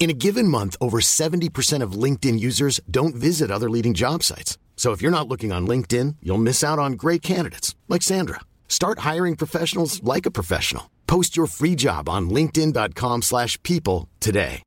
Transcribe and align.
In 0.00 0.10
a 0.10 0.14
given 0.14 0.46
month, 0.46 0.76
over 0.80 1.00
70% 1.00 1.82
of 1.82 1.92
LinkedIn 1.92 2.38
users 2.38 2.80
don't 2.88 3.16
visit 3.16 3.50
other 3.50 3.68
leading 3.68 3.94
job 3.94 4.22
sites. 4.22 4.56
So 4.76 4.92
if 4.92 5.02
you're 5.02 5.10
not 5.10 5.26
looking 5.26 5.50
on 5.50 5.66
LinkedIn, 5.66 6.14
you'll 6.22 6.38
miss 6.38 6.62
out 6.62 6.78
on 6.78 6.92
great 6.92 7.20
candidates 7.20 7.74
like 7.88 8.02
Sandra. 8.02 8.38
Start 8.68 9.00
hiring 9.00 9.34
professionals 9.34 10.00
like 10.04 10.24
a 10.24 10.30
professional. 10.30 10.88
Post 11.08 11.36
your 11.36 11.46
free 11.46 11.74
job 11.74 12.08
on 12.08 12.30
linkedin.com/people 12.30 14.08
today. 14.20 14.62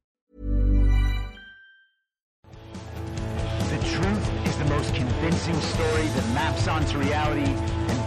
The 3.70 3.78
truth 3.88 4.30
is 4.45 4.58
the 4.58 4.66
most 4.66 4.94
convincing 4.94 5.62
story 5.62 6.08
that 6.08 6.34
maps 6.34 6.68
onto 6.68 6.98
reality, 6.98 7.56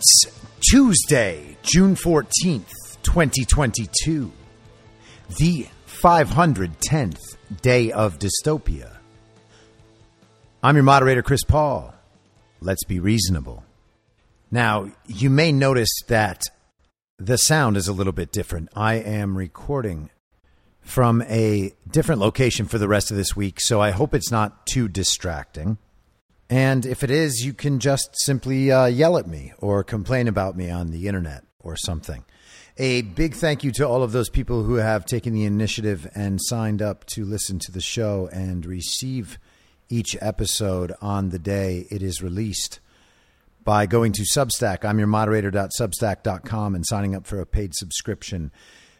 It's 0.00 0.24
Tuesday, 0.70 1.58
June 1.62 1.94
14th, 1.94 3.02
2022, 3.02 4.32
the 5.36 5.66
510th 5.86 7.36
day 7.60 7.92
of 7.92 8.18
dystopia. 8.18 8.96
I'm 10.62 10.76
your 10.76 10.84
moderator, 10.84 11.22
Chris 11.22 11.44
Paul. 11.44 11.94
Let's 12.62 12.84
be 12.84 12.98
reasonable. 12.98 13.62
Now, 14.50 14.90
you 15.06 15.28
may 15.28 15.52
notice 15.52 15.92
that 16.08 16.44
the 17.18 17.36
sound 17.36 17.76
is 17.76 17.86
a 17.86 17.92
little 17.92 18.14
bit 18.14 18.32
different. 18.32 18.70
I 18.74 18.94
am 18.94 19.36
recording 19.36 20.08
from 20.80 21.20
a 21.28 21.74
different 21.90 22.22
location 22.22 22.64
for 22.64 22.78
the 22.78 22.88
rest 22.88 23.10
of 23.10 23.18
this 23.18 23.36
week, 23.36 23.60
so 23.60 23.82
I 23.82 23.90
hope 23.90 24.14
it's 24.14 24.30
not 24.30 24.64
too 24.66 24.88
distracting. 24.88 25.76
And 26.50 26.84
if 26.84 27.04
it 27.04 27.12
is, 27.12 27.44
you 27.44 27.54
can 27.54 27.78
just 27.78 28.10
simply 28.24 28.72
uh, 28.72 28.86
yell 28.86 29.16
at 29.16 29.28
me 29.28 29.52
or 29.58 29.84
complain 29.84 30.26
about 30.26 30.56
me 30.56 30.68
on 30.68 30.90
the 30.90 31.06
internet 31.06 31.44
or 31.60 31.76
something. 31.76 32.24
A 32.76 33.02
big 33.02 33.34
thank 33.34 33.62
you 33.62 33.70
to 33.72 33.86
all 33.86 34.02
of 34.02 34.10
those 34.10 34.28
people 34.28 34.64
who 34.64 34.74
have 34.74 35.06
taken 35.06 35.32
the 35.32 35.44
initiative 35.44 36.10
and 36.14 36.40
signed 36.42 36.82
up 36.82 37.04
to 37.06 37.24
listen 37.24 37.60
to 37.60 37.72
the 37.72 37.80
show 37.80 38.28
and 38.32 38.66
receive 38.66 39.38
each 39.88 40.16
episode 40.20 40.92
on 41.00 41.28
the 41.28 41.38
day 41.38 41.86
it 41.90 42.02
is 42.02 42.22
released 42.22 42.80
by 43.62 43.86
going 43.86 44.12
to 44.12 44.22
Substack. 44.22 44.84
I'm 44.84 44.98
your 44.98 45.08
moderator.substack.com 45.08 46.74
and 46.74 46.84
signing 46.86 47.14
up 47.14 47.26
for 47.26 47.40
a 47.40 47.46
paid 47.46 47.74
subscription. 47.74 48.50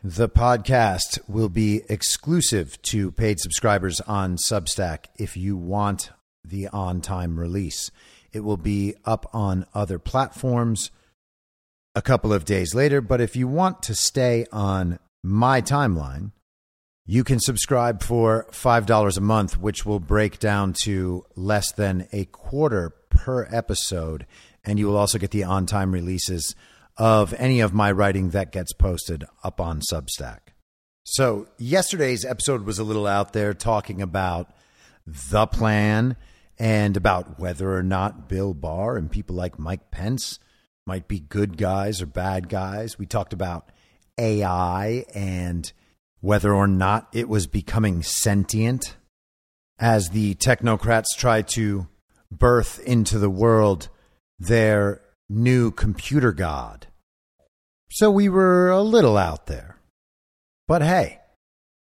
The 0.05 0.29
podcast 0.29 1.19
will 1.29 1.49
be 1.49 1.83
exclusive 1.89 2.81
to 2.83 3.11
paid 3.11 3.41
subscribers 3.41 4.01
on 4.03 4.37
Substack 4.37 5.07
if 5.17 5.37
you 5.37 5.57
want 5.57 6.11
the 6.45 6.69
on 6.69 7.01
time 7.01 7.39
release. 7.39 7.91
It 8.33 8.41
will 8.41 8.57
be 8.57 8.95
up 9.05 9.29
on 9.33 9.67
other 9.75 9.99
platforms 9.99 10.91
a 11.95 12.03
couple 12.03 12.33
of 12.33 12.45
days 12.45 12.75
later, 12.75 13.01
but 13.01 13.21
if 13.21 13.35
you 13.35 13.49
want 13.49 13.83
to 13.83 13.95
stay 13.95 14.47
on 14.53 14.99
my 15.23 15.61
timeline, 15.61 16.31
you 17.05 17.25
can 17.25 17.41
subscribe 17.41 18.03
for 18.03 18.47
$5 18.53 19.17
a 19.17 19.21
month, 19.21 19.59
which 19.59 19.85
will 19.85 19.99
break 19.99 20.39
down 20.39 20.75
to 20.85 21.25
less 21.35 21.73
than 21.73 22.07
a 22.13 22.27
quarter 22.27 22.91
per 23.09 23.49
episode. 23.51 24.27
And 24.65 24.79
you 24.79 24.87
will 24.87 24.97
also 24.97 25.19
get 25.19 25.33
the 25.33 25.43
on 25.43 25.67
time 25.67 25.91
releases 25.93 26.55
of 26.97 27.35
any 27.35 27.61
of 27.61 27.75
my 27.75 27.91
writing 27.91 28.31
that 28.31 28.53
gets 28.53 28.73
posted 28.73 29.25
up 29.43 29.61
on 29.61 29.81
Substack. 29.81 30.39
So, 31.03 31.49
yesterday's 31.59 32.25
episode 32.25 32.65
was 32.65 32.79
a 32.79 32.85
little 32.85 33.07
out 33.07 33.33
there 33.33 33.55
talking 33.55 34.01
about 34.01 34.53
the 35.07 35.47
plan 35.47 36.17
and 36.61 36.95
about 36.95 37.41
whether 37.41 37.75
or 37.75 37.83
not 37.83 38.29
Bill 38.29 38.53
Barr 38.53 38.99
and 38.99 39.11
people 39.11 39.35
like 39.35 39.59
Mike 39.59 39.91
Pence 39.91 40.39
might 40.87 41.09
be 41.09 41.19
good 41.19 41.57
guys 41.57 42.03
or 42.03 42.07
bad 42.07 42.51
guys. 42.51 42.99
We 42.99 43.07
talked 43.07 43.33
about 43.33 43.71
AI 44.19 45.07
and 45.15 45.73
whether 46.21 46.53
or 46.53 46.67
not 46.67 47.09
it 47.15 47.31
was 47.31 47.47
becoming 47.47 48.03
sentient 48.03 48.95
as 49.79 50.11
the 50.11 50.35
technocrats 50.35 51.17
try 51.17 51.41
to 51.41 51.89
birth 52.31 52.79
into 52.81 53.19
the 53.19 53.31
world 53.31 53.89
their 54.39 55.01
new 55.31 55.71
computer 55.71 56.31
god. 56.31 56.89
So 57.91 58.11
we 58.11 58.29
were 58.29 58.69
a 58.69 58.83
little 58.83 59.17
out 59.17 59.47
there. 59.47 59.79
But 60.69 60.83
hey, 60.83 61.21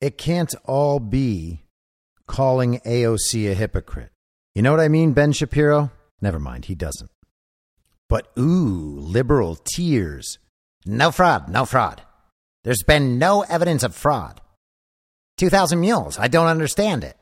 it 0.01 0.17
can't 0.17 0.55
all 0.65 0.99
be 0.99 1.61
calling 2.25 2.79
AOC 2.79 3.51
a 3.51 3.53
hypocrite. 3.53 4.09
You 4.55 4.61
know 4.61 4.71
what 4.71 4.79
I 4.79 4.87
mean, 4.87 5.11
Ben 5.11 5.33
Shapiro? 5.33 5.91
Never 6.21 6.39
mind, 6.39 6.65
he 6.65 6.75
doesn't. 6.75 7.11
But 8.07 8.31
ooh, 8.39 8.97
liberal 8.99 9.57
tears. 9.57 10.39
No 10.85 11.11
fraud, 11.11 11.49
no 11.49 11.65
fraud. 11.65 12.01
There's 12.63 12.83
been 12.83 13.19
no 13.19 13.41
evidence 13.41 13.83
of 13.83 13.93
fraud. 13.93 14.39
2,000 15.37 15.79
mules, 15.81 16.17
I 16.17 16.29
don't 16.29 16.47
understand 16.47 17.03
it. 17.03 17.17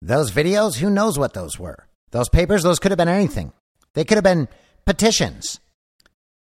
Those 0.00 0.32
videos, 0.32 0.76
who 0.76 0.88
knows 0.88 1.18
what 1.18 1.34
those 1.34 1.58
were? 1.58 1.86
Those 2.12 2.30
papers, 2.30 2.62
those 2.62 2.78
could 2.78 2.90
have 2.92 2.98
been 2.98 3.08
anything. 3.08 3.52
They 3.92 4.04
could 4.04 4.16
have 4.16 4.24
been 4.24 4.48
petitions 4.86 5.60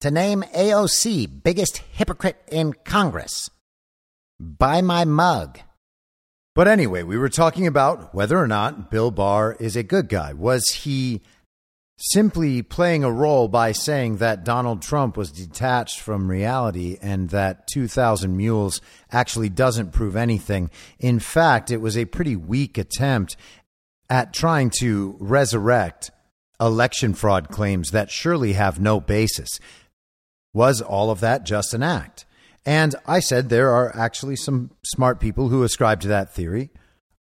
to 0.01 0.11
name 0.11 0.45
AOC 0.55 1.43
biggest 1.43 1.79
hypocrite 1.93 2.43
in 2.51 2.73
Congress. 2.73 3.51
Buy 4.41 4.81
my 4.81 5.05
mug. 5.05 5.59
But 6.57 6.69
anyway, 6.69 7.03
we 7.03 7.19
were 7.19 7.29
talking 7.29 7.67
about 7.67 8.15
whether 8.15 8.39
or 8.39 8.47
not 8.49 8.91
Bill 8.91 9.11
Barr 9.11 9.59
is 9.61 9.77
a 9.77 9.83
good 9.83 10.09
guy. 10.09 10.33
Was 10.33 10.65
he 10.71 11.21
simply 11.99 12.63
playing 12.63 13.05
a 13.05 13.13
role 13.13 13.47
by 13.47 13.73
saying 13.73 14.17
that 14.17 14.43
Donald 14.43 14.81
Trump 14.81 15.19
was 15.19 15.31
detached 15.31 16.01
from 16.01 16.31
reality 16.31 16.97
and 17.03 17.29
that 17.29 17.67
2,000 17.67 18.35
Mules 18.35 18.81
actually 19.13 19.51
doesn't 19.51 19.93
prove 19.93 20.17
anything? 20.17 20.71
In 20.99 21.19
fact, 21.19 21.71
it 21.71 21.83
was 21.83 21.99
a 21.99 22.07
pretty 22.07 22.37
weak 22.37 22.79
attempt 22.79 23.37
at 24.09 24.33
trying 24.33 24.71
to 24.79 25.15
resurrect 25.21 26.11
election 26.59 27.13
fraud 27.13 27.51
claims 27.51 27.91
that 27.91 28.11
surely 28.11 28.55
have 28.55 28.81
no 28.81 28.99
basis. 28.99 29.61
Was 30.55 30.81
all 30.81 31.11
of 31.11 31.21
that 31.21 31.45
just 31.45 31.75
an 31.75 31.83
act? 31.83 32.26
And 32.67 32.97
I 33.07 33.21
said 33.21 33.49
there 33.49 33.71
are 33.71 33.97
actually 33.97 34.35
some 34.35 34.73
smart 34.85 35.21
people 35.21 35.49
who 35.49 35.63
ascribe 35.63 36.01
to 36.01 36.09
that 36.09 36.35
theory. 36.35 36.71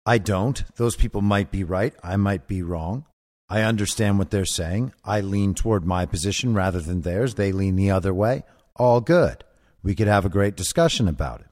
I 0.06 0.18
don't. 0.18 0.64
Those 0.78 0.96
people 0.96 1.22
might 1.22 1.52
be 1.52 1.66
right. 1.66 1.94
I 2.02 2.16
might 2.16 2.48
be 2.48 2.64
wrong. 2.64 3.06
I 3.50 3.62
understand 3.62 4.18
what 4.18 4.32
they're 4.32 4.46
saying. 4.46 4.94
I 5.04 5.20
lean 5.20 5.54
toward 5.54 5.86
my 5.86 6.06
position 6.06 6.54
rather 6.54 6.80
than 6.80 7.02
theirs. 7.02 7.36
They 7.36 7.52
lean 7.52 7.76
the 7.76 7.92
other 7.92 8.14
way. 8.14 8.44
All 8.78 9.02
good. 9.02 9.44
We 9.84 9.96
could 9.96 10.08
have 10.08 10.26
a 10.26 10.30
great 10.30 10.56
discussion 10.56 11.10
about 11.10 11.42
it. 11.42 11.48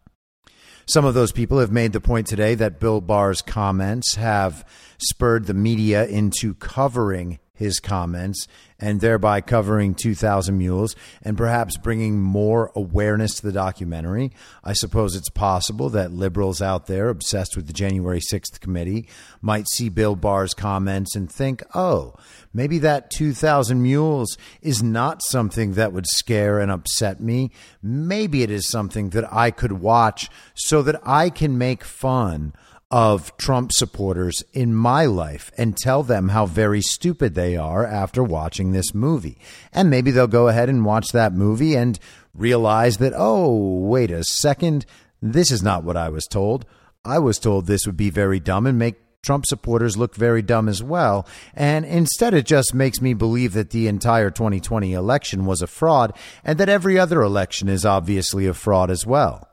Some 0.85 1.05
of 1.05 1.13
those 1.13 1.33
people 1.33 1.59
have 1.59 1.71
made 1.71 1.91
the 1.91 2.01
point 2.01 2.27
today 2.27 2.55
that 2.55 2.79
Bill 2.79 3.01
Barr's 3.01 3.41
comments 3.41 4.15
have 4.15 4.65
spurred 4.97 5.45
the 5.45 5.53
media 5.53 6.05
into 6.07 6.53
covering 6.55 7.39
his 7.61 7.79
comments 7.79 8.47
and 8.79 8.99
thereby 8.99 9.39
covering 9.39 9.93
2,000 9.93 10.57
Mules 10.57 10.95
and 11.21 11.37
perhaps 11.37 11.77
bringing 11.77 12.19
more 12.19 12.71
awareness 12.75 13.35
to 13.35 13.43
the 13.43 13.51
documentary. 13.51 14.31
I 14.63 14.73
suppose 14.73 15.15
it's 15.15 15.29
possible 15.29 15.89
that 15.91 16.11
liberals 16.11 16.61
out 16.61 16.87
there 16.87 17.09
obsessed 17.09 17.55
with 17.55 17.67
the 17.67 17.73
January 17.73 18.19
6th 18.19 18.59
committee 18.59 19.07
might 19.41 19.69
see 19.69 19.87
Bill 19.87 20.15
Barr's 20.15 20.55
comments 20.55 21.15
and 21.15 21.31
think, 21.31 21.63
oh, 21.75 22.15
maybe 22.53 22.79
that 22.79 23.11
2,000 23.11 23.81
Mules 23.81 24.37
is 24.61 24.81
not 24.81 25.21
something 25.21 25.73
that 25.73 25.93
would 25.93 26.07
scare 26.07 26.59
and 26.59 26.71
upset 26.71 27.21
me. 27.21 27.51
Maybe 27.83 28.41
it 28.41 28.49
is 28.49 28.67
something 28.67 29.11
that 29.11 29.31
I 29.31 29.51
could 29.51 29.73
watch 29.73 30.29
so 30.55 30.81
that 30.81 30.99
I 31.03 31.29
can 31.29 31.57
make 31.57 31.83
fun 31.83 32.53
of 32.91 33.35
Trump 33.38 33.71
supporters 33.71 34.43
in 34.53 34.75
my 34.75 35.05
life 35.05 35.51
and 35.57 35.77
tell 35.77 36.03
them 36.03 36.29
how 36.29 36.45
very 36.45 36.81
stupid 36.81 37.33
they 37.33 37.55
are 37.55 37.85
after 37.85 38.21
watching 38.21 38.71
this 38.71 38.93
movie. 38.93 39.38
And 39.71 39.89
maybe 39.89 40.11
they'll 40.11 40.27
go 40.27 40.49
ahead 40.49 40.67
and 40.69 40.85
watch 40.85 41.07
that 41.13 41.33
movie 41.33 41.75
and 41.75 41.97
realize 42.33 42.97
that, 42.97 43.13
oh, 43.15 43.79
wait 43.79 44.11
a 44.11 44.25
second, 44.25 44.85
this 45.21 45.51
is 45.51 45.63
not 45.63 45.85
what 45.85 45.95
I 45.95 46.09
was 46.09 46.25
told. 46.25 46.65
I 47.05 47.19
was 47.19 47.39
told 47.39 47.65
this 47.65 47.85
would 47.85 47.97
be 47.97 48.09
very 48.09 48.39
dumb 48.39 48.67
and 48.67 48.77
make 48.77 48.95
Trump 49.23 49.45
supporters 49.45 49.97
look 49.97 50.15
very 50.15 50.41
dumb 50.41 50.67
as 50.67 50.83
well. 50.83 51.27
And 51.53 51.85
instead, 51.85 52.33
it 52.33 52.45
just 52.45 52.73
makes 52.73 53.01
me 53.01 53.13
believe 53.13 53.53
that 53.53 53.69
the 53.69 53.87
entire 53.87 54.31
2020 54.31 54.94
election 54.94 55.45
was 55.45 55.61
a 55.61 55.67
fraud 55.67 56.17
and 56.44 56.59
that 56.59 56.69
every 56.69 56.99
other 56.99 57.21
election 57.21 57.69
is 57.69 57.85
obviously 57.85 58.47
a 58.47 58.53
fraud 58.53 58.89
as 58.91 59.05
well. 59.05 59.47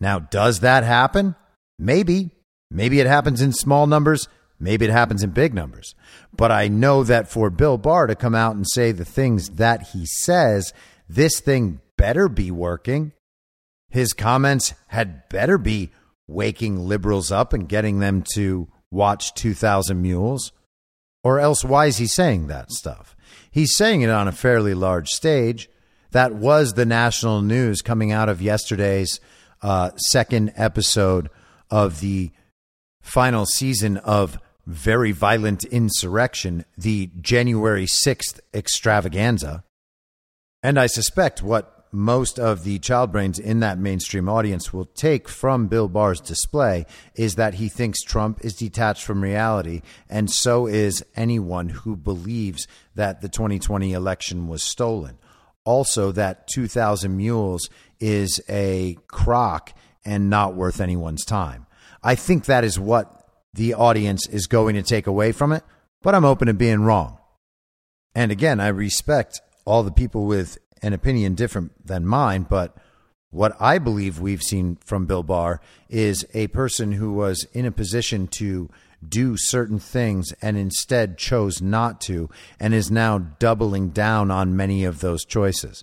Now, 0.00 0.18
does 0.18 0.60
that 0.60 0.84
happen? 0.84 1.36
Maybe. 1.78 2.33
Maybe 2.74 2.98
it 2.98 3.06
happens 3.06 3.40
in 3.40 3.52
small 3.52 3.86
numbers. 3.86 4.28
Maybe 4.58 4.84
it 4.84 4.90
happens 4.90 5.22
in 5.22 5.30
big 5.30 5.54
numbers. 5.54 5.94
But 6.36 6.50
I 6.50 6.66
know 6.66 7.04
that 7.04 7.30
for 7.30 7.48
Bill 7.48 7.78
Barr 7.78 8.08
to 8.08 8.16
come 8.16 8.34
out 8.34 8.56
and 8.56 8.66
say 8.68 8.90
the 8.90 9.04
things 9.04 9.50
that 9.50 9.90
he 9.92 10.06
says, 10.06 10.72
this 11.08 11.38
thing 11.38 11.80
better 11.96 12.28
be 12.28 12.50
working. 12.50 13.12
His 13.88 14.12
comments 14.12 14.74
had 14.88 15.28
better 15.28 15.56
be 15.56 15.90
waking 16.26 16.80
liberals 16.80 17.30
up 17.30 17.52
and 17.52 17.68
getting 17.68 18.00
them 18.00 18.24
to 18.34 18.68
watch 18.90 19.34
2,000 19.34 20.02
Mules. 20.02 20.50
Or 21.22 21.38
else, 21.38 21.64
why 21.64 21.86
is 21.86 21.98
he 21.98 22.08
saying 22.08 22.48
that 22.48 22.72
stuff? 22.72 23.14
He's 23.52 23.76
saying 23.76 24.02
it 24.02 24.10
on 24.10 24.26
a 24.26 24.32
fairly 24.32 24.74
large 24.74 25.10
stage. 25.10 25.70
That 26.10 26.34
was 26.34 26.72
the 26.72 26.84
national 26.84 27.40
news 27.42 27.82
coming 27.82 28.10
out 28.10 28.28
of 28.28 28.42
yesterday's 28.42 29.20
uh, 29.62 29.90
second 29.96 30.52
episode 30.56 31.30
of 31.70 32.00
the 32.00 32.32
final 33.04 33.44
season 33.44 33.98
of 33.98 34.38
Very 34.66 35.12
Violent 35.12 35.62
Insurrection, 35.64 36.64
the 36.76 37.10
January 37.20 37.86
6th 37.86 38.40
extravaganza. 38.54 39.62
And 40.62 40.80
I 40.80 40.86
suspect 40.86 41.42
what 41.42 41.86
most 41.92 42.40
of 42.40 42.64
the 42.64 42.78
child 42.78 43.12
brains 43.12 43.38
in 43.38 43.60
that 43.60 43.78
mainstream 43.78 44.28
audience 44.28 44.72
will 44.72 44.86
take 44.86 45.28
from 45.28 45.68
Bill 45.68 45.86
Barr's 45.86 46.20
display 46.20 46.86
is 47.14 47.34
that 47.34 47.54
he 47.54 47.68
thinks 47.68 48.00
Trump 48.02 48.42
is 48.42 48.56
detached 48.56 49.04
from 49.04 49.22
reality, 49.22 49.82
and 50.08 50.30
so 50.30 50.66
is 50.66 51.04
anyone 51.14 51.68
who 51.68 51.94
believes 51.94 52.66
that 52.94 53.20
the 53.20 53.28
2020 53.28 53.92
election 53.92 54.48
was 54.48 54.62
stolen. 54.62 55.18
Also, 55.64 56.10
that 56.10 56.48
2,000 56.48 57.14
Mules 57.14 57.68
is 58.00 58.40
a 58.48 58.96
crock 59.08 59.74
and 60.06 60.30
not 60.30 60.54
worth 60.54 60.80
anyone's 60.80 61.24
time. 61.24 61.66
I 62.04 62.14
think 62.14 62.44
that 62.44 62.64
is 62.64 62.78
what 62.78 63.26
the 63.54 63.74
audience 63.74 64.28
is 64.28 64.46
going 64.46 64.74
to 64.74 64.82
take 64.82 65.06
away 65.06 65.32
from 65.32 65.52
it, 65.52 65.64
but 66.02 66.14
I'm 66.14 66.24
open 66.24 66.48
to 66.48 66.54
being 66.54 66.82
wrong. 66.82 67.18
And 68.14 68.30
again, 68.30 68.60
I 68.60 68.68
respect 68.68 69.40
all 69.64 69.82
the 69.82 69.90
people 69.90 70.26
with 70.26 70.58
an 70.82 70.92
opinion 70.92 71.34
different 71.34 71.86
than 71.86 72.06
mine, 72.06 72.46
but 72.48 72.76
what 73.30 73.56
I 73.58 73.78
believe 73.78 74.20
we've 74.20 74.42
seen 74.42 74.76
from 74.84 75.06
Bill 75.06 75.22
Barr 75.22 75.60
is 75.88 76.26
a 76.34 76.48
person 76.48 76.92
who 76.92 77.14
was 77.14 77.46
in 77.52 77.64
a 77.64 77.72
position 77.72 78.28
to 78.28 78.68
do 79.06 79.36
certain 79.36 79.78
things 79.78 80.32
and 80.40 80.56
instead 80.56 81.18
chose 81.18 81.60
not 81.60 82.00
to 82.02 82.28
and 82.60 82.74
is 82.74 82.90
now 82.90 83.18
doubling 83.18 83.88
down 83.88 84.30
on 84.30 84.56
many 84.56 84.84
of 84.84 85.00
those 85.00 85.24
choices. 85.24 85.82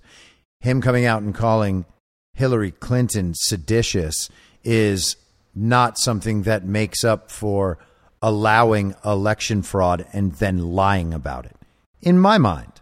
Him 0.60 0.82
coming 0.82 1.06
out 1.06 1.24
and 1.24 1.34
calling 1.34 1.86
Hillary 2.34 2.72
Clinton 2.72 3.34
seditious 3.36 4.30
is 4.64 5.16
not 5.54 5.98
something 5.98 6.44
that 6.44 6.66
makes 6.66 7.04
up 7.04 7.30
for 7.30 7.78
allowing 8.22 8.96
election 9.04 9.62
fraud 9.62 10.06
and 10.14 10.34
then 10.34 10.60
lying 10.60 11.14
about 11.14 11.46
it, 11.46 11.56
in 12.02 12.20
my 12.20 12.38
mind. 12.38 12.82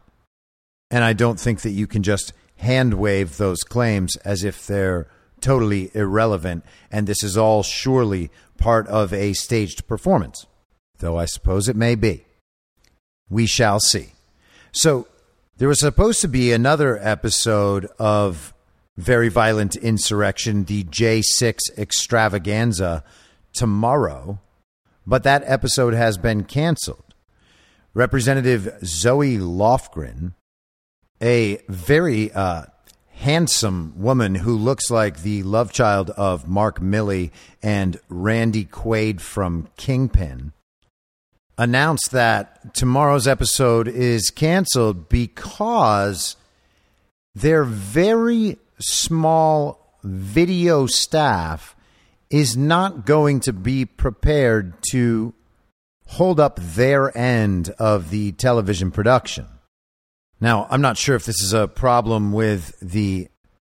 And 0.92 1.04
I 1.04 1.14
don't 1.14 1.40
think 1.40 1.62
that 1.62 1.72
you 1.72 1.88
can 1.88 2.04
just 2.04 2.34
hand 2.58 2.96
wave 2.96 3.38
those 3.38 3.64
claims 3.64 4.16
as 4.18 4.44
if 4.44 4.68
they're 4.68 5.08
totally 5.40 5.90
irrelevant 5.94 6.66
and 6.92 7.08
this 7.08 7.24
is 7.24 7.38
all 7.38 7.64
surely 7.64 8.30
part 8.58 8.88
of 8.88 9.14
a 9.14 9.34
staged 9.34 9.88
performance, 9.88 10.46
though 10.98 11.18
I 11.18 11.26
suppose 11.26 11.70
it 11.70 11.76
may 11.76 11.96
be. 11.96 12.26
We 13.30 13.46
shall 13.46 13.80
see. 13.80 14.14
So, 14.72 15.08
there 15.58 15.68
was 15.68 15.80
supposed 15.80 16.22
to 16.22 16.28
be 16.28 16.52
another 16.54 16.98
episode 17.02 17.88
of 18.00 18.54
very 19.00 19.30
violent 19.30 19.78
insurrection, 19.78 20.66
the 20.66 20.84
J6 20.84 21.60
extravaganza, 21.78 23.04
tomorrow, 23.54 24.40
but 25.08 25.24
that 25.24 25.44
episode 25.46 25.94
has 25.94 26.18
been 26.18 26.44
canceled. 26.44 27.16
Representative 27.94 28.78
Zoe 28.84 29.38
Lofgren, 29.38 30.34
a 31.22 31.62
very 31.70 32.32
uh, 32.34 32.64
handsome 33.14 33.94
woman 33.96 34.36
who 34.36 34.56
looks 34.56 34.92
like 34.92 35.22
the 35.22 35.44
love 35.44 35.72
child 35.72 36.10
of 36.12 36.48
Mark 36.48 36.82
Milley 36.82 37.32
and 37.64 38.00
Randy 38.10 38.66
Quaid 38.66 39.22
from 39.22 39.70
Kingpin, 39.78 40.52
announced 41.58 42.12
that 42.12 42.74
tomorrow's 42.74 43.28
episode 43.28 43.88
is 43.88 44.30
canceled 44.30 45.08
because 45.08 46.36
they're 47.34 47.64
very 47.64 48.58
small 48.80 50.00
video 50.04 50.86
staff 50.88 51.76
is 52.30 52.56
not 52.56 53.06
going 53.06 53.40
to 53.42 53.54
be 53.54 53.86
prepared 53.86 54.74
to 54.92 55.34
hold 56.08 56.40
up 56.40 56.60
their 56.60 57.16
end 57.18 57.70
of 57.80 58.10
the 58.10 58.32
television 58.34 58.92
production. 58.92 59.46
Now, 60.42 60.68
I'm 60.70 60.82
not 60.82 60.98
sure 60.98 61.16
if 61.16 61.26
this 61.26 61.42
is 61.42 61.54
a 61.54 61.68
problem 61.68 62.32
with 62.32 62.80
the 62.80 63.28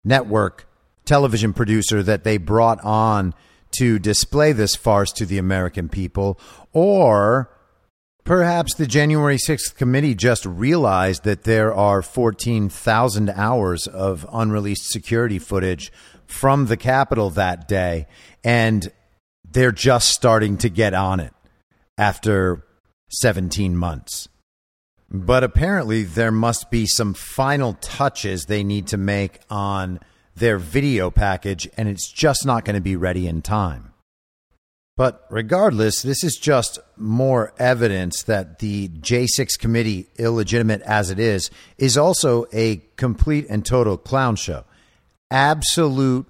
network 0.03 0.67
television 1.05 1.53
producer 1.53 2.01
that 2.03 2.23
they 2.23 2.37
brought 2.37 2.83
on 2.83 3.33
to 3.77 3.99
display 3.99 4.51
this 4.51 4.75
farce 4.75 5.11
to 5.11 5.25
the 5.25 5.37
American 5.37 5.89
people, 5.89 6.39
or 6.73 7.51
Perhaps 8.25 8.73
the 8.73 8.87
January 8.87 9.37
6th 9.37 9.75
committee 9.75 10.15
just 10.15 10.47
realized 10.47 11.25
that 11.25 11.43
there 11.43 11.71
are 11.71 12.01
14,000 12.01 13.29
hours 13.29 13.85
of 13.85 14.25
unreleased 14.33 14.89
security 14.89 15.37
footage 15.37 15.91
from 16.25 16.65
the 16.65 16.75
Capitol 16.75 17.29
that 17.29 17.67
day, 17.67 18.07
and 18.43 18.91
they're 19.47 19.71
just 19.71 20.09
starting 20.09 20.57
to 20.57 20.69
get 20.69 20.95
on 20.95 21.19
it 21.19 21.35
after 21.99 22.65
17 23.09 23.77
months. 23.77 24.27
But 25.07 25.43
apparently, 25.43 26.01
there 26.01 26.31
must 26.31 26.71
be 26.71 26.87
some 26.87 27.13
final 27.13 27.73
touches 27.73 28.45
they 28.45 28.63
need 28.63 28.87
to 28.87 28.97
make 28.97 29.39
on 29.51 29.99
their 30.35 30.57
video 30.57 31.11
package, 31.11 31.69
and 31.77 31.87
it's 31.87 32.11
just 32.11 32.43
not 32.43 32.65
going 32.65 32.73
to 32.73 32.81
be 32.81 32.95
ready 32.95 33.27
in 33.27 33.43
time. 33.43 33.93
But 34.97 35.25
regardless, 35.29 36.01
this 36.01 36.23
is 36.23 36.37
just 36.37 36.79
more 36.95 37.53
evidence 37.59 38.23
that 38.23 38.59
the 38.59 38.87
J6 38.87 39.59
committee, 39.59 40.07
illegitimate 40.17 40.81
as 40.83 41.09
it 41.09 41.19
is, 41.19 41.51
is 41.77 41.97
also 41.97 42.45
a 42.53 42.77
complete 42.95 43.45
and 43.49 43.65
total 43.65 43.97
clown 43.97 44.37
show. 44.37 44.63
Absolute, 45.29 46.27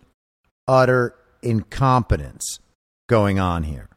utter 0.68 1.14
incompetence 1.44 2.60
going 3.08 3.40
on 3.40 3.64
here. 3.64 3.90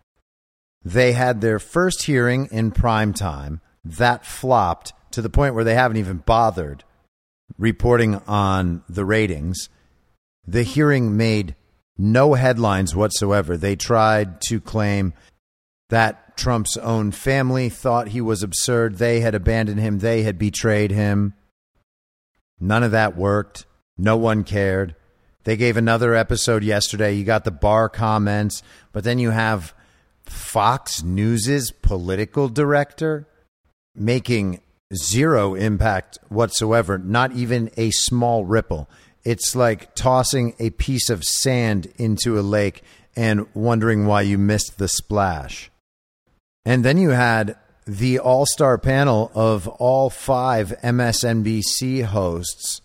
They 0.85 1.13
had 1.13 1.41
their 1.41 1.59
first 1.59 2.03
hearing 2.05 2.49
in 2.53 2.71
prime 2.71 3.15
time. 3.15 3.63
That 3.85 4.27
flopped 4.27 4.93
to 5.13 5.23
the 5.23 5.31
point 5.31 5.55
where 5.55 5.65
they 5.65 5.75
haven't 5.75 5.97
even 5.97 6.19
bothered 6.19 6.85
reporting 7.57 8.17
on 8.27 8.83
the 8.89 9.07
ratings. 9.07 9.71
The 10.47 10.63
hearing 10.63 11.17
made 11.17 11.57
no 11.99 12.35
headlines 12.35 12.95
whatsoever. 12.95 13.57
They 13.57 13.77
tried 13.77 14.41
to 14.43 14.61
claim 14.61 15.13
that 15.91 16.37
Trump's 16.37 16.77
own 16.77 17.11
family 17.11 17.69
thought 17.69 18.09
he 18.09 18.21
was 18.21 18.43
absurd. 18.43 18.99
They 18.99 19.21
had 19.21 19.35
abandoned 19.35 19.81
him, 19.81 19.99
they 19.99 20.23
had 20.23 20.39
betrayed 20.39 20.93
him. 20.93 21.35
None 22.61 22.83
of 22.83 22.93
that 22.93 23.17
worked. 23.17 23.67
No 23.97 24.17
one 24.17 24.45
cared. 24.45 24.95
They 25.45 25.57
gave 25.57 25.77
another 25.77 26.15
episode 26.15 26.63
yesterday. 26.63 27.15
You 27.15 27.25
got 27.25 27.45
the 27.45 27.51
Barr 27.51 27.89
comments, 27.89 28.63
but 28.93 29.03
then 29.05 29.19
you 29.19 29.31
have 29.31 29.75
Fox 30.25 31.03
News's 31.03 31.71
political 31.71 32.49
director 32.49 33.27
making 33.95 34.61
zero 34.95 35.55
impact 35.55 36.19
whatsoever, 36.29 36.99
not 36.99 37.33
even 37.33 37.71
a 37.77 37.91
small 37.91 38.45
ripple. 38.45 38.89
It's 39.25 39.55
like 39.55 39.95
tossing 39.95 40.55
a 40.59 40.71
piece 40.71 41.11
of 41.11 41.25
sand 41.25 41.93
into 41.97 42.39
a 42.39 42.43
lake 42.43 42.83
and 43.17 43.47
wondering 43.55 44.07
why 44.07 44.23
you 44.23 44.39
missed 44.39 44.79
the 44.79 44.89
splash. 44.89 45.71
And 46.65 46.85
then 46.85 46.99
you 46.99 47.11
had 47.11 47.57
the 47.87 48.19
all 48.19 48.47
star 48.47 48.79
panel 48.79 49.31
of 49.35 49.67
all 49.67 50.11
five 50.11 50.75
MSNBC 50.83 52.05
hosts 52.05 52.83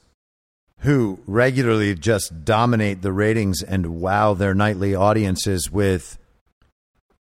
who 0.80 1.20
regularly 1.28 1.96
just 1.96 2.44
dominate 2.44 3.02
the 3.02 3.12
ratings 3.12 3.62
and 3.62 4.02
wow 4.02 4.34
their 4.34 4.54
nightly 4.54 4.96
audiences 4.96 5.72
with 5.72 6.18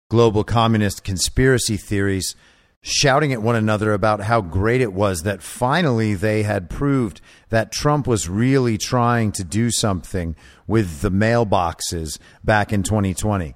global 0.09 0.43
communist 0.43 1.03
conspiracy 1.03 1.77
theories 1.77 2.35
shouting 2.85 3.31
at 3.31 3.41
one 3.41 3.55
another 3.55 3.93
about 3.93 4.19
how 4.19 4.41
great 4.41 4.81
it 4.81 4.91
was 4.91 5.23
that 5.23 5.41
finally 5.41 6.13
they 6.13 6.43
had 6.43 6.69
proved 6.69 7.21
that 7.47 7.71
Trump 7.71 8.05
was 8.05 8.27
really 8.27 8.77
trying 8.77 9.31
to 9.31 9.43
do 9.43 9.71
something 9.71 10.35
with 10.67 10.99
the 10.99 11.09
mailboxes 11.09 12.19
back 12.43 12.73
in 12.73 12.83
2020. 12.83 13.55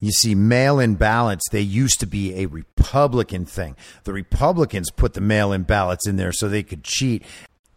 You 0.00 0.12
see, 0.12 0.34
mail 0.34 0.80
in 0.80 0.94
ballots, 0.94 1.46
they 1.50 1.60
used 1.60 2.00
to 2.00 2.06
be 2.06 2.36
a 2.36 2.46
Republican 2.46 3.44
thing. 3.44 3.76
The 4.04 4.14
Republicans 4.14 4.90
put 4.90 5.12
the 5.12 5.20
mail 5.20 5.52
in 5.52 5.64
ballots 5.64 6.08
in 6.08 6.16
there 6.16 6.32
so 6.32 6.48
they 6.48 6.62
could 6.62 6.84
cheat. 6.84 7.24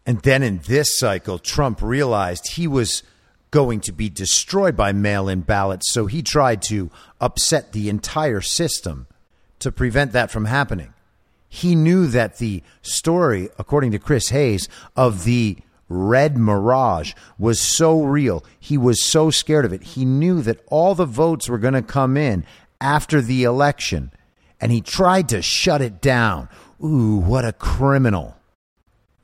And 0.05 0.21
then 0.21 0.41
in 0.41 0.61
this 0.67 0.97
cycle, 0.97 1.37
Trump 1.37 1.81
realized 1.81 2.53
he 2.53 2.65
was 2.65 3.03
going 3.49 3.81
to 3.81 3.91
be 3.91 4.09
destroyed 4.09 4.77
by 4.77 4.93
mail 4.93 5.27
in 5.27 5.41
ballots. 5.41 5.91
So 5.91 6.05
he 6.05 6.21
tried 6.21 6.61
to 6.63 6.89
upset 7.19 7.73
the 7.73 7.89
entire 7.89 8.39
system 8.39 9.07
to 9.61 9.71
prevent 9.71 10.11
that 10.11 10.31
from 10.31 10.45
happening. 10.45 10.93
He 11.47 11.75
knew 11.75 12.07
that 12.07 12.37
the 12.37 12.63
story, 12.81 13.49
according 13.59 13.91
to 13.91 13.99
Chris 13.99 14.29
Hayes, 14.29 14.69
of 14.95 15.25
the 15.25 15.57
red 15.89 16.37
mirage 16.37 17.13
was 17.37 17.59
so 17.59 18.01
real. 18.01 18.45
He 18.59 18.77
was 18.77 19.03
so 19.03 19.29
scared 19.29 19.65
of 19.65 19.73
it. 19.73 19.83
He 19.83 20.05
knew 20.05 20.41
that 20.43 20.61
all 20.67 20.95
the 20.95 21.05
votes 21.05 21.49
were 21.49 21.57
going 21.57 21.73
to 21.73 21.81
come 21.81 22.15
in 22.15 22.45
after 22.79 23.21
the 23.21 23.43
election, 23.43 24.11
and 24.61 24.71
he 24.71 24.81
tried 24.81 25.27
to 25.29 25.41
shut 25.41 25.81
it 25.81 26.01
down. 26.01 26.47
Ooh, 26.83 27.17
what 27.17 27.45
a 27.45 27.53
criminal. 27.53 28.37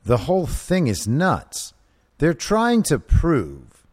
The 0.04 0.18
whole 0.18 0.46
thing 0.46 0.86
is 0.86 1.08
nuts. 1.08 1.72
They're 2.18 2.34
trying 2.34 2.82
to 2.84 2.98
prove 2.98 3.86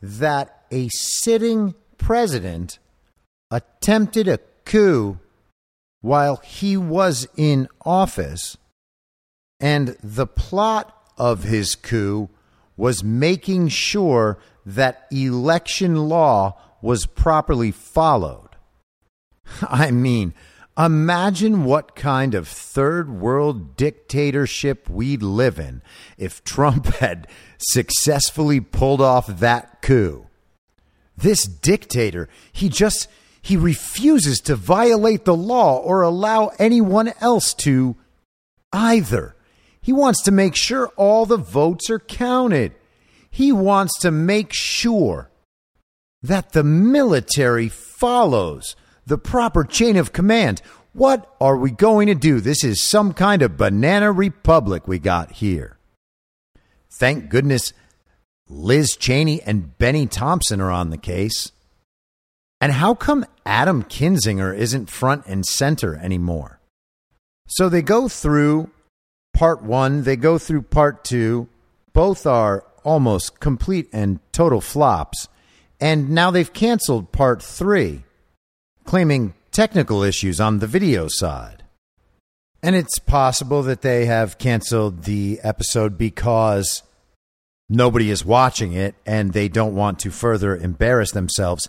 that 0.00 0.64
a 0.70 0.88
sitting 0.88 1.74
president 1.98 2.78
attempted 3.50 4.28
a 4.28 4.38
coup 4.64 5.18
while 6.06 6.36
he 6.36 6.76
was 6.76 7.26
in 7.36 7.66
office, 7.84 8.56
and 9.58 9.96
the 10.04 10.26
plot 10.26 10.96
of 11.18 11.42
his 11.42 11.74
coup 11.74 12.30
was 12.76 13.02
making 13.02 13.66
sure 13.66 14.38
that 14.64 15.04
election 15.10 15.96
law 15.96 16.56
was 16.80 17.06
properly 17.06 17.72
followed. 17.72 18.50
I 19.68 19.90
mean, 19.90 20.32
imagine 20.78 21.64
what 21.64 21.96
kind 21.96 22.36
of 22.36 22.46
third 22.46 23.10
world 23.10 23.76
dictatorship 23.76 24.88
we'd 24.88 25.24
live 25.24 25.58
in 25.58 25.82
if 26.16 26.44
Trump 26.44 26.86
had 27.00 27.26
successfully 27.58 28.60
pulled 28.60 29.00
off 29.00 29.26
that 29.26 29.82
coup. 29.82 30.28
This 31.16 31.46
dictator, 31.46 32.28
he 32.52 32.68
just 32.68 33.08
he 33.46 33.56
refuses 33.56 34.40
to 34.40 34.56
violate 34.56 35.24
the 35.24 35.36
law 35.36 35.78
or 35.78 36.02
allow 36.02 36.50
anyone 36.58 37.12
else 37.20 37.54
to 37.54 37.94
either. 38.72 39.36
He 39.80 39.92
wants 39.92 40.20
to 40.24 40.32
make 40.32 40.56
sure 40.56 40.88
all 40.96 41.26
the 41.26 41.36
votes 41.36 41.88
are 41.88 42.00
counted. 42.00 42.74
He 43.30 43.52
wants 43.52 44.00
to 44.00 44.10
make 44.10 44.50
sure 44.52 45.30
that 46.22 46.54
the 46.54 46.64
military 46.64 47.68
follows 47.68 48.74
the 49.06 49.16
proper 49.16 49.62
chain 49.62 49.96
of 49.96 50.12
command. 50.12 50.60
What 50.92 51.32
are 51.40 51.56
we 51.56 51.70
going 51.70 52.08
to 52.08 52.16
do? 52.16 52.40
This 52.40 52.64
is 52.64 52.84
some 52.84 53.12
kind 53.12 53.42
of 53.42 53.56
banana 53.56 54.10
republic 54.10 54.88
we 54.88 54.98
got 54.98 55.30
here. 55.30 55.78
Thank 56.98 57.28
goodness 57.28 57.72
Liz 58.48 58.96
Cheney 58.96 59.40
and 59.40 59.78
Bennie 59.78 60.06
Thompson 60.06 60.60
are 60.60 60.72
on 60.72 60.90
the 60.90 60.98
case. 60.98 61.52
And 62.60 62.72
how 62.72 62.94
come 62.94 63.26
Adam 63.44 63.82
Kinzinger 63.84 64.56
isn't 64.56 64.90
front 64.90 65.26
and 65.26 65.44
center 65.44 65.96
anymore? 65.96 66.60
So 67.48 67.68
they 67.68 67.82
go 67.82 68.08
through 68.08 68.70
part 69.34 69.62
one, 69.62 70.02
they 70.02 70.16
go 70.16 70.38
through 70.38 70.62
part 70.62 71.04
two. 71.04 71.48
Both 71.92 72.26
are 72.26 72.64
almost 72.82 73.40
complete 73.40 73.88
and 73.92 74.20
total 74.32 74.60
flops. 74.60 75.28
And 75.80 76.10
now 76.10 76.30
they've 76.30 76.52
canceled 76.52 77.12
part 77.12 77.42
three, 77.42 78.04
claiming 78.84 79.34
technical 79.50 80.02
issues 80.02 80.40
on 80.40 80.58
the 80.58 80.66
video 80.66 81.06
side. 81.08 81.64
And 82.62 82.74
it's 82.74 82.98
possible 82.98 83.62
that 83.64 83.82
they 83.82 84.06
have 84.06 84.38
canceled 84.38 85.04
the 85.04 85.38
episode 85.42 85.98
because 85.98 86.82
nobody 87.68 88.10
is 88.10 88.24
watching 88.24 88.72
it 88.72 88.94
and 89.04 89.32
they 89.32 89.48
don't 89.48 89.74
want 89.74 89.98
to 90.00 90.10
further 90.10 90.56
embarrass 90.56 91.12
themselves. 91.12 91.68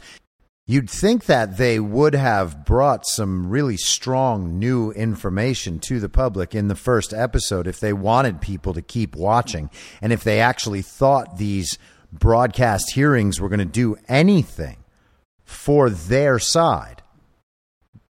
You'd 0.70 0.90
think 0.90 1.26
that 1.26 1.56
they 1.56 1.80
would 1.80 2.14
have 2.14 2.66
brought 2.66 3.08
some 3.08 3.48
really 3.48 3.78
strong 3.78 4.60
new 4.60 4.92
information 4.92 5.80
to 5.80 6.02
the 6.02 6.10
public 6.10 6.54
in 6.54 6.68
the 6.68 6.76
first 6.76 7.14
episode 7.14 7.68
if 7.68 7.80
they 7.80 7.94
wanted 7.94 8.42
people 8.42 8.74
to 8.74 8.82
keep 8.82 9.16
watching 9.16 9.70
and 10.02 10.12
if 10.12 10.26
they 10.26 10.42
actually 10.42 10.82
thought 10.82 11.38
these 11.38 11.78
broadcast 12.12 12.92
hearings 12.92 13.40
were 13.40 13.48
going 13.48 13.60
to 13.60 13.66
do 13.66 13.96
anything 14.10 14.76
for 15.46 15.90
their 15.90 16.38
side. 16.38 17.02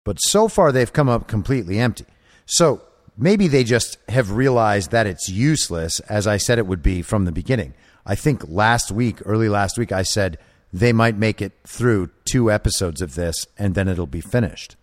But 0.06 0.22
so 0.22 0.48
far, 0.48 0.72
they've 0.72 0.94
come 0.94 1.10
up 1.10 1.28
completely 1.28 1.78
empty. 1.78 2.06
So 2.46 2.82
maybe 3.18 3.50
they 3.50 3.66
just 3.66 3.98
have 4.08 4.32
realized 4.32 4.92
that 4.92 5.08
it's 5.08 5.28
useless, 5.28 6.00
as 6.02 6.26
I 6.26 6.38
said 6.38 6.58
it 6.58 6.68
would 6.68 6.82
be 6.82 7.02
from 7.02 7.26
the 7.26 7.34
beginning. 7.34 7.74
I 8.06 8.16
think 8.16 8.48
last 8.48 8.92
week, 8.92 9.18
early 9.26 9.50
last 9.50 9.78
week, 9.78 9.92
I 9.92 10.04
said 10.04 10.38
they 10.72 10.94
might 10.94 11.18
make 11.18 11.42
it 11.42 11.52
through 11.66 12.12
two 12.26 12.52
episodes 12.52 13.02
of 13.02 13.16
this 13.16 13.36
and 13.58 13.76
then 13.76 13.88
it'll 13.88 14.08
be 14.08 14.22
finished. 14.22 14.76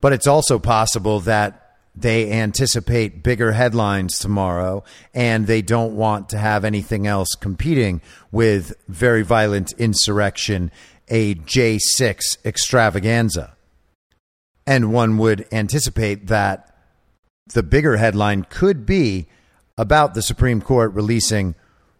But 0.00 0.12
it's 0.12 0.26
also 0.26 0.58
possible 0.58 1.20
that 1.20 1.60
they 1.96 2.30
anticipate 2.32 3.22
bigger 3.22 3.52
headlines 3.52 4.18
tomorrow 4.18 4.82
and 5.14 5.46
they 5.46 5.62
don't 5.62 5.94
want 5.96 6.28
to 6.30 6.38
have 6.38 6.64
anything 6.64 7.06
else 7.06 7.28
competing 7.40 8.00
with 8.32 8.74
very 8.88 9.22
violent 9.22 9.72
insurrection, 9.78 10.70
a 11.08 11.36
J6 11.36 12.44
extravaganza. 12.44 13.56
And 14.66 14.92
one 14.92 15.18
would 15.18 15.46
anticipate 15.52 16.26
that 16.26 16.74
the 17.52 17.62
bigger 17.62 17.96
headline 17.96 18.44
could 18.48 18.84
be 18.86 19.26
about 19.76 20.14
the 20.14 20.22
Supreme 20.22 20.60
Court 20.60 20.92
releasing 20.94 21.54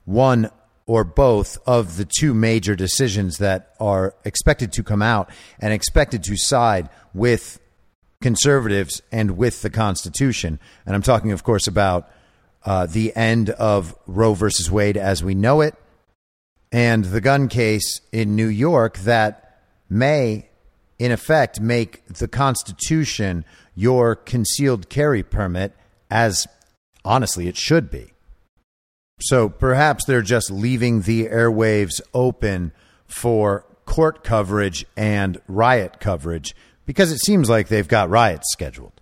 one 0.05 0.51
or 0.87 1.05
both 1.05 1.59
of 1.67 1.97
the 1.97 2.05
two 2.05 2.35
major 2.35 2.75
decisions 2.75 3.39
that 3.39 3.75
are 3.81 4.15
expected 4.25 4.73
to 4.73 4.83
come 4.83 5.03
out 5.03 5.31
and 5.59 5.73
expected 5.73 6.23
to 6.25 6.37
side 6.37 6.89
with 7.15 7.59
conservatives 8.21 9.03
and 9.11 9.37
with 9.37 9.63
the 9.63 9.71
Constitution. 9.71 10.59
And 10.87 10.95
I'm 10.95 11.03
talking, 11.03 11.33
of 11.33 11.43
course, 11.43 11.67
about 11.67 12.11
uh, 12.65 12.87
the 12.87 13.15
end 13.17 13.51
of 13.51 13.95
Roe 14.07 14.35
versus 14.35 14.71
Wade 14.71 14.97
as 14.97 15.23
we 15.23 15.35
know 15.35 15.61
it 15.61 15.75
and 16.75 17.05
the 17.05 17.21
gun 17.21 17.47
case 17.47 18.01
in 18.11 18.35
New 18.35 18.49
York 18.49 18.99
that 18.99 19.61
may, 19.89 20.49
in 20.99 21.13
effect, 21.13 21.61
make 21.61 22.05
the 22.07 22.27
Constitution 22.27 23.45
your 23.77 24.17
concealed 24.17 24.89
carry 24.89 25.23
permit, 25.23 25.73
as 26.11 26.49
honestly 27.05 27.47
it 27.47 27.57
should 27.57 27.91
be. 27.93 28.14
So 29.21 29.49
perhaps 29.49 30.05
they're 30.05 30.23
just 30.23 30.51
leaving 30.51 31.03
the 31.03 31.27
airwaves 31.27 32.01
open 32.13 32.73
for 33.07 33.65
court 33.87 34.25
coverage 34.25 34.85
and 34.97 35.41
riot 35.47 36.01
coverage 36.01 36.55
because 36.87 37.13
it 37.13 37.19
seems 37.19 37.49
like 37.49 37.69
they've 37.69 37.89
got 37.89 38.11
riots 38.11 38.51
scheduled. 38.51 39.01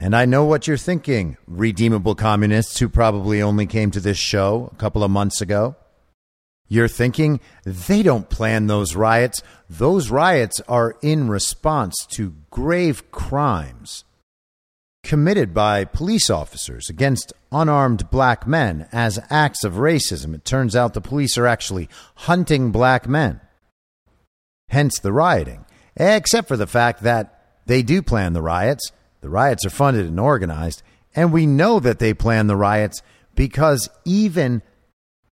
And 0.00 0.14
I 0.14 0.24
know 0.24 0.44
what 0.44 0.66
you're 0.66 0.76
thinking, 0.76 1.36
redeemable 1.46 2.14
communists 2.14 2.78
who 2.78 2.88
probably 2.88 3.40
only 3.40 3.66
came 3.66 3.90
to 3.92 4.00
this 4.00 4.18
show 4.18 4.70
a 4.72 4.76
couple 4.76 5.02
of 5.02 5.10
months 5.10 5.40
ago. 5.40 5.76
You're 6.68 6.88
thinking 6.88 7.40
they 7.64 8.02
don't 8.02 8.28
plan 8.28 8.66
those 8.66 8.96
riots. 8.96 9.42
Those 9.68 10.10
riots 10.10 10.60
are 10.68 10.96
in 11.02 11.28
response 11.28 12.06
to 12.10 12.34
grave 12.50 13.10
crimes 13.10 14.04
committed 15.04 15.54
by 15.54 15.84
police 15.84 16.30
officers 16.30 16.88
against 16.88 17.32
unarmed 17.52 18.10
black 18.10 18.46
men 18.46 18.88
as 18.90 19.20
acts 19.30 19.62
of 19.62 19.74
racism. 19.74 20.34
It 20.34 20.44
turns 20.44 20.74
out 20.74 20.94
the 20.94 21.00
police 21.00 21.38
are 21.38 21.46
actually 21.46 21.88
hunting 22.16 22.72
black 22.72 23.06
men. 23.06 23.40
Hence 24.68 24.98
the 24.98 25.12
rioting, 25.12 25.66
except 25.94 26.48
for 26.48 26.56
the 26.56 26.66
fact 26.66 27.02
that 27.02 27.60
they 27.66 27.82
do 27.82 28.02
plan 28.02 28.32
the 28.32 28.42
riots. 28.42 28.90
The 29.20 29.28
riots 29.28 29.64
are 29.64 29.70
funded 29.70 30.06
and 30.06 30.18
organized. 30.18 30.82
And 31.14 31.32
we 31.32 31.46
know 31.46 31.78
that 31.80 32.00
they 32.00 32.12
plan 32.12 32.48
the 32.48 32.56
riots 32.56 33.00
because 33.34 33.88
even 34.04 34.62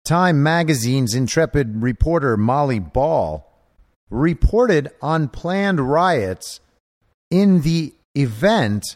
Time 0.05 0.43
Magazine's 0.43 1.15
intrepid 1.15 1.81
reporter 1.81 2.37
Molly 2.37 2.79
Ball 2.79 3.51
reported 4.09 4.91
on 5.01 5.27
planned 5.27 5.79
riots 5.79 6.59
in 7.31 7.61
the 7.61 7.93
event 8.15 8.95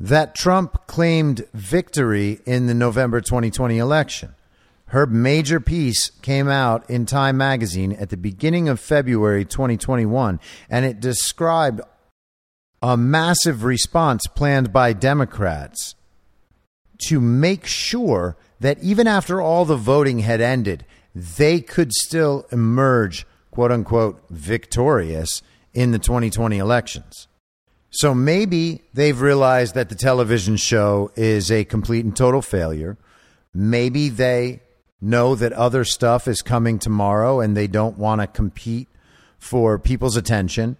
that 0.00 0.34
Trump 0.34 0.86
claimed 0.86 1.46
victory 1.52 2.40
in 2.46 2.66
the 2.66 2.74
November 2.74 3.20
2020 3.20 3.76
election. 3.76 4.34
Her 4.86 5.06
major 5.06 5.60
piece 5.60 6.10
came 6.22 6.48
out 6.48 6.88
in 6.88 7.06
Time 7.06 7.36
magazine 7.36 7.92
at 7.92 8.08
the 8.08 8.16
beginning 8.16 8.68
of 8.68 8.80
February 8.80 9.44
2021, 9.44 10.40
and 10.68 10.84
it 10.84 10.98
described 10.98 11.82
a 12.82 12.96
massive 12.96 13.62
response 13.62 14.26
planned 14.34 14.72
by 14.72 14.94
Democrats 14.94 15.94
to 17.06 17.20
make 17.20 17.66
sure 17.66 18.36
that 18.58 18.82
even 18.82 19.06
after 19.06 19.40
all 19.40 19.64
the 19.64 19.76
voting 19.76 20.20
had 20.20 20.40
ended, 20.40 20.84
they 21.14 21.60
could 21.60 21.92
still 21.92 22.46
emerge, 22.50 23.26
quote 23.50 23.70
unquote, 23.70 24.22
victorious 24.30 25.42
in 25.72 25.92
the 25.92 25.98
2020 25.98 26.58
elections. 26.58 27.28
So 27.90 28.14
maybe 28.14 28.82
they've 28.94 29.20
realized 29.20 29.74
that 29.74 29.88
the 29.88 29.96
television 29.96 30.56
show 30.56 31.10
is 31.16 31.50
a 31.50 31.64
complete 31.64 32.04
and 32.04 32.16
total 32.16 32.40
failure. 32.40 32.96
Maybe 33.52 34.08
they 34.08 34.60
know 35.00 35.34
that 35.34 35.52
other 35.52 35.84
stuff 35.84 36.28
is 36.28 36.42
coming 36.42 36.78
tomorrow 36.78 37.40
and 37.40 37.56
they 37.56 37.66
don't 37.66 37.98
want 37.98 38.20
to 38.20 38.26
compete 38.26 38.88
for 39.38 39.78
people's 39.78 40.16
attention. 40.16 40.76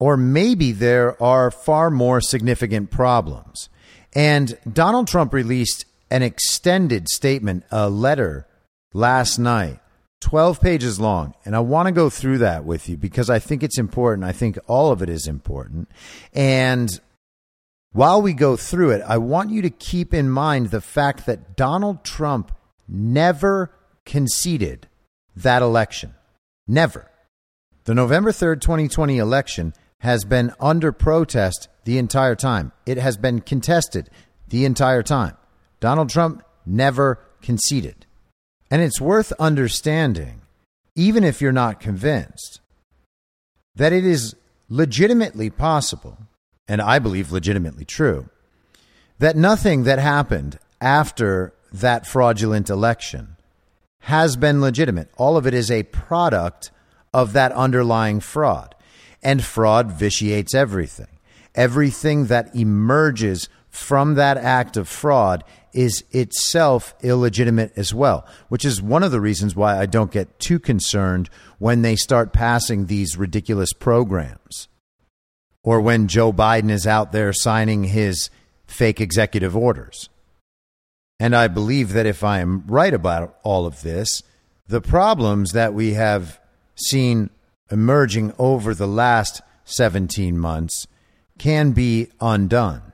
Or 0.00 0.16
maybe 0.16 0.72
there 0.72 1.22
are 1.22 1.50
far 1.50 1.90
more 1.90 2.20
significant 2.20 2.90
problems. 2.90 3.68
And 4.14 4.58
Donald 4.70 5.06
Trump 5.06 5.32
released 5.32 5.84
an 6.10 6.22
extended 6.22 7.08
statement, 7.08 7.64
a 7.70 7.88
letter 7.88 8.46
last 8.92 9.38
night, 9.38 9.78
12 10.20 10.60
pages 10.60 11.00
long. 11.00 11.34
And 11.44 11.56
I 11.56 11.60
want 11.60 11.86
to 11.86 11.92
go 11.92 12.10
through 12.10 12.38
that 12.38 12.64
with 12.64 12.88
you 12.88 12.96
because 12.96 13.30
I 13.30 13.38
think 13.38 13.62
it's 13.62 13.78
important. 13.78 14.24
I 14.24 14.32
think 14.32 14.58
all 14.66 14.92
of 14.92 15.02
it 15.02 15.08
is 15.08 15.26
important. 15.26 15.88
And 16.32 16.88
while 17.92 18.22
we 18.22 18.32
go 18.32 18.56
through 18.56 18.90
it, 18.90 19.02
I 19.06 19.18
want 19.18 19.50
you 19.50 19.62
to 19.62 19.70
keep 19.70 20.14
in 20.14 20.30
mind 20.30 20.70
the 20.70 20.80
fact 20.80 21.26
that 21.26 21.56
Donald 21.56 22.04
Trump 22.04 22.52
never 22.86 23.72
conceded 24.04 24.86
that 25.34 25.62
election. 25.62 26.14
Never. 26.68 27.10
The 27.84 27.94
November 27.94 28.30
3rd, 28.30 28.60
2020 28.60 29.18
election 29.18 29.74
has 29.98 30.24
been 30.24 30.52
under 30.60 30.92
protest 30.92 31.68
the 31.84 31.98
entire 31.98 32.36
time. 32.36 32.72
It 32.86 32.98
has 32.98 33.16
been 33.16 33.40
contested 33.40 34.10
the 34.48 34.64
entire 34.64 35.02
time. 35.02 35.36
Donald 35.80 36.10
Trump 36.10 36.42
never 36.66 37.20
conceded. 37.42 38.06
And 38.70 38.82
it's 38.82 39.00
worth 39.00 39.32
understanding, 39.38 40.42
even 40.94 41.24
if 41.24 41.40
you're 41.40 41.52
not 41.52 41.80
convinced, 41.80 42.60
that 43.74 43.92
it 43.92 44.04
is 44.04 44.36
legitimately 44.68 45.50
possible, 45.50 46.18
and 46.68 46.80
I 46.80 46.98
believe 46.98 47.32
legitimately 47.32 47.84
true, 47.84 48.28
that 49.18 49.36
nothing 49.36 49.84
that 49.84 49.98
happened 49.98 50.58
after 50.80 51.52
that 51.72 52.06
fraudulent 52.06 52.70
election 52.70 53.36
has 54.04 54.36
been 54.36 54.60
legitimate. 54.60 55.10
All 55.16 55.36
of 55.36 55.46
it 55.46 55.54
is 55.54 55.70
a 55.70 55.82
product 55.84 56.70
of 57.12 57.32
that 57.32 57.52
underlying 57.52 58.20
fraud. 58.20 58.74
And 59.22 59.44
fraud 59.44 59.92
vitiates 59.92 60.54
everything. 60.54 61.18
Everything 61.54 62.26
that 62.26 62.54
emerges 62.54 63.48
from 63.70 64.14
that 64.14 64.36
act 64.36 64.76
of 64.76 64.88
fraud 64.88 65.44
is 65.72 66.04
itself 66.10 66.94
illegitimate 67.02 67.72
as 67.76 67.94
well, 67.94 68.26
which 68.48 68.64
is 68.64 68.82
one 68.82 69.02
of 69.02 69.12
the 69.12 69.20
reasons 69.20 69.54
why 69.54 69.78
I 69.78 69.86
don't 69.86 70.10
get 70.10 70.38
too 70.38 70.58
concerned 70.58 71.30
when 71.58 71.82
they 71.82 71.96
start 71.96 72.32
passing 72.32 72.86
these 72.86 73.16
ridiculous 73.16 73.72
programs 73.72 74.68
or 75.62 75.80
when 75.80 76.08
Joe 76.08 76.32
Biden 76.32 76.70
is 76.70 76.86
out 76.86 77.12
there 77.12 77.32
signing 77.32 77.84
his 77.84 78.30
fake 78.66 79.00
executive 79.00 79.56
orders. 79.56 80.08
And 81.20 81.36
I 81.36 81.48
believe 81.48 81.92
that 81.92 82.06
if 82.06 82.24
I 82.24 82.40
am 82.40 82.64
right 82.66 82.94
about 82.94 83.38
all 83.42 83.66
of 83.66 83.82
this, 83.82 84.22
the 84.66 84.80
problems 84.80 85.52
that 85.52 85.74
we 85.74 85.92
have 85.92 86.40
seen 86.74 87.30
emerging 87.70 88.32
over 88.38 88.74
the 88.74 88.88
last 88.88 89.42
17 89.64 90.38
months 90.38 90.86
can 91.38 91.72
be 91.72 92.08
undone 92.20 92.89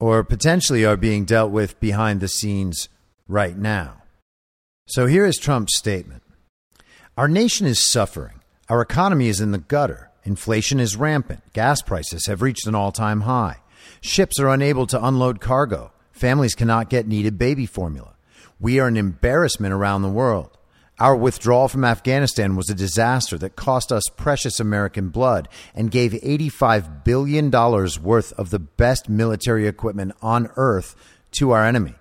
or 0.00 0.22
potentially 0.24 0.84
are 0.84 0.96
being 0.96 1.24
dealt 1.24 1.50
with 1.50 1.78
behind 1.80 2.20
the 2.20 2.28
scenes 2.28 2.88
right 3.26 3.56
now. 3.56 4.02
So 4.86 5.06
here 5.06 5.26
is 5.26 5.38
Trump's 5.38 5.76
statement 5.76 6.22
Our 7.16 7.28
nation 7.28 7.66
is 7.66 7.78
suffering. 7.78 8.40
Our 8.68 8.80
economy 8.80 9.28
is 9.28 9.40
in 9.40 9.52
the 9.52 9.58
gutter. 9.58 10.10
Inflation 10.24 10.78
is 10.78 10.96
rampant. 10.96 11.42
Gas 11.52 11.80
prices 11.80 12.26
have 12.26 12.42
reached 12.42 12.66
an 12.66 12.74
all 12.74 12.92
time 12.92 13.22
high. 13.22 13.58
Ships 14.00 14.38
are 14.38 14.48
unable 14.48 14.86
to 14.88 15.04
unload 15.04 15.40
cargo. 15.40 15.92
Families 16.12 16.54
cannot 16.54 16.90
get 16.90 17.06
needed 17.06 17.38
baby 17.38 17.64
formula. 17.64 18.14
We 18.60 18.80
are 18.80 18.88
an 18.88 18.96
embarrassment 18.96 19.72
around 19.72 20.02
the 20.02 20.08
world. 20.08 20.57
Our 21.00 21.14
withdrawal 21.14 21.68
from 21.68 21.84
Afghanistan 21.84 22.56
was 22.56 22.68
a 22.68 22.74
disaster 22.74 23.38
that 23.38 23.54
cost 23.54 23.92
us 23.92 24.02
precious 24.16 24.58
American 24.58 25.10
blood 25.10 25.48
and 25.72 25.92
gave 25.92 26.10
$85 26.10 27.04
billion 27.04 27.52
worth 27.52 28.32
of 28.32 28.50
the 28.50 28.58
best 28.58 29.08
military 29.08 29.68
equipment 29.68 30.14
on 30.20 30.50
earth 30.56 30.96
to 31.32 31.52
our 31.52 31.64
enemy. 31.64 31.94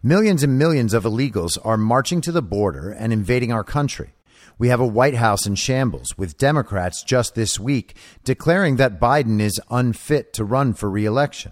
Millions 0.00 0.44
and 0.44 0.56
millions 0.56 0.94
of 0.94 1.02
illegals 1.02 1.58
are 1.64 1.76
marching 1.76 2.20
to 2.20 2.30
the 2.30 2.42
border 2.42 2.90
and 2.90 3.12
invading 3.12 3.52
our 3.52 3.64
country. 3.64 4.14
We 4.58 4.68
have 4.68 4.80
a 4.80 4.86
White 4.86 5.16
House 5.16 5.44
in 5.44 5.56
shambles, 5.56 6.16
with 6.16 6.38
Democrats 6.38 7.02
just 7.02 7.34
this 7.34 7.58
week 7.58 7.96
declaring 8.22 8.76
that 8.76 9.00
Biden 9.00 9.40
is 9.40 9.60
unfit 9.70 10.32
to 10.34 10.44
run 10.44 10.74
for 10.74 10.88
reelection. 10.88 11.50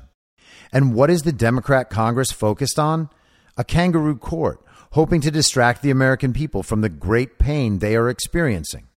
And 0.72 0.94
what 0.94 1.10
is 1.10 1.22
the 1.22 1.32
Democrat 1.32 1.90
Congress 1.90 2.30
focused 2.30 2.78
on? 2.78 3.10
A 3.56 3.64
kangaroo 3.64 4.16
court 4.16 4.64
hoping 4.92 5.20
to 5.20 5.30
distract 5.30 5.82
the 5.82 5.90
American 5.90 6.32
people 6.32 6.62
from 6.62 6.80
the 6.80 6.88
great 6.88 7.38
pain 7.38 7.78
they 7.78 7.96
are 7.96 8.08
experiencing. 8.08 8.88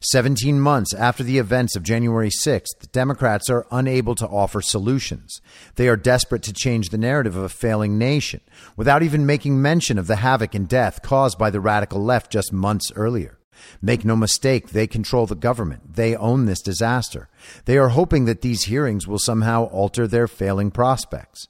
17 0.00 0.60
months 0.60 0.94
after 0.94 1.22
the 1.22 1.38
events 1.38 1.76
of 1.76 1.82
January 1.82 2.30
6th, 2.30 2.78
the 2.80 2.86
Democrats 2.88 3.50
are 3.50 3.66
unable 3.70 4.14
to 4.14 4.26
offer 4.26 4.60
solutions. 4.60 5.40
They 5.76 5.88
are 5.88 5.96
desperate 5.96 6.42
to 6.44 6.52
change 6.52 6.88
the 6.88 6.98
narrative 6.98 7.36
of 7.36 7.44
a 7.44 7.48
failing 7.48 7.98
nation 7.98 8.40
without 8.76 9.02
even 9.02 9.26
making 9.26 9.60
mention 9.60 9.98
of 9.98 10.06
the 10.06 10.16
havoc 10.16 10.54
and 10.54 10.68
death 10.68 11.02
caused 11.02 11.38
by 11.38 11.50
the 11.50 11.60
radical 11.60 12.02
left 12.02 12.32
just 12.32 12.52
months 12.52 12.90
earlier. 12.96 13.38
Make 13.80 14.04
no 14.04 14.16
mistake, 14.16 14.70
they 14.70 14.86
control 14.86 15.26
the 15.26 15.34
government. 15.34 15.94
They 15.94 16.16
own 16.16 16.46
this 16.46 16.60
disaster. 16.60 17.28
They 17.64 17.78
are 17.78 17.90
hoping 17.90 18.24
that 18.24 18.42
these 18.42 18.64
hearings 18.64 19.06
will 19.06 19.18
somehow 19.18 19.64
alter 19.64 20.06
their 20.06 20.28
failing 20.28 20.70
prospects. 20.70 21.48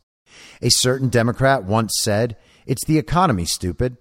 A 0.60 0.70
certain 0.70 1.08
Democrat 1.08 1.64
once 1.64 1.92
said, 2.00 2.36
it's 2.66 2.84
the 2.84 2.98
economy, 2.98 3.44
stupid. 3.44 3.96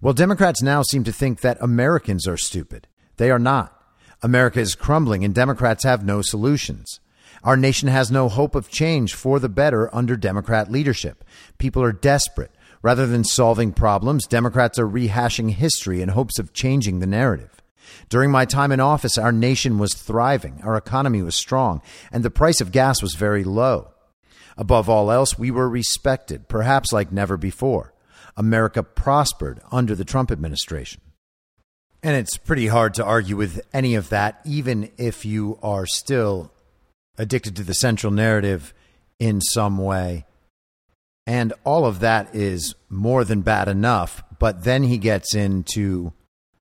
Well, 0.00 0.14
Democrats 0.14 0.62
now 0.62 0.82
seem 0.82 1.04
to 1.04 1.12
think 1.12 1.40
that 1.40 1.58
Americans 1.60 2.26
are 2.26 2.36
stupid. 2.36 2.88
They 3.16 3.30
are 3.30 3.38
not. 3.38 3.76
America 4.22 4.60
is 4.60 4.74
crumbling 4.74 5.24
and 5.24 5.34
Democrats 5.34 5.84
have 5.84 6.04
no 6.04 6.22
solutions. 6.22 7.00
Our 7.42 7.56
nation 7.56 7.88
has 7.88 8.10
no 8.10 8.28
hope 8.28 8.54
of 8.54 8.68
change 8.68 9.14
for 9.14 9.38
the 9.38 9.48
better 9.48 9.94
under 9.94 10.16
Democrat 10.16 10.70
leadership. 10.70 11.24
People 11.58 11.82
are 11.82 11.92
desperate. 11.92 12.50
Rather 12.82 13.06
than 13.06 13.24
solving 13.24 13.72
problems, 13.72 14.26
Democrats 14.26 14.78
are 14.78 14.88
rehashing 14.88 15.50
history 15.50 16.00
in 16.00 16.10
hopes 16.10 16.38
of 16.38 16.52
changing 16.52 16.98
the 16.98 17.06
narrative. 17.06 17.62
During 18.08 18.30
my 18.30 18.44
time 18.44 18.72
in 18.72 18.80
office, 18.80 19.18
our 19.18 19.32
nation 19.32 19.78
was 19.78 19.94
thriving, 19.94 20.60
our 20.62 20.76
economy 20.76 21.22
was 21.22 21.34
strong, 21.34 21.82
and 22.10 22.22
the 22.22 22.30
price 22.30 22.60
of 22.60 22.72
gas 22.72 23.02
was 23.02 23.14
very 23.14 23.44
low. 23.44 23.89
Above 24.60 24.90
all 24.90 25.10
else, 25.10 25.38
we 25.38 25.50
were 25.50 25.70
respected, 25.70 26.46
perhaps 26.46 26.92
like 26.92 27.10
never 27.10 27.38
before. 27.38 27.94
America 28.36 28.82
prospered 28.82 29.58
under 29.72 29.94
the 29.94 30.04
Trump 30.04 30.30
administration. 30.30 31.00
And 32.02 32.14
it's 32.14 32.36
pretty 32.36 32.66
hard 32.66 32.92
to 32.94 33.04
argue 33.04 33.36
with 33.36 33.62
any 33.72 33.94
of 33.94 34.10
that, 34.10 34.38
even 34.44 34.90
if 34.98 35.24
you 35.24 35.58
are 35.62 35.86
still 35.86 36.52
addicted 37.16 37.56
to 37.56 37.64
the 37.64 37.72
central 37.72 38.12
narrative 38.12 38.74
in 39.18 39.40
some 39.40 39.78
way. 39.78 40.26
And 41.26 41.54
all 41.64 41.86
of 41.86 42.00
that 42.00 42.34
is 42.34 42.74
more 42.90 43.24
than 43.24 43.40
bad 43.40 43.66
enough. 43.66 44.22
But 44.38 44.64
then 44.64 44.82
he 44.82 44.98
gets 44.98 45.34
into 45.34 46.12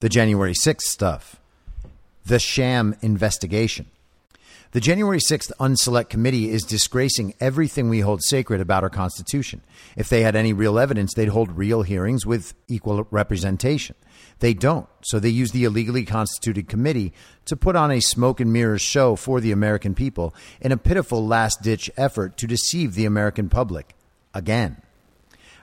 the 0.01 0.09
January 0.09 0.53
6th 0.53 0.81
stuff, 0.81 1.41
the 2.25 2.37
sham 2.37 2.95
investigation. 3.01 3.87
The 4.71 4.81
January 4.81 5.19
6th 5.19 5.53
Unselect 5.61 6.09
Committee 6.09 6.49
is 6.49 6.63
disgracing 6.63 7.33
everything 7.39 7.87
we 7.87 8.01
hold 8.01 8.21
sacred 8.21 8.59
about 8.59 8.83
our 8.83 8.89
Constitution. 8.89 9.61
If 9.95 10.09
they 10.09 10.23
had 10.23 10.35
any 10.35 10.51
real 10.51 10.77
evidence, 10.77 11.13
they'd 11.13 11.29
hold 11.29 11.57
real 11.57 11.83
hearings 11.83 12.25
with 12.25 12.53
equal 12.67 13.07
representation. 13.09 13.95
They 14.39 14.53
don't, 14.53 14.89
so 15.03 15.19
they 15.19 15.29
use 15.29 15.51
the 15.51 15.63
illegally 15.63 16.03
constituted 16.03 16.67
committee 16.67 17.13
to 17.45 17.55
put 17.55 17.77
on 17.77 17.91
a 17.91 18.01
smoke 18.01 18.41
and 18.41 18.51
mirrors 18.51 18.81
show 18.81 19.15
for 19.15 19.39
the 19.39 19.53
American 19.53 19.95
people 19.95 20.35
in 20.59 20.73
a 20.73 20.77
pitiful 20.77 21.25
last 21.25 21.61
ditch 21.61 21.89
effort 21.95 22.35
to 22.37 22.45
deceive 22.45 22.93
the 22.93 23.05
American 23.05 23.47
public 23.47 23.95
again. 24.33 24.81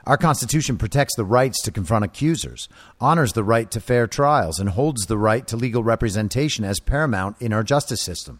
Our 0.07 0.17
Constitution 0.17 0.79
protects 0.79 1.15
the 1.15 1.25
rights 1.25 1.61
to 1.61 1.71
confront 1.71 2.05
accusers, 2.05 2.67
honors 2.99 3.33
the 3.33 3.43
right 3.43 3.69
to 3.69 3.79
fair 3.79 4.07
trials, 4.07 4.59
and 4.59 4.69
holds 4.69 5.05
the 5.05 5.17
right 5.17 5.45
to 5.47 5.57
legal 5.57 5.83
representation 5.83 6.65
as 6.65 6.79
paramount 6.79 7.39
in 7.39 7.53
our 7.53 7.63
justice 7.63 8.01
system. 8.01 8.39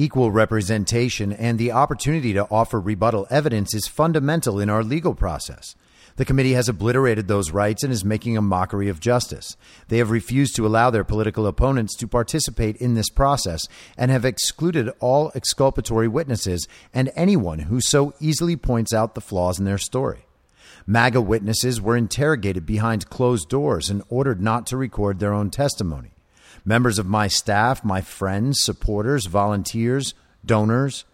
Equal 0.00 0.30
representation 0.30 1.32
and 1.32 1.58
the 1.58 1.72
opportunity 1.72 2.32
to 2.32 2.46
offer 2.52 2.78
rebuttal 2.78 3.26
evidence 3.30 3.74
is 3.74 3.88
fundamental 3.88 4.60
in 4.60 4.70
our 4.70 4.84
legal 4.84 5.12
process. 5.12 5.74
The 6.14 6.24
committee 6.24 6.52
has 6.52 6.68
obliterated 6.68 7.26
those 7.26 7.50
rights 7.50 7.82
and 7.82 7.92
is 7.92 8.04
making 8.04 8.36
a 8.36 8.40
mockery 8.40 8.88
of 8.88 9.00
justice. 9.00 9.56
They 9.88 9.98
have 9.98 10.12
refused 10.12 10.54
to 10.54 10.64
allow 10.68 10.90
their 10.90 11.02
political 11.02 11.48
opponents 11.48 11.96
to 11.96 12.06
participate 12.06 12.76
in 12.76 12.94
this 12.94 13.10
process 13.10 13.66
and 13.96 14.12
have 14.12 14.24
excluded 14.24 14.88
all 15.00 15.32
exculpatory 15.34 16.06
witnesses 16.06 16.68
and 16.94 17.10
anyone 17.16 17.58
who 17.58 17.80
so 17.80 18.14
easily 18.20 18.54
points 18.54 18.92
out 18.92 19.16
the 19.16 19.20
flaws 19.20 19.58
in 19.58 19.64
their 19.64 19.78
story. 19.78 20.26
MAGA 20.86 21.20
witnesses 21.20 21.80
were 21.80 21.96
interrogated 21.96 22.64
behind 22.64 23.10
closed 23.10 23.48
doors 23.48 23.90
and 23.90 24.04
ordered 24.08 24.40
not 24.40 24.64
to 24.68 24.76
record 24.76 25.18
their 25.18 25.34
own 25.34 25.50
testimony. 25.50 26.12
Members 26.64 26.98
of 26.98 27.06
my 27.06 27.28
staff, 27.28 27.84
my 27.84 28.00
friends, 28.00 28.62
supporters, 28.62 29.26
volunteers, 29.26 30.14
donors 30.44 31.04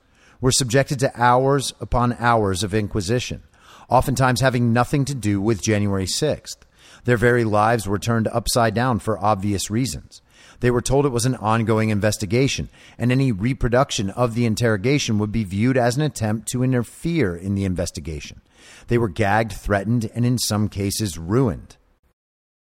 were 0.40 0.52
subjected 0.52 0.98
to 1.00 1.20
hours 1.20 1.72
upon 1.80 2.16
hours 2.18 2.62
of 2.62 2.74
inquisition, 2.74 3.42
oftentimes 3.88 4.40
having 4.40 4.72
nothing 4.72 5.04
to 5.04 5.14
do 5.14 5.40
with 5.40 5.62
January 5.62 6.06
6th. 6.06 6.56
Their 7.04 7.16
very 7.16 7.44
lives 7.44 7.86
were 7.86 7.98
turned 7.98 8.28
upside 8.28 8.74
down 8.74 8.98
for 8.98 9.18
obvious 9.18 9.70
reasons. 9.70 10.22
They 10.60 10.70
were 10.70 10.80
told 10.80 11.04
it 11.04 11.10
was 11.10 11.26
an 11.26 11.36
ongoing 11.36 11.90
investigation, 11.90 12.68
and 12.96 13.12
any 13.12 13.32
reproduction 13.32 14.10
of 14.10 14.34
the 14.34 14.46
interrogation 14.46 15.18
would 15.18 15.32
be 15.32 15.44
viewed 15.44 15.76
as 15.76 15.96
an 15.96 16.02
attempt 16.02 16.48
to 16.48 16.62
interfere 16.62 17.36
in 17.36 17.54
the 17.54 17.64
investigation. 17.64 18.40
They 18.88 18.98
were 18.98 19.08
gagged, 19.08 19.52
threatened, 19.52 20.10
and 20.14 20.24
in 20.24 20.38
some 20.38 20.68
cases 20.68 21.18
ruined. 21.18 21.76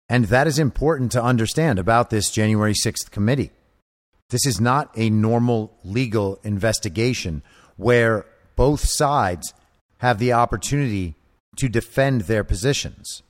And 0.09 0.27
that 0.27 0.47
is 0.47 0.59
important 0.59 1.13
to 1.13 1.23
understand 1.23 1.79
about 1.79 2.11
this 2.11 2.31
January 2.31 2.75
6th 2.75 3.11
committee. 3.11 3.51
This 4.31 4.47
is 4.47 4.61
not 4.61 4.91
a 4.97 5.11
normal 5.11 5.77
legal 5.85 6.39
investigation 6.43 7.43
where 7.77 8.27
both 8.55 8.89
sides 8.89 9.53
have 9.99 10.19
the 10.19 10.33
opportunity 10.33 11.15
to 11.57 11.69
defend 11.69 12.23
their 12.23 12.45
positions. 12.45 13.23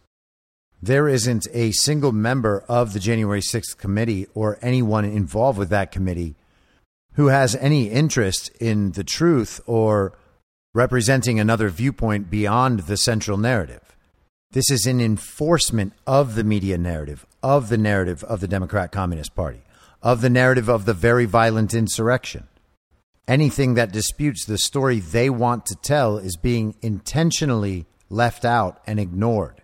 There 0.83 1.09
isn't 1.09 1.47
a 1.53 1.73
single 1.73 2.13
member 2.13 2.65
of 2.69 2.93
the 2.93 3.01
January 3.01 3.41
6th 3.41 3.77
committee 3.79 4.27
or 4.35 4.59
anyone 4.61 5.05
involved 5.05 5.59
with 5.59 5.71
that 5.71 5.91
committee 5.91 6.35
who 7.15 7.29
has 7.29 7.57
any 7.57 7.89
interest 7.89 8.51
in 8.61 8.93
the 8.93 9.05
truth 9.05 9.61
or 9.67 10.13
representing 10.75 11.41
another 11.41 11.71
viewpoint 11.71 12.31
beyond 12.31 12.81
the 12.81 12.97
central 12.97 13.39
narrative. 13.39 13.96
This 14.57 14.71
is 14.71 14.87
an 14.87 15.03
enforcement 15.03 15.93
of 16.07 16.35
the 16.35 16.43
media 16.43 16.79
narrative, 16.79 17.27
of 17.43 17.69
the 17.69 17.77
narrative 17.77 18.25
of 18.25 18.41
the 18.41 18.49
Democrat 18.49 18.91
Communist 18.91 19.35
Party, 19.35 19.61
of 20.03 20.23
the 20.23 20.31
narrative 20.31 20.71
of 20.71 20.87
the 20.87 20.95
very 20.95 21.27
violent 21.27 21.75
insurrection. 21.75 22.49
Anything 23.29 23.75
that 23.75 23.93
disputes 23.93 24.47
the 24.47 24.57
story 24.57 24.99
they 24.99 25.29
want 25.29 25.67
to 25.67 25.77
tell 25.77 26.17
is 26.17 26.39
being 26.39 26.75
intentionally 26.81 27.85
left 28.09 28.47
out 28.47 28.81
and 28.87 28.99
ignored. 28.99 29.61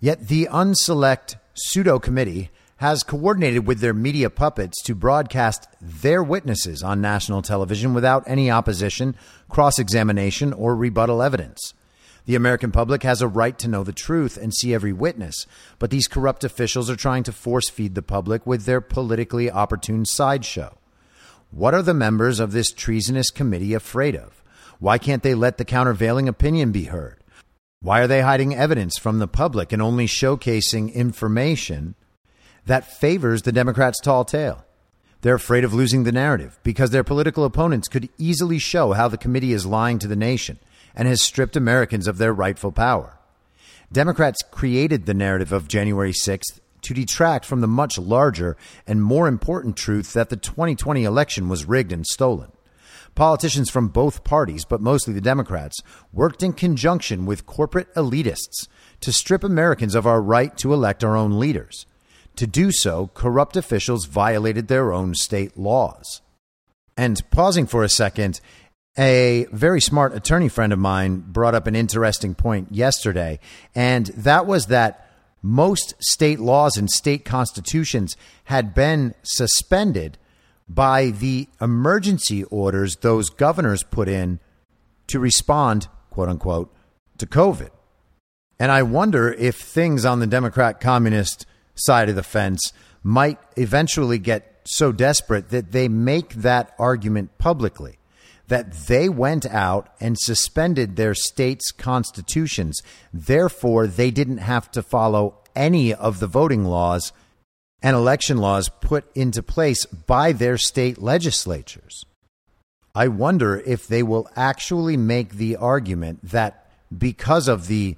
Yet 0.00 0.28
the 0.28 0.50
unselect 0.52 1.36
pseudo 1.54 1.98
committee 1.98 2.50
has 2.76 3.02
coordinated 3.02 3.66
with 3.66 3.80
their 3.80 3.94
media 3.94 4.28
puppets 4.28 4.82
to 4.82 4.94
broadcast 4.94 5.66
their 5.80 6.22
witnesses 6.22 6.82
on 6.82 7.00
national 7.00 7.40
television 7.40 7.94
without 7.94 8.24
any 8.26 8.50
opposition, 8.50 9.16
cross 9.48 9.78
examination, 9.78 10.52
or 10.52 10.76
rebuttal 10.76 11.22
evidence. 11.22 11.72
The 12.26 12.34
American 12.34 12.70
public 12.70 13.02
has 13.02 13.22
a 13.22 13.28
right 13.28 13.58
to 13.58 13.68
know 13.68 13.82
the 13.82 13.92
truth 13.92 14.36
and 14.36 14.54
see 14.54 14.74
every 14.74 14.92
witness, 14.92 15.46
but 15.78 15.90
these 15.90 16.06
corrupt 16.06 16.44
officials 16.44 16.90
are 16.90 16.96
trying 16.96 17.22
to 17.24 17.32
force 17.32 17.68
feed 17.68 17.94
the 17.94 18.02
public 18.02 18.46
with 18.46 18.64
their 18.64 18.80
politically 18.80 19.50
opportune 19.50 20.04
sideshow. 20.04 20.76
What 21.50 21.74
are 21.74 21.82
the 21.82 21.94
members 21.94 22.38
of 22.38 22.52
this 22.52 22.70
treasonous 22.70 23.30
committee 23.30 23.74
afraid 23.74 24.14
of? 24.14 24.42
Why 24.78 24.98
can't 24.98 25.22
they 25.22 25.34
let 25.34 25.58
the 25.58 25.64
countervailing 25.64 26.28
opinion 26.28 26.72
be 26.72 26.84
heard? 26.84 27.22
Why 27.82 28.00
are 28.00 28.06
they 28.06 28.20
hiding 28.20 28.54
evidence 28.54 28.98
from 28.98 29.18
the 29.18 29.26
public 29.26 29.72
and 29.72 29.80
only 29.80 30.06
showcasing 30.06 30.92
information 30.92 31.94
that 32.66 32.86
favors 32.86 33.42
the 33.42 33.52
Democrats' 33.52 34.00
tall 34.00 34.24
tale? 34.24 34.64
They're 35.22 35.34
afraid 35.34 35.64
of 35.64 35.74
losing 35.74 36.04
the 36.04 36.12
narrative 36.12 36.58
because 36.62 36.90
their 36.90 37.04
political 37.04 37.44
opponents 37.44 37.88
could 37.88 38.08
easily 38.16 38.58
show 38.58 38.92
how 38.92 39.08
the 39.08 39.18
committee 39.18 39.52
is 39.52 39.66
lying 39.66 39.98
to 39.98 40.08
the 40.08 40.16
nation 40.16 40.58
and 40.94 41.08
has 41.08 41.22
stripped 41.22 41.56
Americans 41.56 42.06
of 42.06 42.18
their 42.18 42.32
rightful 42.32 42.72
power. 42.72 43.18
Democrats 43.92 44.42
created 44.50 45.06
the 45.06 45.14
narrative 45.14 45.52
of 45.52 45.68
January 45.68 46.12
6th 46.12 46.60
to 46.82 46.94
detract 46.94 47.44
from 47.44 47.60
the 47.60 47.66
much 47.66 47.98
larger 47.98 48.56
and 48.86 49.02
more 49.02 49.28
important 49.28 49.76
truth 49.76 50.12
that 50.12 50.28
the 50.28 50.36
2020 50.36 51.04
election 51.04 51.48
was 51.48 51.64
rigged 51.64 51.92
and 51.92 52.06
stolen. 52.06 52.52
Politicians 53.14 53.68
from 53.68 53.88
both 53.88 54.24
parties, 54.24 54.64
but 54.64 54.80
mostly 54.80 55.12
the 55.12 55.20
Democrats, 55.20 55.82
worked 56.12 56.42
in 56.42 56.52
conjunction 56.52 57.26
with 57.26 57.46
corporate 57.46 57.92
elitists 57.94 58.68
to 59.00 59.12
strip 59.12 59.42
Americans 59.42 59.94
of 59.94 60.06
our 60.06 60.22
right 60.22 60.56
to 60.58 60.72
elect 60.72 61.02
our 61.02 61.16
own 61.16 61.38
leaders. 61.38 61.86
To 62.36 62.46
do 62.46 62.70
so, 62.70 63.10
corrupt 63.12 63.56
officials 63.56 64.06
violated 64.06 64.68
their 64.68 64.92
own 64.92 65.14
state 65.14 65.58
laws. 65.58 66.22
And 66.96 67.22
pausing 67.30 67.66
for 67.66 67.82
a 67.82 67.88
second, 67.88 68.40
a 69.00 69.46
very 69.50 69.80
smart 69.80 70.14
attorney 70.14 70.50
friend 70.50 70.74
of 70.74 70.78
mine 70.78 71.24
brought 71.26 71.54
up 71.54 71.66
an 71.66 71.74
interesting 71.74 72.34
point 72.34 72.68
yesterday, 72.70 73.40
and 73.74 74.06
that 74.08 74.44
was 74.44 74.66
that 74.66 75.10
most 75.42 75.94
state 76.00 76.38
laws 76.38 76.76
and 76.76 76.90
state 76.90 77.24
constitutions 77.24 78.14
had 78.44 78.74
been 78.74 79.14
suspended 79.22 80.18
by 80.68 81.06
the 81.06 81.48
emergency 81.62 82.44
orders 82.44 82.96
those 82.96 83.30
governors 83.30 83.82
put 83.82 84.06
in 84.06 84.38
to 85.06 85.18
respond, 85.18 85.88
quote 86.10 86.28
unquote, 86.28 86.70
to 87.16 87.26
COVID. 87.26 87.70
And 88.58 88.70
I 88.70 88.82
wonder 88.82 89.32
if 89.32 89.56
things 89.56 90.04
on 90.04 90.20
the 90.20 90.26
Democrat 90.26 90.78
communist 90.78 91.46
side 91.74 92.10
of 92.10 92.16
the 92.16 92.22
fence 92.22 92.74
might 93.02 93.38
eventually 93.56 94.18
get 94.18 94.60
so 94.64 94.92
desperate 94.92 95.48
that 95.48 95.72
they 95.72 95.88
make 95.88 96.34
that 96.34 96.74
argument 96.78 97.38
publicly 97.38 97.96
that 98.50 98.72
they 98.88 99.08
went 99.08 99.46
out 99.46 99.88
and 100.00 100.18
suspended 100.18 100.96
their 100.96 101.14
state's 101.14 101.70
constitutions. 101.70 102.82
Therefore, 103.14 103.86
they 103.86 104.10
didn't 104.10 104.38
have 104.38 104.68
to 104.72 104.82
follow 104.82 105.38
any 105.54 105.94
of 105.94 106.18
the 106.18 106.26
voting 106.26 106.64
laws 106.64 107.12
and 107.80 107.94
election 107.94 108.38
laws 108.38 108.68
put 108.80 109.04
into 109.14 109.40
place 109.40 109.86
by 109.86 110.32
their 110.32 110.58
state 110.58 111.00
legislatures. 111.00 112.04
I 112.92 113.06
wonder 113.06 113.62
if 113.64 113.86
they 113.86 114.02
will 114.02 114.28
actually 114.34 114.96
make 114.96 115.34
the 115.34 115.54
argument 115.54 116.18
that 116.24 116.66
because 116.96 117.46
of 117.46 117.68
the 117.68 117.96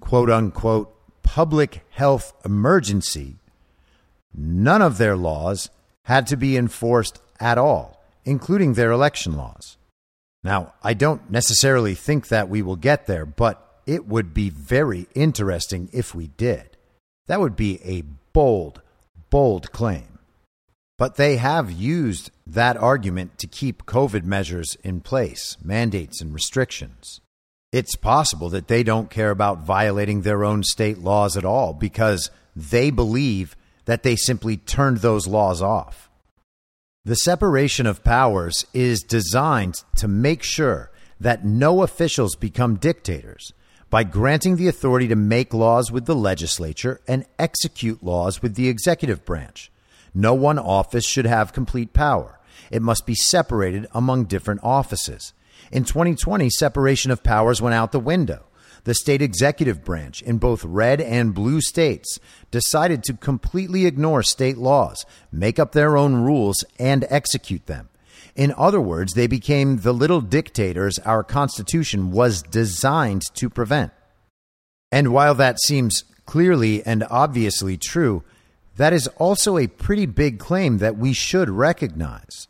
quote 0.00 0.30
unquote 0.30 0.96
public 1.22 1.84
health 1.90 2.32
emergency, 2.42 3.36
none 4.34 4.80
of 4.80 4.96
their 4.96 5.14
laws 5.14 5.68
had 6.04 6.26
to 6.28 6.38
be 6.38 6.56
enforced 6.56 7.20
at 7.38 7.58
all, 7.58 8.02
including 8.24 8.72
their 8.72 8.90
election 8.92 9.36
laws. 9.36 9.76
Now, 10.42 10.74
I 10.82 10.94
don't 10.94 11.30
necessarily 11.30 11.94
think 11.94 12.28
that 12.28 12.48
we 12.48 12.62
will 12.62 12.76
get 12.76 13.06
there, 13.06 13.26
but 13.26 13.82
it 13.86 14.06
would 14.06 14.32
be 14.32 14.50
very 14.50 15.06
interesting 15.14 15.90
if 15.92 16.14
we 16.14 16.28
did. 16.28 16.76
That 17.26 17.40
would 17.40 17.56
be 17.56 17.80
a 17.84 18.02
bold, 18.32 18.80
bold 19.28 19.72
claim. 19.72 20.18
But 20.98 21.16
they 21.16 21.36
have 21.36 21.70
used 21.70 22.30
that 22.46 22.76
argument 22.76 23.38
to 23.38 23.46
keep 23.46 23.86
COVID 23.86 24.24
measures 24.24 24.76
in 24.82 25.00
place, 25.00 25.56
mandates 25.62 26.20
and 26.20 26.34
restrictions. 26.34 27.20
It's 27.72 27.94
possible 27.96 28.48
that 28.50 28.68
they 28.68 28.82
don't 28.82 29.10
care 29.10 29.30
about 29.30 29.64
violating 29.64 30.22
their 30.22 30.44
own 30.44 30.62
state 30.62 30.98
laws 30.98 31.36
at 31.36 31.44
all 31.44 31.72
because 31.72 32.30
they 32.54 32.90
believe 32.90 33.56
that 33.84 34.02
they 34.02 34.16
simply 34.16 34.56
turned 34.56 34.98
those 34.98 35.26
laws 35.26 35.62
off. 35.62 36.09
The 37.02 37.16
separation 37.16 37.86
of 37.86 38.04
powers 38.04 38.66
is 38.74 39.02
designed 39.02 39.84
to 39.96 40.06
make 40.06 40.42
sure 40.42 40.90
that 41.18 41.46
no 41.46 41.82
officials 41.82 42.36
become 42.36 42.76
dictators 42.76 43.54
by 43.88 44.04
granting 44.04 44.56
the 44.56 44.68
authority 44.68 45.08
to 45.08 45.16
make 45.16 45.54
laws 45.54 45.90
with 45.90 46.04
the 46.04 46.14
legislature 46.14 47.00
and 47.08 47.24
execute 47.38 48.04
laws 48.04 48.42
with 48.42 48.54
the 48.54 48.68
executive 48.68 49.24
branch. 49.24 49.72
No 50.12 50.34
one 50.34 50.58
office 50.58 51.06
should 51.06 51.24
have 51.24 51.54
complete 51.54 51.94
power. 51.94 52.38
It 52.70 52.82
must 52.82 53.06
be 53.06 53.14
separated 53.14 53.86
among 53.94 54.26
different 54.26 54.60
offices. 54.62 55.32
In 55.72 55.84
2020, 55.84 56.50
separation 56.50 57.10
of 57.10 57.22
powers 57.22 57.62
went 57.62 57.74
out 57.74 57.92
the 57.92 57.98
window. 57.98 58.44
The 58.84 58.94
state 58.94 59.22
executive 59.22 59.84
branch 59.84 60.22
in 60.22 60.38
both 60.38 60.64
red 60.64 61.00
and 61.00 61.34
blue 61.34 61.60
states 61.60 62.18
decided 62.50 63.02
to 63.04 63.14
completely 63.14 63.86
ignore 63.86 64.22
state 64.22 64.56
laws, 64.56 65.04
make 65.30 65.58
up 65.58 65.72
their 65.72 65.96
own 65.96 66.14
rules, 66.16 66.64
and 66.78 67.06
execute 67.10 67.66
them. 67.66 67.88
In 68.34 68.54
other 68.56 68.80
words, 68.80 69.14
they 69.14 69.26
became 69.26 69.78
the 69.78 69.92
little 69.92 70.20
dictators 70.20 70.98
our 71.00 71.22
Constitution 71.22 72.10
was 72.10 72.42
designed 72.42 73.22
to 73.34 73.50
prevent. 73.50 73.92
And 74.92 75.12
while 75.12 75.34
that 75.34 75.60
seems 75.60 76.04
clearly 76.26 76.84
and 76.84 77.04
obviously 77.10 77.76
true, 77.76 78.22
that 78.76 78.92
is 78.92 79.08
also 79.18 79.58
a 79.58 79.66
pretty 79.66 80.06
big 80.06 80.38
claim 80.38 80.78
that 80.78 80.96
we 80.96 81.12
should 81.12 81.50
recognize. 81.50 82.48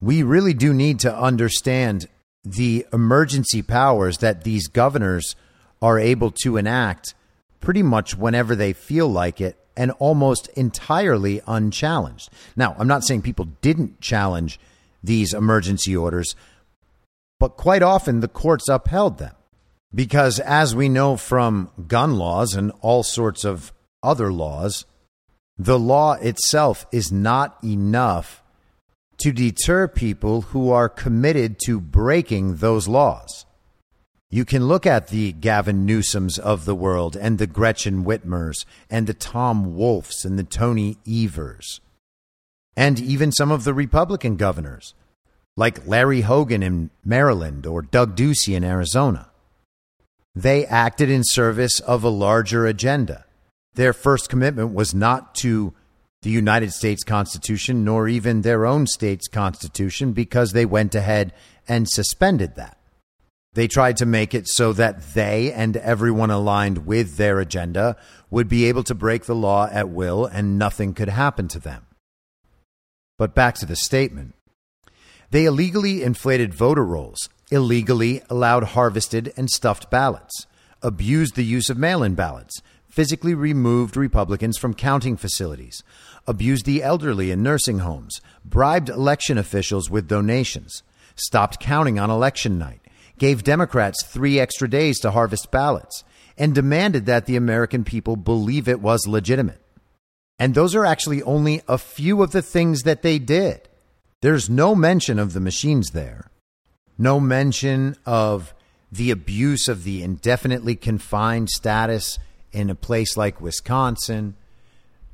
We 0.00 0.22
really 0.22 0.52
do 0.52 0.74
need 0.74 1.00
to 1.00 1.16
understand 1.16 2.08
the 2.44 2.84
emergency 2.92 3.62
powers 3.62 4.18
that 4.18 4.44
these 4.44 4.66
governors 4.66 5.34
are 5.80 5.98
able 5.98 6.30
to 6.30 6.56
enact 6.56 7.14
pretty 7.60 7.82
much 7.82 8.16
whenever 8.16 8.54
they 8.54 8.72
feel 8.72 9.08
like 9.08 9.40
it 9.40 9.58
and 9.76 9.90
almost 9.92 10.48
entirely 10.48 11.40
unchallenged. 11.46 12.30
Now, 12.56 12.76
I'm 12.78 12.88
not 12.88 13.04
saying 13.04 13.22
people 13.22 13.46
didn't 13.60 14.00
challenge 14.00 14.60
these 15.02 15.34
emergency 15.34 15.96
orders, 15.96 16.34
but 17.40 17.56
quite 17.56 17.82
often 17.82 18.20
the 18.20 18.28
courts 18.28 18.68
upheld 18.68 19.18
them. 19.18 19.34
Because 19.94 20.40
as 20.40 20.74
we 20.74 20.88
know 20.88 21.16
from 21.16 21.70
gun 21.86 22.16
laws 22.16 22.54
and 22.54 22.72
all 22.80 23.02
sorts 23.02 23.44
of 23.44 23.72
other 24.02 24.32
laws, 24.32 24.84
the 25.56 25.78
law 25.78 26.14
itself 26.14 26.86
is 26.90 27.12
not 27.12 27.56
enough 27.62 28.42
to 29.18 29.32
deter 29.32 29.86
people 29.86 30.42
who 30.42 30.70
are 30.70 30.88
committed 30.88 31.58
to 31.66 31.80
breaking 31.80 32.56
those 32.56 32.88
laws. 32.88 33.46
You 34.34 34.44
can 34.44 34.66
look 34.66 34.84
at 34.84 35.10
the 35.10 35.30
Gavin 35.30 35.86
Newsoms 35.86 36.40
of 36.40 36.64
the 36.64 36.74
world 36.74 37.14
and 37.14 37.38
the 37.38 37.46
Gretchen 37.46 38.04
Whitmers 38.04 38.64
and 38.90 39.06
the 39.06 39.14
Tom 39.14 39.76
Wolfs 39.76 40.24
and 40.24 40.36
the 40.36 40.42
Tony 40.42 40.96
Evers 41.08 41.80
and 42.76 42.98
even 42.98 43.30
some 43.30 43.52
of 43.52 43.62
the 43.62 43.72
Republican 43.72 44.34
governors 44.34 44.94
like 45.56 45.86
Larry 45.86 46.22
Hogan 46.22 46.64
in 46.64 46.90
Maryland 47.04 47.64
or 47.64 47.80
Doug 47.80 48.16
Ducey 48.16 48.56
in 48.56 48.64
Arizona. 48.64 49.30
They 50.34 50.66
acted 50.66 51.10
in 51.10 51.22
service 51.22 51.78
of 51.78 52.02
a 52.02 52.08
larger 52.08 52.66
agenda. 52.66 53.26
Their 53.74 53.92
first 53.92 54.28
commitment 54.28 54.74
was 54.74 54.92
not 54.92 55.36
to 55.36 55.74
the 56.22 56.30
United 56.30 56.72
States 56.72 57.04
Constitution 57.04 57.84
nor 57.84 58.08
even 58.08 58.42
their 58.42 58.66
own 58.66 58.88
state's 58.88 59.28
Constitution 59.28 60.12
because 60.12 60.50
they 60.50 60.66
went 60.66 60.96
ahead 60.96 61.32
and 61.68 61.88
suspended 61.88 62.56
that. 62.56 62.78
They 63.54 63.68
tried 63.68 63.96
to 63.98 64.06
make 64.06 64.34
it 64.34 64.48
so 64.48 64.72
that 64.72 65.14
they 65.14 65.52
and 65.52 65.76
everyone 65.76 66.30
aligned 66.30 66.86
with 66.86 67.16
their 67.16 67.38
agenda 67.38 67.96
would 68.30 68.48
be 68.48 68.66
able 68.66 68.82
to 68.84 68.94
break 68.94 69.24
the 69.24 69.34
law 69.34 69.68
at 69.70 69.88
will 69.88 70.26
and 70.26 70.58
nothing 70.58 70.92
could 70.92 71.08
happen 71.08 71.46
to 71.48 71.60
them. 71.60 71.86
But 73.16 73.34
back 73.34 73.54
to 73.56 73.66
the 73.66 73.76
statement. 73.76 74.34
They 75.30 75.44
illegally 75.44 76.02
inflated 76.02 76.52
voter 76.52 76.84
rolls, 76.84 77.28
illegally 77.50 78.22
allowed 78.28 78.64
harvested 78.64 79.32
and 79.36 79.48
stuffed 79.48 79.88
ballots, 79.90 80.46
abused 80.82 81.36
the 81.36 81.44
use 81.44 81.70
of 81.70 81.78
mail 81.78 82.02
in 82.02 82.14
ballots, 82.14 82.60
physically 82.88 83.34
removed 83.34 83.96
Republicans 83.96 84.58
from 84.58 84.74
counting 84.74 85.16
facilities, 85.16 85.82
abused 86.26 86.64
the 86.64 86.82
elderly 86.82 87.30
in 87.30 87.42
nursing 87.42 87.80
homes, 87.80 88.20
bribed 88.44 88.88
election 88.88 89.38
officials 89.38 89.90
with 89.90 90.08
donations, 90.08 90.82
stopped 91.16 91.60
counting 91.60 91.98
on 91.98 92.10
election 92.10 92.58
night, 92.58 92.80
gave 93.18 93.44
Democrats 93.44 94.04
three 94.06 94.38
extra 94.38 94.68
days 94.68 94.98
to 95.00 95.10
harvest 95.10 95.50
ballots, 95.50 96.04
and 96.36 96.54
demanded 96.54 97.06
that 97.06 97.26
the 97.26 97.36
American 97.36 97.84
people 97.84 98.16
believe 98.16 98.68
it 98.68 98.80
was 98.80 99.06
legitimate. 99.06 99.60
And 100.38 100.54
those 100.54 100.74
are 100.74 100.84
actually 100.84 101.22
only 101.22 101.62
a 101.68 101.78
few 101.78 102.22
of 102.22 102.32
the 102.32 102.42
things 102.42 102.82
that 102.82 103.02
they 103.02 103.18
did. 103.18 103.68
There's 104.20 104.50
no 104.50 104.74
mention 104.74 105.18
of 105.18 105.32
the 105.32 105.40
machines 105.40 105.90
there, 105.90 106.30
no 106.98 107.20
mention 107.20 107.96
of 108.04 108.52
the 108.90 109.10
abuse 109.10 109.68
of 109.68 109.84
the 109.84 110.02
indefinitely 110.02 110.76
confined 110.76 111.50
status 111.50 112.18
in 112.52 112.70
a 112.70 112.74
place 112.74 113.16
like 113.16 113.40
Wisconsin 113.40 114.36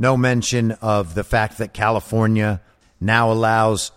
no 0.01 0.17
mention 0.17 0.73
of 0.81 1.15
the 1.15 1.23
fact 1.23 1.59
that 1.59 1.75
California 1.75 2.63
now 3.01 3.31
allows 3.31 3.93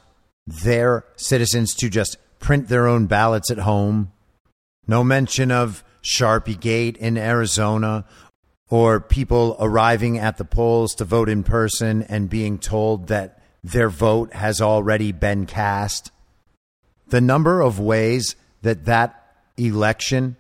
their 0.46 1.06
citizens 1.16 1.74
to 1.76 1.90
just 1.90 2.18
print 2.44 2.68
their 2.68 2.86
own 2.86 3.06
ballots 3.06 3.50
at 3.50 3.60
home. 3.60 4.12
No 4.86 5.02
mention 5.02 5.50
of 5.50 5.82
Sharpie 6.04 6.60
Gate 6.60 6.98
in 6.98 7.18
Arizona 7.18 8.06
or 8.70 9.00
people 9.00 9.56
arriving 9.62 10.18
at 10.18 10.38
the 10.38 10.44
polls 10.44 10.94
to 10.96 11.06
vote 11.06 11.30
in 11.30 11.44
person 11.44 12.04
and 12.04 12.30
being 12.30 12.60
told 12.60 13.08
that 13.08 13.42
their 13.64 13.90
vote 13.90 14.34
has 14.34 14.60
already 14.60 15.14
been 15.14 15.46
cast. 15.46 16.12
The 17.08 17.22
number 17.22 17.62
of 17.62 17.80
ways 17.80 18.36
that 18.62 18.86
that 18.86 19.38
election 19.56 20.36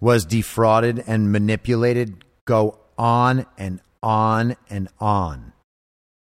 was 0.00 0.24
defrauded 0.24 1.04
and 1.06 1.30
manipulated 1.30 2.24
go 2.46 2.78
on 2.96 3.44
and 3.58 3.80
on 4.02 4.56
and 4.70 4.88
on. 4.98 5.52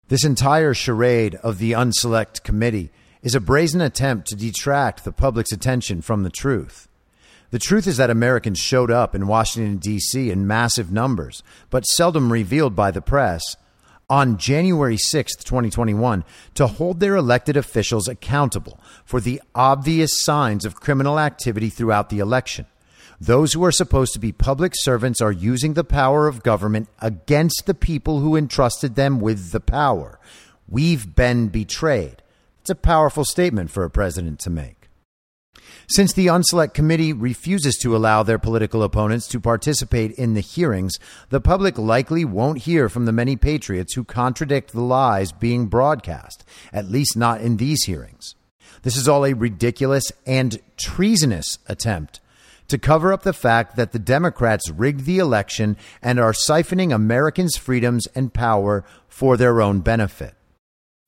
This 0.06 0.24
entire 0.24 0.74
charade 0.74 1.34
of 1.36 1.58
the 1.58 1.72
Unselect 1.72 2.44
Committee 2.44 2.92
is 3.22 3.34
a 3.34 3.40
brazen 3.40 3.80
attempt 3.80 4.28
to 4.28 4.36
detract 4.36 5.04
the 5.04 5.12
public's 5.12 5.52
attention 5.52 6.02
from 6.02 6.22
the 6.22 6.30
truth. 6.30 6.88
The 7.50 7.58
truth 7.58 7.86
is 7.86 7.96
that 7.96 8.10
Americans 8.10 8.58
showed 8.58 8.90
up 8.90 9.14
in 9.14 9.26
Washington, 9.26 9.78
D.C. 9.78 10.30
in 10.30 10.46
massive 10.46 10.92
numbers, 10.92 11.42
but 11.70 11.86
seldom 11.86 12.30
revealed 12.30 12.76
by 12.76 12.90
the 12.90 13.00
press, 13.00 13.56
on 14.10 14.38
January 14.38 14.96
6, 14.96 15.36
2021, 15.36 16.24
to 16.54 16.66
hold 16.66 17.00
their 17.00 17.16
elected 17.16 17.56
officials 17.56 18.08
accountable 18.08 18.80
for 19.04 19.20
the 19.20 19.40
obvious 19.54 20.22
signs 20.24 20.64
of 20.64 20.80
criminal 20.80 21.18
activity 21.18 21.68
throughout 21.68 22.08
the 22.08 22.18
election. 22.18 22.66
Those 23.20 23.52
who 23.52 23.64
are 23.64 23.72
supposed 23.72 24.12
to 24.12 24.20
be 24.20 24.32
public 24.32 24.72
servants 24.76 25.20
are 25.20 25.32
using 25.32 25.74
the 25.74 25.84
power 25.84 26.28
of 26.28 26.42
government 26.42 26.88
against 27.00 27.64
the 27.66 27.74
people 27.74 28.20
who 28.20 28.36
entrusted 28.36 28.94
them 28.94 29.20
with 29.20 29.50
the 29.50 29.60
power. 29.60 30.20
We've 30.68 31.14
been 31.14 31.48
betrayed. 31.48 32.22
It's 32.68 32.78
a 32.78 32.86
powerful 32.86 33.24
statement 33.24 33.70
for 33.70 33.82
a 33.82 33.88
president 33.88 34.40
to 34.40 34.50
make. 34.50 34.90
Since 35.88 36.12
the 36.12 36.26
Unselect 36.26 36.74
Committee 36.74 37.14
refuses 37.14 37.78
to 37.78 37.96
allow 37.96 38.22
their 38.22 38.38
political 38.38 38.82
opponents 38.82 39.26
to 39.28 39.40
participate 39.40 40.10
in 40.12 40.34
the 40.34 40.42
hearings, 40.42 40.98
the 41.30 41.40
public 41.40 41.78
likely 41.78 42.26
won't 42.26 42.64
hear 42.64 42.90
from 42.90 43.06
the 43.06 43.12
many 43.12 43.36
patriots 43.36 43.94
who 43.94 44.04
contradict 44.04 44.72
the 44.72 44.82
lies 44.82 45.32
being 45.32 45.68
broadcast, 45.68 46.44
at 46.70 46.90
least 46.90 47.16
not 47.16 47.40
in 47.40 47.56
these 47.56 47.84
hearings. 47.84 48.34
This 48.82 48.98
is 48.98 49.08
all 49.08 49.24
a 49.24 49.32
ridiculous 49.32 50.12
and 50.26 50.60
treasonous 50.76 51.58
attempt 51.68 52.20
to 52.68 52.76
cover 52.76 53.14
up 53.14 53.22
the 53.22 53.32
fact 53.32 53.76
that 53.76 53.92
the 53.92 53.98
Democrats 53.98 54.68
rigged 54.68 55.06
the 55.06 55.16
election 55.16 55.78
and 56.02 56.20
are 56.20 56.32
siphoning 56.32 56.94
Americans' 56.94 57.56
freedoms 57.56 58.06
and 58.08 58.34
power 58.34 58.84
for 59.08 59.38
their 59.38 59.62
own 59.62 59.80
benefit. 59.80 60.34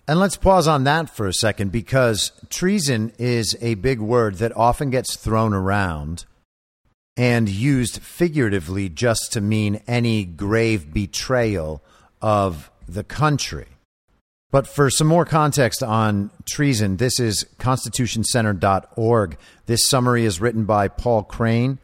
And 0.08 0.18
let's 0.18 0.36
pause 0.36 0.66
on 0.66 0.84
that 0.84 1.08
for 1.08 1.26
a 1.26 1.32
second 1.32 1.70
because 1.70 2.32
treason 2.48 3.12
is 3.18 3.56
a 3.60 3.74
big 3.74 4.00
word 4.00 4.36
that 4.36 4.56
often 4.56 4.90
gets 4.90 5.16
thrown 5.16 5.54
around 5.54 6.24
and 7.16 7.48
used 7.48 8.02
figuratively 8.02 8.88
just 8.88 9.32
to 9.32 9.40
mean 9.40 9.82
any 9.86 10.24
grave 10.24 10.92
betrayal 10.92 11.82
of 12.20 12.70
the 12.88 13.04
country. 13.04 13.66
But 14.50 14.66
for 14.66 14.90
some 14.90 15.06
more 15.06 15.24
context 15.24 15.82
on 15.82 16.30
treason, 16.44 16.96
this 16.96 17.20
is 17.20 17.44
constitutioncenter.org. 17.58 19.36
This 19.66 19.88
summary 19.88 20.24
is 20.24 20.40
written 20.40 20.64
by 20.64 20.88
Paul 20.88 21.22
Crane, 21.22 21.78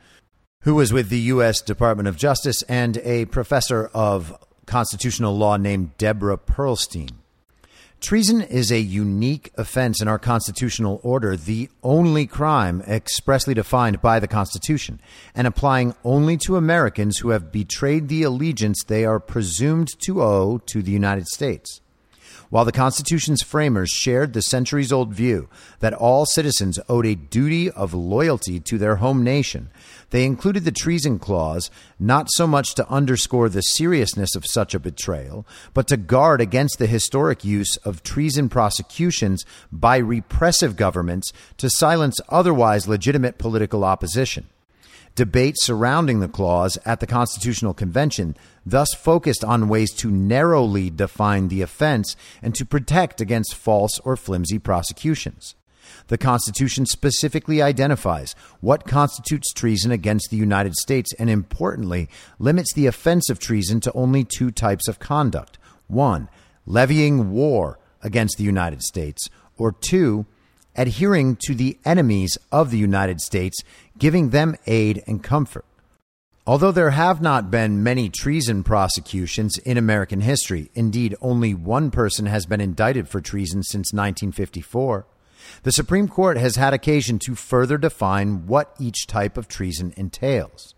who 0.63 0.75
was 0.75 0.93
with 0.93 1.09
the 1.09 1.21
U.S. 1.21 1.61
Department 1.61 2.09
of 2.09 2.17
Justice, 2.17 2.63
and 2.63 2.97
a 2.99 3.27
professor 3.27 3.89
of 3.95 4.37
constitutional 4.67 5.37
law 5.37 5.57
named 5.57 5.97
Deborah 5.97 6.39
Pearlstein. 6.39 7.11
Treason 8.01 8.43
is 8.43 8.71
a 8.71 8.79
unique 8.79 9.51
offense 9.57 10.03
in 10.03 10.07
our 10.07 10.19
constitutional 10.19 11.01
order, 11.03 11.37
the 11.37 11.71
only 11.83 12.27
crime 12.27 12.83
expressly 12.83 13.55
defined 13.55 14.03
by 14.03 14.21
the 14.21 14.29
Constitution, 14.29 15.01
and 15.35 15.47
applying 15.47 15.95
only 16.05 16.37
to 16.37 16.57
Americans 16.57 17.19
who 17.19 17.31
have 17.31 17.51
betrayed 17.51 18.09
the 18.09 18.23
allegiance 18.23 18.85
they 18.85 19.05
are 19.05 19.19
presumed 19.19 19.89
to 20.01 20.23
owe 20.23 20.59
to 20.67 20.83
the 20.83 20.93
United 20.93 21.27
States. 21.27 21.81
While 22.49 22.65
the 22.65 22.71
Constitution's 22.71 23.43
framers 23.43 23.91
shared 23.91 24.33
the 24.33 24.43
centuries 24.43 24.93
old 24.93 25.13
view 25.13 25.49
that 25.81 25.95
all 25.95 26.27
citizens 26.27 26.79
owed 26.89 27.07
a 27.07 27.17
duty 27.17 27.71
of 27.71 27.93
loyalty 27.93 28.61
to 28.61 28.79
their 28.79 28.97
home 28.97 29.25
nation, 29.25 29.69
they 30.11 30.25
included 30.25 30.64
the 30.64 30.73
treason 30.73 31.19
clause 31.19 31.71
not 31.99 32.29
so 32.31 32.47
much 32.47 32.75
to 32.75 32.88
underscore 32.88 33.49
the 33.49 33.61
seriousness 33.61 34.35
of 34.37 34.47
such 34.47 34.75
a 34.75 34.79
betrayal, 34.79 35.47
but 35.75 35.88
to 35.88 35.97
guard 35.97 36.40
against 36.40 36.79
the 36.79 36.87
historic 36.87 37.45
use 37.45 37.77
of 37.79 38.03
treason 38.03 38.49
prosecutions 38.49 39.45
by 39.73 39.97
repressive 39.97 40.77
governments 40.77 41.33
to 41.57 41.69
silence 41.69 42.21
otherwise 42.29 42.87
legitimate 42.87 43.38
political 43.38 43.85
opposition. 43.85 44.47
Debate 45.16 45.57
surrounding 45.59 46.21
the 46.21 46.29
clause 46.29 46.79
at 46.85 47.01
the 47.01 47.07
Constitutional 47.07 47.73
Convention 47.73 48.37
thus 48.66 48.92
focused 48.95 49.42
on 49.42 49.69
ways 49.69 49.90
to 49.95 50.11
narrowly 50.11 50.90
define 50.90 51.49
the 51.49 51.62
offense 51.62 52.16
and 52.42 52.55
to 52.55 52.64
protect 52.66 53.21
against 53.21 53.55
false 53.55 53.99
or 54.01 54.16
flimsy 54.16 54.59
prosecutions. 54.59 55.56
The 56.09 56.19
Constitution 56.19 56.87
specifically 56.87 57.61
identifies 57.61 58.35
what 58.61 58.87
constitutes 58.87 59.53
treason 59.53 59.90
against 59.90 60.31
the 60.31 60.37
United 60.37 60.75
States 60.75 61.12
and, 61.19 61.29
importantly, 61.29 62.09
limits 62.38 62.73
the 62.75 62.87
offense 62.87 63.29
of 63.29 63.38
treason 63.38 63.81
to 63.81 63.92
only 63.92 64.25
two 64.25 64.51
types 64.51 64.88
of 64.88 64.99
conduct. 64.99 65.59
One, 65.88 66.29
levying 66.64 67.31
war 67.31 67.79
against 68.03 68.38
the 68.38 68.45
United 68.45 68.83
States, 68.83 69.29
or 69.57 69.73
two, 69.73 70.27
adhering 70.77 71.37
to 71.47 71.55
the 71.55 71.79
enemies 71.85 72.38
of 72.53 72.71
the 72.71 72.79
United 72.79 73.21
States, 73.21 73.59
giving 73.99 74.31
them 74.31 74.55
aid 74.66 75.03
and 75.07 75.23
comfort. 75.23 75.64
Although 76.47 76.71
there 76.71 76.90
have 76.90 77.21
not 77.21 77.51
been 77.51 77.83
many 77.83 78.09
treason 78.09 78.62
prosecutions 78.62 79.59
in 79.59 79.77
American 79.77 80.21
history, 80.21 80.71
indeed, 80.75 81.16
only 81.21 81.55
one 81.55 81.90
person 81.90 82.27
has 82.27 82.47
been 82.47 82.61
indicted 82.61 83.09
for 83.09 83.21
treason 83.21 83.64
since 83.64 83.92
1954, 83.92 85.07
the 85.63 85.73
Supreme 85.73 86.09
Court 86.09 86.37
has 86.37 86.57
had 86.57 86.75
occasion 86.75 87.19
to 87.21 87.35
further 87.35 87.79
define 87.79 88.47
what 88.47 88.75
each 88.79 89.07
type 89.07 89.37
of 89.37 89.49
treason 89.49 89.93
entails. 89.97 90.75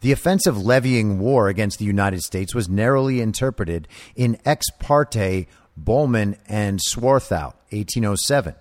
The 0.00 0.12
offense 0.12 0.46
of 0.46 0.58
levying 0.58 1.18
war 1.18 1.48
against 1.48 1.78
the 1.78 1.84
United 1.84 2.22
States 2.22 2.54
was 2.54 2.68
narrowly 2.68 3.20
interpreted 3.20 3.88
in 4.16 4.38
Ex 4.44 4.66
parte 4.78 5.46
Bollman 5.78 6.36
and 6.48 6.80
Swartwout, 6.80 7.54
1807 7.70 8.54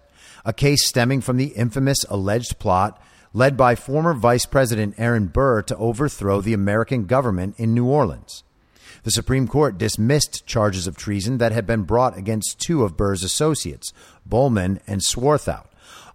a 0.47 0.53
case 0.53 0.87
stemming 0.87 1.19
from 1.19 1.35
the 1.35 1.47
infamous 1.47 2.05
alleged 2.09 2.57
plot 2.57 2.99
led 3.33 3.57
by 3.57 3.75
former 3.75 4.13
Vice 4.13 4.45
President 4.45 4.95
Aaron 4.97 5.27
Burr 5.27 5.61
to 5.63 5.75
overthrow 5.75 6.39
the 6.39 6.53
American 6.53 7.03
government 7.03 7.55
in 7.57 7.73
New 7.73 7.85
Orleans. 7.85 8.45
The 9.07 9.11
Supreme 9.11 9.47
Court 9.47 9.77
dismissed 9.77 10.45
charges 10.45 10.85
of 10.85 10.97
treason 10.97 11.37
that 11.37 11.53
had 11.53 11.65
been 11.65 11.83
brought 11.83 12.17
against 12.17 12.59
two 12.59 12.83
of 12.83 12.97
Burr's 12.97 13.23
associates, 13.23 13.93
Bollman 14.27 14.81
and 14.85 14.99
Swartwout, 14.99 15.67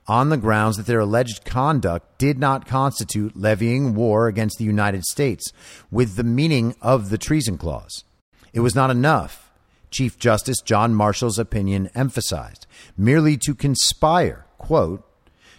on 0.07 0.29
the 0.29 0.37
grounds 0.37 0.77
that 0.77 0.85
their 0.85 1.01
alleged 1.01 1.47
conduct 1.47 2.19
did 2.19 2.39
not 2.39 2.67
constitute 2.67 3.35
levying 3.35 3.95
war 3.95 4.29
against 4.29 4.59
the 4.59 4.67
United 4.67 5.05
States 5.05 5.55
with 5.91 6.17
the 6.17 6.23
meaning 6.23 6.75
of 6.83 7.09
the 7.09 7.17
treason 7.17 7.57
clause. 7.57 8.05
It 8.53 8.61
was 8.61 8.75
not 8.75 8.91
enough 8.91 9.51
Chief 9.91 10.19
Justice 10.19 10.61
John 10.61 10.95
Marshall's 10.95 11.39
opinion 11.39 11.89
emphasized, 11.95 12.67
merely 12.95 13.39
to 13.39 13.55
conspire, 13.55 14.45
quote, 14.59 15.03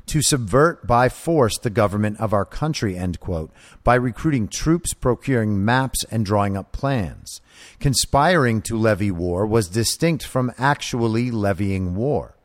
to 0.08 0.22
subvert 0.22 0.86
by 0.86 1.10
force 1.10 1.58
the 1.58 1.70
government 1.70 2.20
of 2.20 2.34
our 2.34 2.46
country, 2.46 2.98
end 2.98 3.20
quote, 3.20 3.52
by 3.84 3.96
recruiting 3.96 4.48
troops, 4.48 4.94
procuring 4.94 5.64
maps, 5.64 6.04
and 6.12 6.26
drawing 6.26 6.58
up 6.58 6.72
plans. 6.72 7.42
Conspiring 7.80 8.62
to 8.62 8.78
levy 8.78 9.12
war 9.12 9.46
was 9.46 9.68
distinct 9.68 10.26
from 10.26 10.52
actually 10.58 11.32
levying 11.32 11.96
war. 11.96 12.36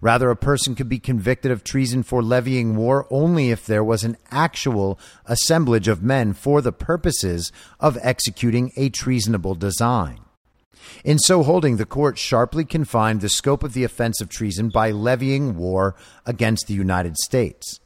Rather, 0.00 0.30
a 0.30 0.36
person 0.36 0.74
could 0.74 0.88
be 0.88 0.98
convicted 0.98 1.50
of 1.50 1.62
treason 1.62 2.02
for 2.02 2.22
levying 2.22 2.74
war 2.74 3.06
only 3.10 3.50
if 3.50 3.66
there 3.66 3.84
was 3.84 4.02
an 4.02 4.16
actual 4.30 4.98
assemblage 5.26 5.88
of 5.88 6.02
men 6.02 6.32
for 6.32 6.62
the 6.62 6.72
purposes 6.72 7.52
of 7.78 7.98
executing 8.00 8.72
a 8.76 8.88
treasonable 8.88 9.54
design. 9.54 10.20
In 11.04 11.18
so 11.18 11.42
holding, 11.42 11.76
the 11.76 11.86
court 11.86 12.18
sharply 12.18 12.64
confined 12.64 13.20
the 13.20 13.28
scope 13.28 13.62
of 13.62 13.72
the 13.72 13.84
offense 13.84 14.20
of 14.20 14.28
treason 14.28 14.68
by 14.68 14.90
levying 14.90 15.56
war 15.56 15.94
against 16.26 16.66
the 16.66 16.74
United 16.74 17.16
States. 17.16 17.80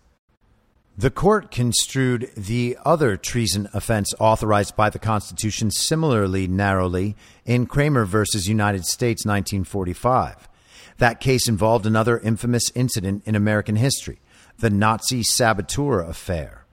The 0.96 1.10
court 1.10 1.50
construed 1.50 2.30
the 2.36 2.78
other 2.84 3.16
treason 3.16 3.68
offense 3.74 4.14
authorized 4.20 4.76
by 4.76 4.90
the 4.90 5.00
Constitution 5.00 5.72
similarly 5.72 6.46
narrowly 6.46 7.16
in 7.44 7.66
Cramer 7.66 8.04
v. 8.04 8.24
United 8.44 8.86
States 8.86 9.24
1945. 9.26 10.48
That 10.98 11.18
case 11.18 11.48
involved 11.48 11.84
another 11.84 12.18
infamous 12.20 12.70
incident 12.76 13.24
in 13.26 13.34
American 13.34 13.74
history, 13.74 14.20
the 14.58 14.70
Nazi 14.70 15.24
saboteur 15.24 16.00
affair. 16.00 16.63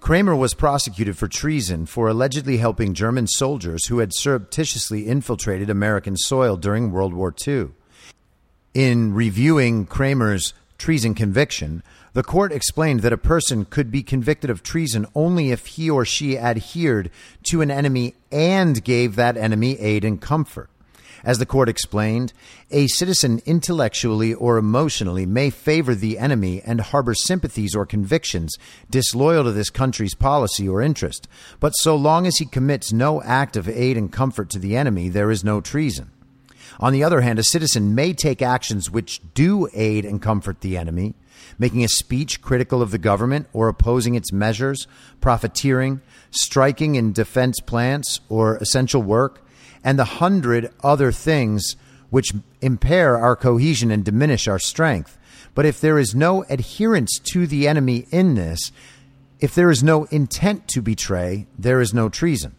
Cramer 0.00 0.36
was 0.36 0.54
prosecuted 0.54 1.18
for 1.18 1.26
treason 1.26 1.84
for 1.84 2.08
allegedly 2.08 2.58
helping 2.58 2.94
German 2.94 3.26
soldiers 3.26 3.86
who 3.86 3.98
had 3.98 4.14
surreptitiously 4.14 5.06
infiltrated 5.06 5.68
American 5.68 6.16
soil 6.16 6.56
during 6.56 6.92
World 6.92 7.12
War 7.12 7.34
II. 7.46 7.70
In 8.74 9.12
reviewing 9.12 9.86
Cramer's 9.86 10.54
treason 10.78 11.14
conviction, 11.14 11.82
the 12.12 12.22
court 12.22 12.52
explained 12.52 13.00
that 13.00 13.12
a 13.12 13.18
person 13.18 13.64
could 13.64 13.90
be 13.90 14.04
convicted 14.04 14.50
of 14.50 14.62
treason 14.62 15.04
only 15.16 15.50
if 15.50 15.66
he 15.66 15.90
or 15.90 16.04
she 16.04 16.38
adhered 16.38 17.10
to 17.50 17.60
an 17.60 17.70
enemy 17.70 18.14
and 18.30 18.84
gave 18.84 19.16
that 19.16 19.36
enemy 19.36 19.78
aid 19.80 20.04
and 20.04 20.20
comfort. 20.20 20.70
As 21.28 21.38
the 21.38 21.44
court 21.44 21.68
explained, 21.68 22.32
a 22.70 22.86
citizen 22.86 23.42
intellectually 23.44 24.32
or 24.32 24.56
emotionally 24.56 25.26
may 25.26 25.50
favor 25.50 25.94
the 25.94 26.18
enemy 26.18 26.62
and 26.64 26.80
harbor 26.80 27.12
sympathies 27.12 27.76
or 27.76 27.84
convictions 27.84 28.56
disloyal 28.88 29.44
to 29.44 29.52
this 29.52 29.68
country's 29.68 30.14
policy 30.14 30.66
or 30.66 30.80
interest, 30.80 31.28
but 31.60 31.72
so 31.72 31.94
long 31.94 32.26
as 32.26 32.38
he 32.38 32.46
commits 32.46 32.94
no 32.94 33.20
act 33.20 33.58
of 33.58 33.68
aid 33.68 33.98
and 33.98 34.10
comfort 34.10 34.48
to 34.48 34.58
the 34.58 34.74
enemy, 34.74 35.10
there 35.10 35.30
is 35.30 35.44
no 35.44 35.60
treason. 35.60 36.10
On 36.80 36.94
the 36.94 37.04
other 37.04 37.20
hand, 37.20 37.38
a 37.38 37.44
citizen 37.44 37.94
may 37.94 38.14
take 38.14 38.40
actions 38.40 38.90
which 38.90 39.20
do 39.34 39.68
aid 39.74 40.06
and 40.06 40.22
comfort 40.22 40.62
the 40.62 40.78
enemy, 40.78 41.14
making 41.58 41.84
a 41.84 41.88
speech 41.88 42.40
critical 42.40 42.80
of 42.80 42.90
the 42.90 42.96
government 42.96 43.48
or 43.52 43.68
opposing 43.68 44.14
its 44.14 44.32
measures, 44.32 44.86
profiteering, 45.20 46.00
striking 46.30 46.94
in 46.94 47.12
defense 47.12 47.60
plants 47.60 48.20
or 48.30 48.56
essential 48.56 49.02
work, 49.02 49.42
and 49.82 49.98
the 49.98 50.04
hundred 50.04 50.70
other 50.82 51.12
things 51.12 51.76
which 52.10 52.32
impair 52.60 53.18
our 53.18 53.36
cohesion 53.36 53.90
and 53.90 54.04
diminish 54.04 54.48
our 54.48 54.58
strength. 54.58 55.18
But 55.54 55.66
if 55.66 55.80
there 55.80 55.98
is 55.98 56.14
no 56.14 56.44
adherence 56.44 57.18
to 57.32 57.46
the 57.46 57.68
enemy 57.68 58.06
in 58.10 58.34
this, 58.34 58.72
if 59.40 59.54
there 59.54 59.70
is 59.70 59.82
no 59.82 60.04
intent 60.04 60.68
to 60.68 60.82
betray, 60.82 61.46
there 61.58 61.80
is 61.80 61.94
no 61.94 62.08
treason. 62.08 62.56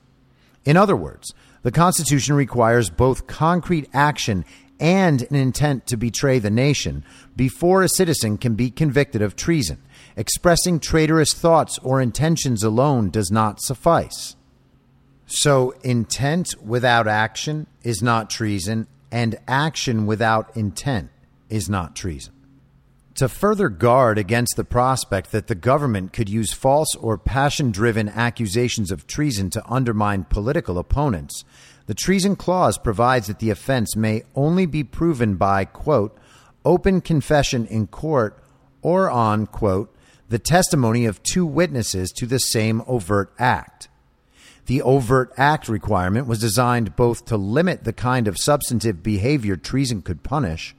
In 0.66 0.78
other 0.78 0.96
words, 0.96 1.34
the 1.64 1.72
Constitution 1.72 2.36
requires 2.36 2.90
both 2.90 3.28
concrete 3.28 3.90
action 3.94 4.46
and 4.80 5.24
an 5.30 5.36
intent 5.36 5.88
to 5.88 5.98
betray 5.98 6.40
the 6.40 6.50
nation 6.50 7.04
before 7.36 7.84
a 7.84 7.90
citizen 7.90 8.38
can 8.38 8.56
be 8.56 8.72
convicted 8.72 9.22
of 9.22 9.36
treason. 9.36 9.82
Expressing 10.16 10.80
traitorous 10.80 11.34
thoughts 11.34 11.78
or 11.80 12.02
intentions 12.02 12.64
alone 12.64 13.10
does 13.10 13.30
not 13.30 13.62
suffice. 13.62 14.36
So, 15.32 15.76
intent 15.84 16.56
without 16.60 17.08
action 17.08 17.68
is 17.84 18.02
not 18.02 18.32
treason, 18.32 18.88
and 19.12 19.38
action 19.48 20.08
without 20.08 20.58
intent 20.58 21.12
is 21.50 21.70
not 21.70 21.96
treason. 21.96 22.34
To 23.14 23.30
further 23.30 23.70
guard 23.70 24.18
against 24.18 24.56
the 24.56 24.64
prospect 24.64 25.32
that 25.32 25.46
the 25.46 25.54
government 25.54 26.14
could 26.14 26.30
use 26.30 26.52
false 26.52 26.96
or 26.96 27.16
passion 27.20 27.70
driven 27.70 28.10
accusations 28.10 28.90
of 28.90 29.06
treason 29.06 29.52
to 29.52 29.64
undermine 29.72 30.24
political 30.24 30.80
opponents, 30.80 31.46
the 31.86 31.94
Treason 31.94 32.36
Clause 32.36 32.80
provides 32.80 33.28
that 33.28 33.38
the 33.38 33.52
offense 33.52 33.96
may 33.96 34.24
only 34.34 34.66
be 34.66 34.84
proven 34.84 35.36
by, 35.36 35.64
quote, 35.64 36.18
open 36.66 37.02
confession 37.02 37.68
in 37.68 37.86
court 37.86 38.44
or 38.82 39.12
on, 39.12 39.46
quote, 39.46 39.96
the 40.28 40.40
testimony 40.40 41.06
of 41.06 41.22
two 41.22 41.46
witnesses 41.46 42.12
to 42.14 42.26
the 42.26 42.40
same 42.40 42.82
overt 42.88 43.32
act. 43.38 43.79
The 44.70 44.84
overt 44.84 45.34
act 45.36 45.68
requirement 45.68 46.28
was 46.28 46.38
designed 46.38 46.96
both 46.96 47.26
to 47.26 47.38
limit 47.38 47.86
the 47.86 47.92
kind 47.92 48.28
of 48.28 48.38
substantive 48.38 49.02
behavior 49.02 49.56
treason 49.56 50.04
could 50.04 50.22
punish, 50.22 50.76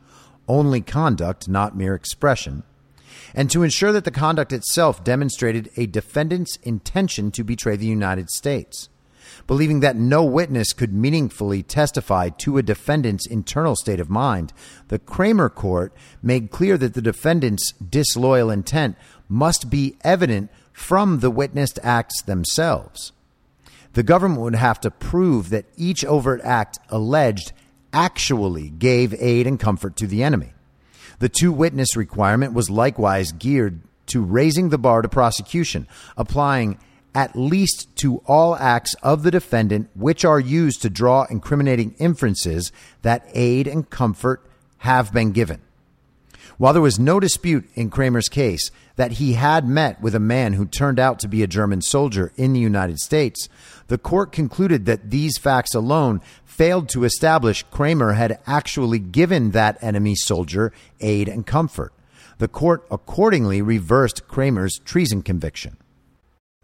only 0.47 0.81
conduct, 0.81 1.49
not 1.49 1.77
mere 1.77 1.97
expression, 1.97 2.63
and 3.35 3.51
to 3.51 3.65
ensure 3.65 3.91
that 3.91 4.05
the 4.05 4.13
conduct 4.13 4.53
itself 4.53 5.03
demonstrated 5.03 5.71
a 5.77 5.87
defendant's 5.87 6.55
intention 6.63 7.33
to 7.33 7.43
betray 7.43 7.75
the 7.75 7.85
United 7.85 8.31
States. 8.31 8.89
Believing 9.49 9.81
that 9.81 9.97
no 9.97 10.23
witness 10.23 10.73
could 10.73 10.95
meaningfully 10.95 11.65
testify 11.65 12.29
to 12.29 12.59
a 12.59 12.63
defendant's 12.63 13.27
internal 13.27 13.75
state 13.75 13.99
of 13.99 14.09
mind, 14.09 14.53
the 14.87 15.01
Cramer 15.01 15.49
court 15.49 15.93
made 16.23 16.53
clear 16.53 16.79
that 16.79 16.95
the 16.95 17.03
defendant's 17.03 17.73
disloyal 17.73 18.51
intent 18.51 18.97
must 19.29 19.69
be 19.69 19.97
evident 20.03 20.49
from 20.73 21.19
the 21.19 21.31
witnessed 21.33 21.81
acts 21.83 22.23
themselves 22.23 23.11
the 23.93 24.03
government 24.03 24.41
would 24.41 24.55
have 24.55 24.81
to 24.81 24.91
prove 24.91 25.51
that 25.51 25.67
each 25.77 26.05
overt 26.05 26.41
act 26.45 26.79
alleged 26.89 27.53
actually 27.93 28.71
gave 28.71 29.15
aid 29.15 29.47
and 29.47 29.59
comfort 29.59 29.97
to 29.97 30.07
the 30.07 30.23
enemy. 30.23 30.53
The 31.19 31.29
two 31.29 31.53
witness 31.53 31.97
requirement 31.97 32.55
was 32.55 32.71
likewise 32.71 33.33
geared 33.33 33.81
to 34.07 34.23
raising 34.23 34.71
the 34.71 34.79
bar 34.79 35.03
to 35.03 35.09
prosecution, 35.09 35.87
applying 36.17 36.79
at 37.15 37.37
least 37.37 37.95
to 37.97 38.19
all 38.27 38.57
acts 38.57 38.95
of 39.03 39.23
the 39.23 39.31
defendant 39.31 39.91
which 39.95 40.25
are 40.25 40.41
used 40.41 40.83
to 40.83 40.91
draw 40.91 41.27
incriminating 41.29 41.95
inferences 41.99 42.71
that 43.03 43.29
aid 43.35 43.67
and 43.67 43.91
comfort 43.91 44.47
have 44.79 45.13
been 45.13 45.33
given. 45.33 45.61
While 46.61 46.75
there 46.75 46.83
was 46.83 46.99
no 46.99 47.21
dispute 47.21 47.71
in 47.73 47.89
Cramer's 47.89 48.29
case 48.29 48.71
that 48.97 49.13
he 49.13 49.33
had 49.33 49.67
met 49.67 49.99
with 50.03 50.15
a 50.15 50.21
man 50.21 50.53
who 50.53 50.67
turned 50.67 51.01
out 51.01 51.19
to 51.21 51.27
be 51.27 51.43
a 51.43 51.47
German 51.47 51.81
soldier 51.81 52.35
in 52.37 52.53
the 52.53 52.61
United 52.61 52.99
States, 52.99 53.49
the 53.87 53.97
court 53.97 54.31
concluded 54.31 54.85
that 54.85 55.11
these 55.11 55.39
facts 55.39 55.75
alone 55.75 56.21
failed 56.45 56.91
to 56.91 57.05
establish 57.05 57.65
Cramer 57.71 58.13
had 58.13 58.41
actually 58.47 58.99
given 58.99 59.53
that 59.53 59.83
enemy 59.83 60.15
soldier 60.15 60.71
aid 61.01 61.31
and 61.31 61.47
comfort. 61.47 61.95
The 62.37 62.47
court 62.47 62.87
accordingly 62.91 63.63
reversed 63.63 64.29
Cramer's 64.29 64.81
treason 64.85 65.23
conviction. 65.23 65.79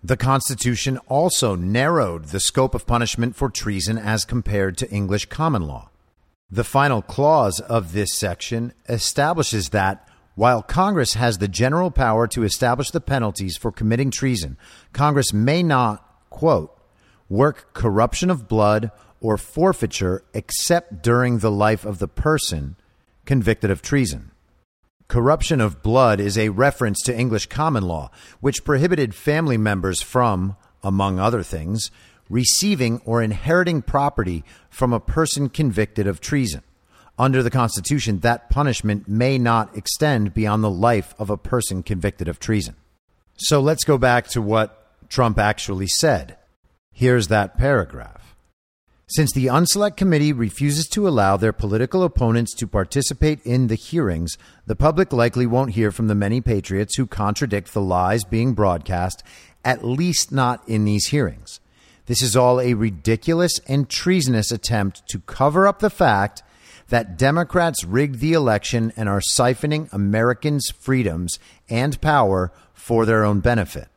The 0.05 0.19
Constitution 0.19 0.99
also 1.09 1.55
narrowed 1.55 2.27
the 2.27 2.41
scope 2.41 2.75
of 2.75 2.87
punishment 2.87 3.35
for 3.35 3.49
treason 3.49 3.97
as 3.97 4.27
compared 4.27 4.77
to 4.77 4.91
English 4.91 5.25
common 5.31 5.63
law. 5.63 5.89
The 6.51 6.65
final 6.65 7.03
clause 7.03 7.59
of 7.59 7.93
this 7.93 8.17
section 8.17 8.73
establishes 8.89 9.71
that 9.71 10.09
while 10.37 10.63
Congress 10.63 11.15
has 11.15 11.39
the 11.39 11.49
general 11.49 11.91
power 11.91 12.29
to 12.29 12.45
establish 12.45 12.91
the 12.91 13.01
penalties 13.01 13.57
for 13.57 13.73
committing 13.73 14.13
treason, 14.13 14.57
Congress 14.93 15.33
may 15.33 15.63
not, 15.65 16.07
quote, 16.31 16.79
work 17.29 17.75
corruption 17.75 18.31
of 18.31 18.47
blood 18.47 18.93
or 19.21 19.37
forfeiture 19.37 20.23
except 20.35 21.03
during 21.03 21.39
the 21.39 21.51
life 21.51 21.85
of 21.85 21.99
the 21.99 22.07
person 22.07 22.77
convicted 23.25 23.71
of 23.71 23.83
treason. 23.83 24.31
Corruption 25.09 25.61
of 25.61 25.83
blood 25.83 26.21
is 26.21 26.39
a 26.39 26.51
reference 26.51 27.01
to 27.03 27.17
English 27.17 27.47
common 27.47 27.83
law, 27.83 28.11
which 28.41 28.65
prohibited 28.65 29.17
family 29.17 29.57
members 29.57 30.01
from, 30.01 30.57
among 30.83 31.19
other 31.19 31.43
things, 31.43 31.91
receiving 32.29 33.01
or 33.05 33.23
inheriting 33.23 33.83
property 33.83 34.45
from 34.71 34.93
a 34.93 35.01
person 35.01 35.49
convicted 35.49 36.07
of 36.07 36.21
treason. 36.21 36.63
Under 37.19 37.43
the 37.43 37.51
Constitution, 37.51 38.21
that 38.21 38.51
punishment 38.51 39.09
may 39.09 39.39
not 39.39 39.77
extend 39.77 40.35
beyond 40.35 40.63
the 40.63 40.71
life 40.71 41.15
of 41.19 41.31
a 41.31 41.39
person 41.39 41.83
convicted 41.83 42.29
of 42.29 42.39
treason. 42.39 42.77
So 43.37 43.61
let's 43.61 43.85
go 43.85 43.97
back 43.97 44.29
to 44.29 44.43
what 44.43 45.09
Trump 45.09 45.39
actually 45.39 45.87
said. 45.87 46.37
Here's 46.93 47.29
that 47.29 47.57
paragraph. 47.57 48.37
Since 49.09 49.33
the 49.33 49.47
Unselect 49.47 49.97
Committee 49.97 50.33
refuses 50.33 50.89
to 50.89 51.07
allow 51.07 51.37
their 51.37 51.53
political 51.53 52.03
opponents 52.03 52.53
to 52.57 52.67
participate 52.67 53.41
in 53.45 53.69
the 53.69 53.77
hearings, 53.77 54.37
the 54.67 54.75
public 54.75 55.13
likely 55.13 55.47
won't 55.47 55.75
hear 55.75 55.93
from 55.93 56.09
the 56.09 56.15
many 56.15 56.41
patriots 56.41 56.97
who 56.97 57.07
contradict 57.07 57.73
the 57.73 57.81
lies 57.81 58.25
being 58.25 58.53
broadcast, 58.53 59.23
at 59.65 59.85
least 59.85 60.33
not 60.33 60.69
in 60.69 60.85
these 60.85 61.07
hearings. 61.07 61.61
This 62.07 62.23
is 62.23 62.37
all 62.37 62.61
a 62.61 62.75
ridiculous 62.75 63.59
and 63.69 63.89
treasonous 63.89 64.51
attempt 64.51 65.09
to 65.09 65.21
cover 65.21 65.67
up 65.67 65.81
the 65.81 65.91
fact 65.91 66.43
that 66.89 67.19
Democrats 67.19 67.85
rigged 67.85 68.21
the 68.21 68.33
election 68.33 68.93
and 68.97 69.09
are 69.09 69.21
siphoning 69.21 69.93
Americans' 69.93 70.71
freedoms 70.71 71.39
and 71.69 72.01
power 72.01 72.53
for 72.73 73.05
their 73.05 73.25
own 73.25 73.41
benefit. 73.41 73.89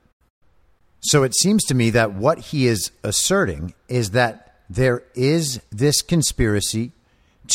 So 1.01 1.23
it 1.23 1.35
seems 1.35 1.63
to 1.65 1.75
me 1.75 1.91
that 1.91 2.13
what 2.13 2.39
he 2.39 2.67
is 2.67 2.91
asserting 3.03 3.73
is 3.87 4.11
that 4.11 4.55
there 4.69 5.03
is 5.13 5.61
this 5.71 6.01
conspiracy 6.01 6.91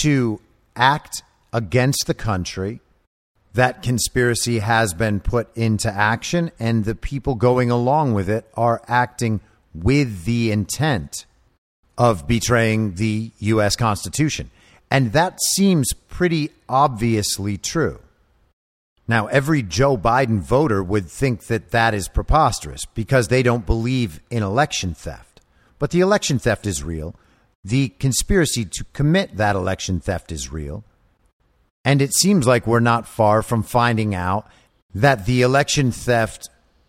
to 0.01 0.41
act 0.77 1.23
against 1.53 2.07
the 2.07 2.15
country. 2.15 2.81
That 3.53 3.83
conspiracy 3.83 4.61
has 4.61 4.95
been 4.95 5.21
put 5.21 5.55
into 5.57 5.93
action, 5.93 6.51
and 6.59 6.85
the 6.85 6.95
people 6.95 7.35
going 7.35 7.71
along 7.71 8.15
with 8.15 8.29
it 8.29 8.49
are 8.55 8.83
acting 8.89 9.41
with 9.75 10.25
the 10.25 10.51
intent 10.51 11.27
of 11.99 12.27
betraying 12.27 12.95
the 12.95 13.31
U.S. 13.39 13.77
Constitution. 13.77 14.51
And 14.91 15.13
that 15.13 15.41
seems 15.43 15.93
pretty 16.09 16.51
obviously 16.69 17.59
true. 17.59 18.01
Now, 19.07 19.27
every 19.27 19.63
Joe 19.63 19.99
Biden 19.99 20.41
voter 20.41 20.83
would 20.83 21.11
think 21.11 21.47
that 21.47 21.73
that 21.73 21.93
is 21.95 22.09
preposterous 22.09 22.85
because 22.95 23.29
they 23.29 23.43
don't 23.43 23.67
believe 23.67 24.21
in 24.31 24.43
election 24.43 24.95
theft. 24.95 25.41
But 25.79 25.91
the 25.91 26.01
election 26.01 26.39
theft 26.39 26.67
is 26.67 26.83
real. 26.83 27.15
The 27.63 27.91
conspiracy 27.99 28.65
to 28.65 28.85
commit 28.93 29.37
that 29.37 29.57
election 29.57 30.01
theft 30.01 30.33
is 30.33 30.53
real. 30.53 30.85
And 31.85 32.01
it 32.01 32.15
seems 32.15 32.47
like 32.47 32.67
we're 32.67 32.81
not 32.81 33.07
far 33.07 33.43
from 33.43 33.63
finding 33.63 34.15
out 34.15 34.47
that 34.95 35.27
the 35.27 35.43
election 35.43 35.91
theft 35.91 36.49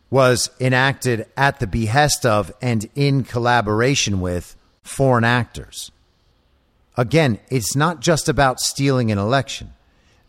was 0.09 0.49
enacted 0.59 1.25
at 1.35 1.59
the 1.59 1.67
behest 1.67 2.25
of 2.25 2.51
and 2.61 2.89
in 2.95 3.23
collaboration 3.23 4.21
with 4.21 4.55
foreign 4.83 5.23
actors. 5.23 5.91
Again, 6.97 7.39
it's 7.49 7.75
not 7.75 7.99
just 7.99 8.29
about 8.29 8.59
stealing 8.59 9.11
an 9.11 9.17
election 9.17 9.73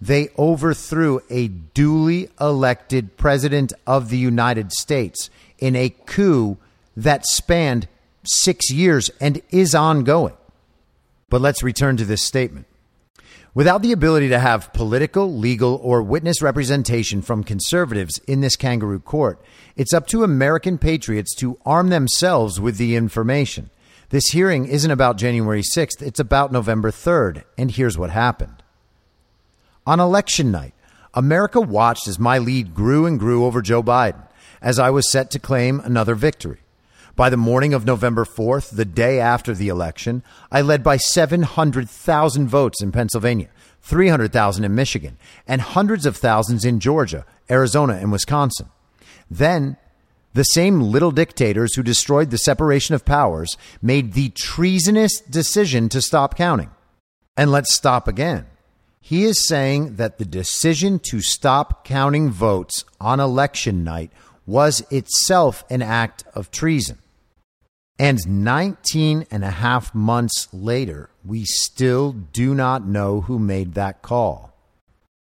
they 0.01 0.29
overthrew 0.39 1.21
a 1.31 1.49
duly 1.49 2.29
elected 2.41 3.17
president 3.17 3.73
of 3.87 4.11
the 4.11 4.19
United 4.19 4.73
States 4.73 5.31
in 5.59 5.75
a 5.75 5.91
coup 6.07 6.59
that 6.97 7.27
spanned 7.27 7.89
six 8.25 8.71
years 8.71 9.11
and 9.21 9.41
is 9.51 9.75
ongoing. 9.75 10.37
But 11.31 11.41
let's 11.41 11.63
return 11.63 11.97
to 11.97 12.05
this 12.05 12.23
statement. 12.23 12.67
Without 13.57 13.81
the 13.81 13.93
ability 13.93 14.29
to 14.29 14.39
have 14.39 14.71
political, 14.75 15.35
legal, 15.35 15.81
or 15.83 16.03
witness 16.03 16.43
representation 16.43 17.23
from 17.23 17.43
conservatives 17.43 18.19
in 18.27 18.43
this 18.43 18.55
kangaroo 18.55 19.01
court, 19.01 19.43
it's 19.77 19.95
up 19.95 20.07
to 20.07 20.23
American 20.23 20.77
patriots 20.77 21.35
to 21.35 21.59
arm 21.65 21.89
themselves 21.89 22.61
with 22.61 22.77
the 22.77 22.95
information. 22.95 23.71
This 24.11 24.27
hearing 24.27 24.67
isn't 24.67 24.91
about 24.91 25.17
January 25.17 25.63
6th, 25.63 26.03
it's 26.03 26.21
about 26.21 26.53
November 26.53 26.91
3rd, 26.91 27.45
and 27.57 27.71
here's 27.71 27.97
what 27.97 28.11
happened. 28.11 28.63
On 29.87 30.01
election 30.01 30.51
night, 30.51 30.75
America 31.15 31.59
watched 31.59 32.07
as 32.09 32.19
my 32.19 32.37
lead 32.37 32.75
grew 32.75 33.07
and 33.07 33.19
grew 33.19 33.47
over 33.47 33.63
Joe 33.63 33.83
Biden 33.83 34.29
as 34.61 34.79
I 34.79 34.91
was 34.91 35.11
set 35.11 35.31
to 35.31 35.39
claim 35.39 35.81
another 35.81 36.15
victory. 36.15 36.59
By 37.17 37.31
the 37.31 37.39
morning 37.39 37.73
of 37.73 37.87
November 37.87 38.27
4th, 38.27 38.77
the 38.77 38.85
day 38.85 39.21
after 39.21 39.55
the 39.55 39.69
election, 39.69 40.23
I 40.53 40.61
led 40.61 40.83
by 40.83 40.99
700,000 40.99 42.47
votes 42.47 42.83
in 42.83 42.93
Pennsylvania, 42.93 43.49
300,000 43.81 44.65
in 44.65 44.75
Michigan, 44.75 45.17
and 45.49 45.63
hundreds 45.63 46.05
of 46.05 46.19
thousands 46.19 46.67
in 46.67 46.79
Georgia, 46.79 47.25
Arizona, 47.51 47.95
and 47.95 48.13
Wisconsin. 48.13 48.69
Then, 49.31 49.79
the 50.35 50.43
same 50.43 50.83
little 50.83 51.11
dictators 51.11 51.75
who 51.75 51.83
destroyed 51.83 52.29
the 52.29 52.37
separation 52.37 52.95
of 52.95 53.07
powers 53.07 53.57
made 53.81 54.13
the 54.13 54.29
treasonous 54.29 55.19
decision 55.23 55.89
to 55.89 56.03
stop 56.03 56.37
counting. 56.37 56.71
And 57.35 57.51
let's 57.51 57.73
stop 57.73 58.09
again. 58.09 58.45
He 59.01 59.25
is 59.25 59.49
saying 59.49 59.97
that 59.97 60.19
the 60.19 60.27
decision 60.27 60.99
to 61.11 61.23
stop 61.23 61.83
counting 61.83 62.29
votes 62.29 62.85
on 63.01 63.21
election 63.21 63.85
night 63.85 64.13
was 64.45 64.85
itself 64.91 65.65
an 65.71 65.81
act 65.81 66.23
of 66.35 66.51
treason. 66.51 66.99
And 67.99 68.19
19 68.27 69.27
and 69.31 69.45
a 69.45 69.51
half 69.51 69.95
months 69.95 70.49
later, 70.53 71.09
we 71.25 71.45
still 71.45 72.13
do 72.13 72.55
not 72.55 72.87
know 72.87 73.23
who 73.23 73.39
made 73.39 73.75
that 73.75 74.03
call. 74.03 74.53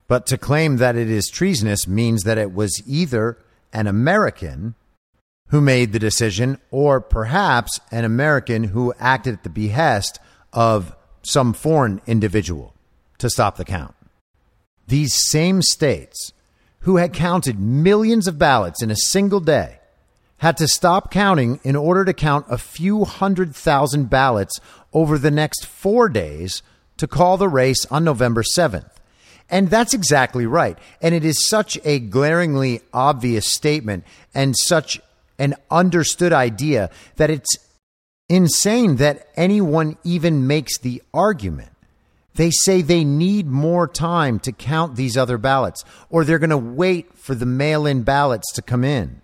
But 0.07 0.25
to 0.27 0.37
claim 0.37 0.77
that 0.77 0.95
it 0.95 1.09
is 1.09 1.27
treasonous 1.27 1.87
means 1.87 2.23
that 2.23 2.37
it 2.37 2.53
was 2.53 2.81
either 2.87 3.37
an 3.71 3.87
American 3.87 4.75
who 5.49 5.61
made 5.61 5.93
the 5.93 5.99
decision 5.99 6.59
or 6.71 6.99
perhaps 6.99 7.79
an 7.91 8.05
American 8.05 8.65
who 8.65 8.93
acted 8.99 9.35
at 9.35 9.43
the 9.43 9.49
behest 9.49 10.19
of 10.51 10.95
some 11.21 11.53
foreign 11.53 12.01
individual 12.07 12.73
to 13.19 13.29
stop 13.29 13.55
the 13.55 13.65
count. 13.65 13.95
These 14.87 15.29
same 15.29 15.61
states, 15.61 16.33
who 16.79 16.97
had 16.97 17.13
counted 17.13 17.59
millions 17.59 18.27
of 18.27 18.37
ballots 18.37 18.81
in 18.83 18.91
a 18.91 18.95
single 18.95 19.39
day, 19.39 19.79
had 20.43 20.57
to 20.57 20.67
stop 20.67 21.09
counting 21.09 21.57
in 21.63 21.73
order 21.73 22.03
to 22.03 22.13
count 22.13 22.45
a 22.49 22.57
few 22.57 23.05
hundred 23.05 23.55
thousand 23.55 24.09
ballots 24.09 24.59
over 24.91 25.17
the 25.17 25.31
next 25.31 25.65
four 25.65 26.09
days 26.09 26.61
to 26.97 27.07
call 27.07 27.37
the 27.37 27.47
race 27.47 27.85
on 27.85 28.03
November 28.03 28.43
7th. 28.43 28.89
And 29.49 29.69
that's 29.69 29.93
exactly 29.93 30.45
right. 30.45 30.77
And 31.01 31.15
it 31.15 31.23
is 31.23 31.47
such 31.47 31.79
a 31.85 31.99
glaringly 31.99 32.81
obvious 32.93 33.53
statement 33.53 34.03
and 34.35 34.53
such 34.57 34.99
an 35.39 35.55
understood 35.71 36.33
idea 36.33 36.89
that 37.15 37.29
it's 37.29 37.57
insane 38.27 38.97
that 38.97 39.29
anyone 39.37 39.95
even 40.03 40.45
makes 40.45 40.77
the 40.77 41.01
argument. 41.13 41.71
They 42.35 42.51
say 42.51 42.81
they 42.81 43.05
need 43.05 43.47
more 43.47 43.87
time 43.87 44.39
to 44.39 44.51
count 44.51 44.97
these 44.97 45.15
other 45.15 45.37
ballots, 45.37 45.85
or 46.09 46.25
they're 46.25 46.37
going 46.37 46.49
to 46.49 46.57
wait 46.57 47.17
for 47.17 47.33
the 47.33 47.45
mail 47.45 47.85
in 47.85 48.03
ballots 48.03 48.51
to 48.55 48.61
come 48.61 48.83
in. 48.83 49.21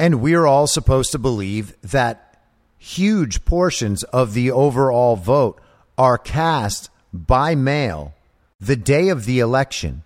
And 0.00 0.22
we're 0.22 0.46
all 0.46 0.66
supposed 0.66 1.12
to 1.12 1.18
believe 1.18 1.76
that 1.82 2.38
huge 2.78 3.44
portions 3.44 4.02
of 4.04 4.32
the 4.32 4.50
overall 4.50 5.14
vote 5.14 5.60
are 5.98 6.16
cast 6.16 6.88
by 7.12 7.54
mail 7.54 8.14
the 8.58 8.76
day 8.76 9.10
of 9.10 9.26
the 9.26 9.40
election 9.40 10.02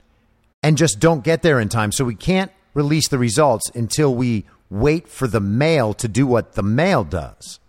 and 0.64 0.76
just 0.76 0.98
don't 0.98 1.22
get 1.22 1.42
there 1.42 1.60
in 1.60 1.68
time. 1.68 1.92
So 1.92 2.04
we 2.04 2.16
can't 2.16 2.50
release 2.74 3.06
the 3.06 3.18
results 3.18 3.70
until 3.72 4.12
we 4.12 4.46
wait 4.68 5.06
for 5.06 5.28
the 5.28 5.38
mail 5.38 5.94
to 5.94 6.08
do 6.08 6.26
what 6.26 6.54
the 6.54 6.64
mail 6.64 7.04
does. 7.04 7.60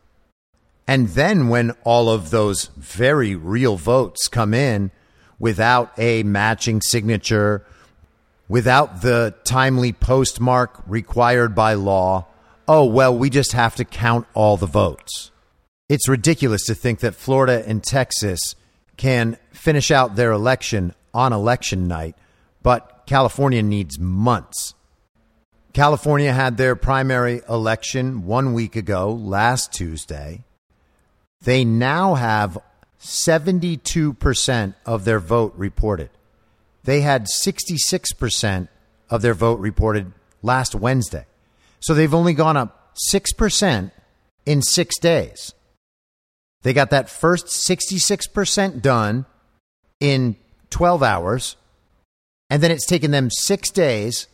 And 0.88 1.09
then 1.09 1.47
when 1.49 1.73
all 1.84 2.09
of 2.09 2.32
those 2.32 2.71
very 2.76 3.36
real 3.36 3.78
votes 3.78 4.28
come 4.28 4.55
in 4.55 4.89
without 5.38 5.91
a 5.99 6.23
matching 6.23 6.82
signature, 6.82 7.63
without 8.48 9.02
the 9.02 9.34
timely 9.43 9.91
postmark 9.93 10.82
required 10.88 11.56
by 11.56 11.74
law, 11.74 12.28
oh, 12.68 12.86
well, 12.86 13.18
we 13.18 13.30
just 13.30 13.54
have 13.54 13.76
to 13.76 13.86
count 13.86 14.28
all 14.34 14.58
the 14.58 14.66
votes. 14.66 15.32
It's 15.88 16.10
ridiculous 16.10 16.66
to 16.66 16.76
think 16.76 17.00
that 17.00 17.16
Florida 17.16 17.64
and 17.68 17.84
Texas 17.84 18.56
can 18.98 19.38
finish 19.52 19.91
out 19.91 20.16
their 20.16 20.32
election 20.32 20.93
on 21.14 21.34
election 21.34 21.88
night, 21.88 22.16
but 22.64 23.04
California 23.06 23.62
needs 23.62 24.00
months. 24.00 24.74
California 25.74 26.32
had 26.32 26.58
their 26.58 26.76
primary 26.76 27.41
election 27.50 28.26
one 28.26 28.54
week 28.54 28.76
ago, 28.76 29.12
last 29.12 29.74
Tuesday. 29.74 30.46
They 31.41 31.66
now 31.66 32.16
have 32.16 32.58
72% 33.00 34.74
of 34.86 35.06
their 35.06 35.20
vote 35.20 35.54
reported. 35.58 36.10
They 36.86 37.02
had 37.02 37.26
66% 37.26 38.68
of 39.10 39.22
their 39.22 39.34
vote 39.34 39.60
reported 39.60 40.14
last 40.42 40.74
Wednesday. 40.74 41.26
So 41.80 41.94
they've 41.94 42.14
only 42.14 42.34
gone 42.34 42.58
up 42.58 42.96
6% 43.12 43.92
in 44.46 44.62
six 44.62 44.98
days. 45.00 45.54
They 46.64 46.74
got 46.74 46.90
that 46.92 47.10
first 47.10 47.48
66% 47.48 48.82
done 48.82 49.26
in 50.00 50.36
12 50.70 51.04
hours, 51.04 51.58
and 52.50 52.64
then 52.64 52.72
it's 52.72 52.88
taken 52.88 53.12
them 53.12 53.30
six 53.30 53.70
days 53.70 54.28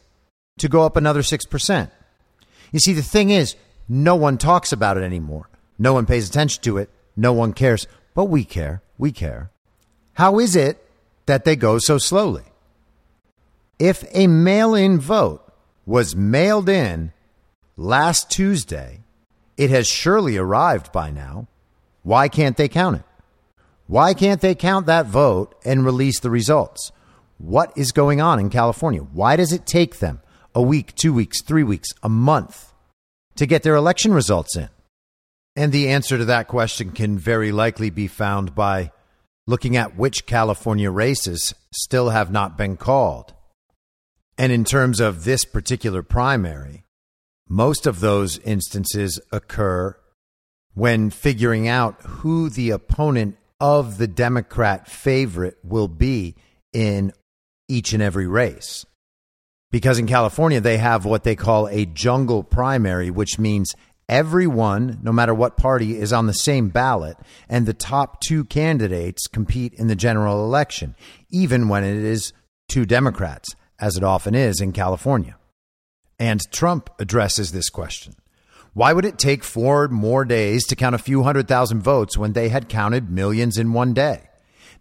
to 0.59 0.69
go 0.69 0.83
up 0.83 0.95
another 0.95 1.21
6%. 1.21 1.91
You 2.71 2.79
see, 2.79 2.93
the 2.93 3.01
thing 3.01 3.31
is, 3.31 3.55
no 3.89 4.15
one 4.15 4.37
talks 4.37 4.71
about 4.71 4.97
it 4.97 5.03
anymore. 5.03 5.49
No 5.77 5.93
one 5.93 6.05
pays 6.05 6.29
attention 6.29 6.61
to 6.63 6.77
it 6.77 6.89
no 7.15 7.33
one 7.33 7.53
cares. 7.53 7.87
But 8.13 8.25
we 8.25 8.43
care. 8.43 8.81
We 8.97 9.11
care. 9.11 9.51
How 10.13 10.39
is 10.39 10.55
it 10.55 10.85
that 11.31 11.45
they 11.45 11.55
go 11.55 11.79
so 11.79 11.97
slowly? 11.97 12.43
If 13.79 14.03
a 14.13 14.27
mail 14.27 14.75
in 14.75 14.99
vote 14.99 15.41
was 15.85 16.13
mailed 16.13 16.67
in 16.67 17.13
last 17.77 18.29
Tuesday, 18.29 18.99
it 19.55 19.69
has 19.69 19.87
surely 19.87 20.35
arrived 20.35 20.91
by 20.91 21.09
now. 21.09 21.47
Why 22.03 22.27
can't 22.27 22.57
they 22.57 22.67
count 22.67 22.97
it? 22.97 23.05
Why 23.87 24.13
can't 24.13 24.41
they 24.41 24.55
count 24.55 24.87
that 24.87 25.05
vote 25.05 25.55
and 25.63 25.85
release 25.85 26.19
the 26.19 26.29
results? 26.29 26.91
What 27.37 27.71
is 27.77 27.93
going 27.93 28.19
on 28.19 28.37
in 28.37 28.49
California? 28.49 28.99
Why 28.99 29.37
does 29.37 29.53
it 29.53 29.65
take 29.65 29.99
them 29.99 30.19
a 30.53 30.61
week, 30.61 30.93
two 30.95 31.13
weeks, 31.13 31.41
three 31.41 31.63
weeks, 31.63 31.87
a 32.03 32.09
month 32.09 32.73
to 33.37 33.45
get 33.45 33.63
their 33.63 33.75
election 33.75 34.13
results 34.13 34.57
in? 34.57 34.67
And 35.55 35.71
the 35.71 35.87
answer 35.87 36.17
to 36.17 36.25
that 36.25 36.49
question 36.49 36.91
can 36.91 37.17
very 37.17 37.53
likely 37.53 37.89
be 37.89 38.07
found 38.07 38.53
by 38.53 38.91
looking 39.47 39.75
at 39.75 39.97
which 39.97 40.25
California 40.25 40.89
races 40.89 41.53
still 41.73 42.09
have 42.09 42.31
not 42.31 42.57
been 42.57 42.77
called. 42.77 43.33
And 44.37 44.51
in 44.51 44.63
terms 44.63 44.99
of 44.99 45.23
this 45.23 45.45
particular 45.45 46.03
primary, 46.03 46.85
most 47.47 47.85
of 47.85 47.99
those 47.99 48.39
instances 48.39 49.19
occur 49.31 49.95
when 50.73 51.09
figuring 51.09 51.67
out 51.67 52.01
who 52.01 52.49
the 52.49 52.69
opponent 52.69 53.37
of 53.59 53.97
the 53.97 54.07
Democrat 54.07 54.87
favorite 54.87 55.57
will 55.63 55.87
be 55.87 56.35
in 56.73 57.11
each 57.67 57.93
and 57.93 58.01
every 58.01 58.27
race. 58.27 58.85
Because 59.69 59.99
in 59.99 60.07
California, 60.07 60.59
they 60.59 60.77
have 60.77 61.05
what 61.05 61.23
they 61.23 61.35
call 61.35 61.67
a 61.67 61.85
jungle 61.85 62.43
primary, 62.43 63.09
which 63.09 63.39
means 63.39 63.73
everyone, 64.09 64.99
no 65.01 65.11
matter 65.11 65.33
what 65.33 65.57
party, 65.57 65.97
is 65.97 66.13
on 66.13 66.27
the 66.27 66.33
same 66.33 66.69
ballot, 66.69 67.17
and 67.49 67.65
the 67.65 67.73
top 67.73 68.21
two 68.21 68.43
candidates 68.45 69.27
compete 69.27 69.73
in 69.73 69.87
the 69.87 69.95
general 69.95 70.43
election, 70.43 70.95
even 71.29 71.69
when 71.69 71.83
it 71.83 71.97
is 71.97 72.33
two 72.67 72.85
Democrats, 72.85 73.55
as 73.79 73.97
it 73.97 74.03
often 74.03 74.35
is 74.35 74.61
in 74.61 74.71
California. 74.71 75.37
And 76.19 76.41
Trump 76.51 76.89
addresses 76.99 77.51
this 77.51 77.69
question. 77.69 78.13
Why 78.73 78.93
would 78.93 79.05
it 79.05 79.17
take 79.17 79.43
four 79.43 79.89
more 79.89 80.23
days 80.23 80.65
to 80.67 80.75
count 80.75 80.95
a 80.95 80.99
few 80.99 81.23
hundred 81.23 81.47
thousand 81.47 81.81
votes 81.81 82.17
when 82.17 82.33
they 82.33 82.49
had 82.49 82.69
counted 82.69 83.09
millions 83.09 83.57
in 83.57 83.73
one 83.73 83.93
day? 83.93 84.29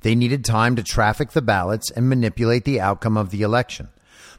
They 0.03 0.15
needed 0.15 0.45
time 0.45 0.77
to 0.77 0.83
traffic 0.83 1.33
the 1.33 1.43
ballots 1.43 1.91
and 1.91 2.09
manipulate 2.09 2.65
the 2.65 2.81
outcome 2.81 3.17
of 3.17 3.31
the 3.31 3.43
election. 3.43 3.89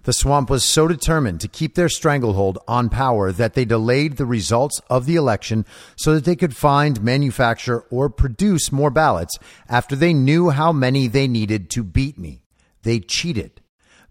The 0.03 0.13
swamp 0.13 0.49
was 0.49 0.63
so 0.63 0.87
determined 0.87 1.41
to 1.41 1.47
keep 1.47 1.75
their 1.75 1.89
stranglehold 1.89 2.57
on 2.67 2.89
power 2.89 3.31
that 3.31 3.53
they 3.53 3.65
delayed 3.65 4.17
the 4.17 4.25
results 4.25 4.81
of 4.89 5.05
the 5.05 5.15
election 5.15 5.63
so 5.95 6.15
that 6.15 6.25
they 6.25 6.35
could 6.35 6.55
find, 6.55 7.03
manufacture, 7.03 7.81
or 7.91 8.09
produce 8.09 8.71
more 8.71 8.89
ballots 8.89 9.37
after 9.69 9.95
they 9.95 10.13
knew 10.13 10.49
how 10.49 10.71
many 10.71 11.07
they 11.07 11.27
needed 11.27 11.69
to 11.71 11.83
beat 11.83 12.17
me. 12.17 12.41
They 12.81 12.99
cheated. 12.99 13.61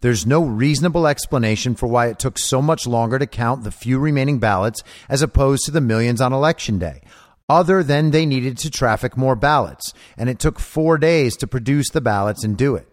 There's 0.00 0.24
no 0.24 0.44
reasonable 0.44 1.08
explanation 1.08 1.74
for 1.74 1.88
why 1.88 2.06
it 2.06 2.20
took 2.20 2.38
so 2.38 2.62
much 2.62 2.86
longer 2.86 3.18
to 3.18 3.26
count 3.26 3.64
the 3.64 3.72
few 3.72 3.98
remaining 3.98 4.38
ballots 4.38 4.82
as 5.08 5.22
opposed 5.22 5.64
to 5.64 5.72
the 5.72 5.80
millions 5.80 6.20
on 6.20 6.32
election 6.32 6.78
day, 6.78 7.02
other 7.48 7.82
than 7.82 8.12
they 8.12 8.24
needed 8.24 8.56
to 8.58 8.70
traffic 8.70 9.16
more 9.16 9.34
ballots, 9.34 9.92
and 10.16 10.30
it 10.30 10.38
took 10.38 10.60
four 10.60 10.98
days 10.98 11.36
to 11.36 11.48
produce 11.48 11.90
the 11.90 12.00
ballots 12.00 12.44
and 12.44 12.56
do 12.56 12.76
it. 12.76 12.89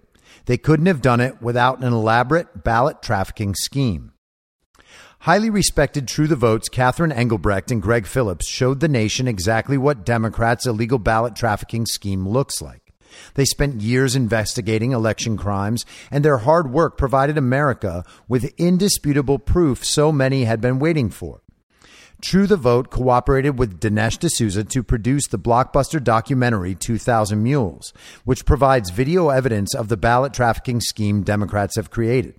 They 0.47 0.57
couldn't 0.57 0.85
have 0.85 1.01
done 1.01 1.19
it 1.19 1.41
without 1.41 1.83
an 1.83 1.91
elaborate 1.91 2.63
ballot 2.63 3.01
trafficking 3.01 3.53
scheme. 3.53 4.13
Highly 5.19 5.49
respected 5.49 6.07
True 6.07 6.27
the 6.27 6.37
Votes 6.37 6.69
Catherine 6.69 7.11
Engelbrecht 7.11 7.69
and 7.69 7.81
Greg 7.81 8.07
Phillips 8.07 8.47
showed 8.47 8.79
the 8.79 8.87
nation 8.87 9.27
exactly 9.27 9.77
what 9.77 10.05
Democrats' 10.05 10.65
illegal 10.65 10.99
ballot 10.99 11.35
trafficking 11.35 11.85
scheme 11.85 12.25
looks 12.25 12.61
like. 12.61 12.93
They 13.33 13.43
spent 13.43 13.81
years 13.81 14.15
investigating 14.15 14.93
election 14.93 15.35
crimes, 15.35 15.85
and 16.11 16.23
their 16.23 16.37
hard 16.39 16.71
work 16.71 16.97
provided 16.97 17.37
America 17.37 18.05
with 18.29 18.53
indisputable 18.57 19.39
proof 19.39 19.83
so 19.83 20.13
many 20.13 20.45
had 20.45 20.61
been 20.61 20.79
waiting 20.79 21.09
for. 21.09 21.41
True 22.19 22.47
the 22.47 22.57
Vote 22.57 22.89
cooperated 22.89 23.59
with 23.59 23.79
Dinesh 23.79 24.17
D'Souza 24.17 24.63
to 24.63 24.81
produce 24.81 25.27
the 25.27 25.37
blockbuster 25.37 26.03
documentary 26.03 26.73
2000 26.73 27.41
Mules, 27.43 27.93
which 28.25 28.43
provides 28.43 28.89
video 28.89 29.29
evidence 29.29 29.75
of 29.75 29.87
the 29.87 29.97
ballot 29.97 30.33
trafficking 30.33 30.81
scheme 30.81 31.21
Democrats 31.21 31.75
have 31.75 31.91
created. 31.91 32.33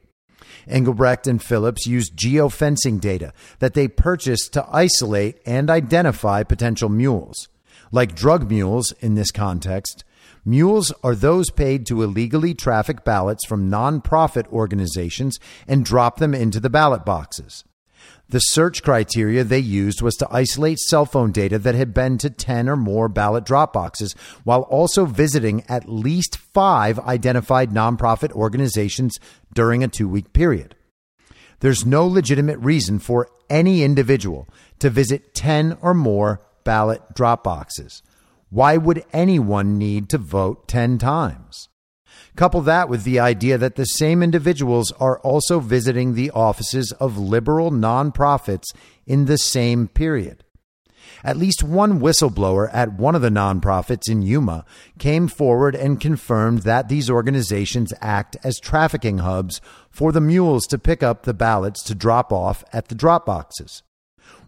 Engelbrecht 0.67 1.29
and 1.29 1.41
Phillips 1.41 1.87
used 1.87 2.17
geofencing 2.17 3.01
data 3.01 3.33
that 3.61 3.75
they 3.75 3.87
purchased 3.87 4.53
to 4.55 4.67
isolate 4.73 5.41
and 5.47 5.71
identify 5.71 6.43
potential 6.43 6.89
mules. 6.89 7.49
Like 7.93 8.17
drug 8.17 8.51
mules 8.51 8.91
in 8.99 9.15
this 9.15 9.31
context, 9.31 10.03
mules 10.45 10.93
are 11.05 11.15
those 11.15 11.51
paid 11.51 11.87
to 11.87 12.03
illegally 12.03 12.53
traffic 12.53 13.05
ballots 13.05 13.47
from 13.47 13.71
nonprofit 13.71 14.49
organizations 14.49 15.39
and 15.69 15.85
drop 15.85 16.19
them 16.19 16.35
into 16.35 16.59
the 16.59 16.69
ballot 16.69 17.05
boxes. 17.05 17.63
The 18.31 18.41
search 18.41 18.83
criteria 18.83 19.43
they 19.43 19.59
used 19.59 20.03
was 20.03 20.15
to 20.17 20.29
isolate 20.31 20.79
cell 20.79 21.07
phone 21.07 21.33
data 21.33 21.59
that 21.61 21.75
had 21.75 21.95
been 21.95 22.19
to 22.19 22.29
10 22.29 22.69
or 22.69 22.77
more 22.77 23.09
ballot 23.09 23.45
drop 23.45 23.73
boxes 23.73 24.15
while 24.45 24.63
also 24.63 25.07
visiting 25.07 25.65
at 25.67 25.89
least 25.89 26.37
five 26.37 26.99
identified 26.99 27.71
nonprofit 27.71 28.33
organizations 28.33 29.19
during 29.55 29.83
a 29.83 29.89
two 29.89 30.07
week 30.07 30.35
period. 30.35 30.77
There's 31.61 31.87
no 31.87 32.07
legitimate 32.07 32.59
reason 32.59 32.99
for 32.99 33.31
any 33.49 33.83
individual 33.83 34.47
to 34.81 34.91
visit 34.91 35.35
10 35.35 35.79
or 35.81 35.95
more 35.95 36.43
ballot 36.65 37.15
drop 37.15 37.43
boxes. 37.43 38.03
Why 38.51 38.77
would 38.77 39.05
anyone 39.11 39.79
need 39.79 40.11
to 40.11 40.19
vote 40.19 40.69
10 40.69 40.99
times? 40.99 41.71
Couple 42.39 42.61
that 42.61 42.89
with 42.89 43.03
the 43.03 43.19
idea 43.19 43.59
that 43.59 43.75
the 43.75 43.85
same 43.85 44.23
individuals 44.23 44.93
are 45.01 45.19
also 45.23 45.59
visiting 45.59 46.15
the 46.15 46.31
offices 46.31 46.93
of 47.01 47.19
liberal 47.19 47.73
nonprofits 47.73 48.67
in 49.09 49.25
the 49.25 49.37
same 49.37 49.89
period. 49.89 50.45
At 51.25 51.37
least 51.37 51.65
one 51.65 51.99
whistleblower 51.99 52.71
at 52.73 52.93
one 52.93 53.17
of 53.17 53.23
the 53.23 53.29
nonprofits 53.29 54.09
in 54.09 54.23
Yuma 54.23 54.65
came 55.01 55.27
forward 55.27 55.75
and 55.75 56.01
confirmed 56.01 56.61
that 56.61 56.89
these 56.89 57.11
organizations 57.11 57.93
act 58.01 58.37
as 58.45 58.61
trafficking 58.61 59.19
hubs 59.19 59.61
for 59.91 60.13
the 60.13 60.21
mules 60.21 60.65
to 60.69 60.79
pick 60.79 61.03
up 61.03 61.25
the 61.25 61.35
ballots 61.35 61.83
to 61.83 61.95
drop 61.97 62.33
off 62.33 62.63
at 62.73 62.87
the 62.87 62.95
drop 62.95 63.27
boxes. 63.27 63.83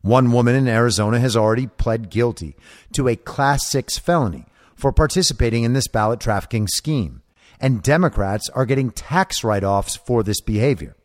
One 0.01 0.31
woman 0.31 0.55
in 0.55 0.69
Arizona 0.69 1.19
has 1.19 1.37
already 1.37 1.67
pled 1.67 2.09
guilty 2.09 2.55
to 2.93 3.09
a 3.09 3.17
Class 3.17 3.69
6 3.69 3.99
felony 3.99 4.47
for 4.77 4.93
participating 4.93 5.65
in 5.65 5.73
this 5.73 5.89
ballot 5.89 6.21
trafficking 6.21 6.69
scheme, 6.69 7.23
and 7.61 7.83
Democrats 7.83 8.49
are 8.51 8.67
getting 8.67 8.91
tax 8.91 9.45
write 9.45 9.65
offs 9.65 9.97
for 9.97 10.23
this 10.23 10.41
behavior. 10.41 10.97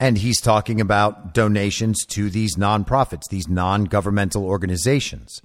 And 0.00 0.18
he's 0.18 0.40
talking 0.40 0.80
about 0.80 1.34
donations 1.34 2.04
to 2.06 2.30
these 2.30 2.56
nonprofits, 2.56 3.28
these 3.30 3.48
non 3.48 3.84
governmental 3.84 4.44
organizations. 4.44 5.40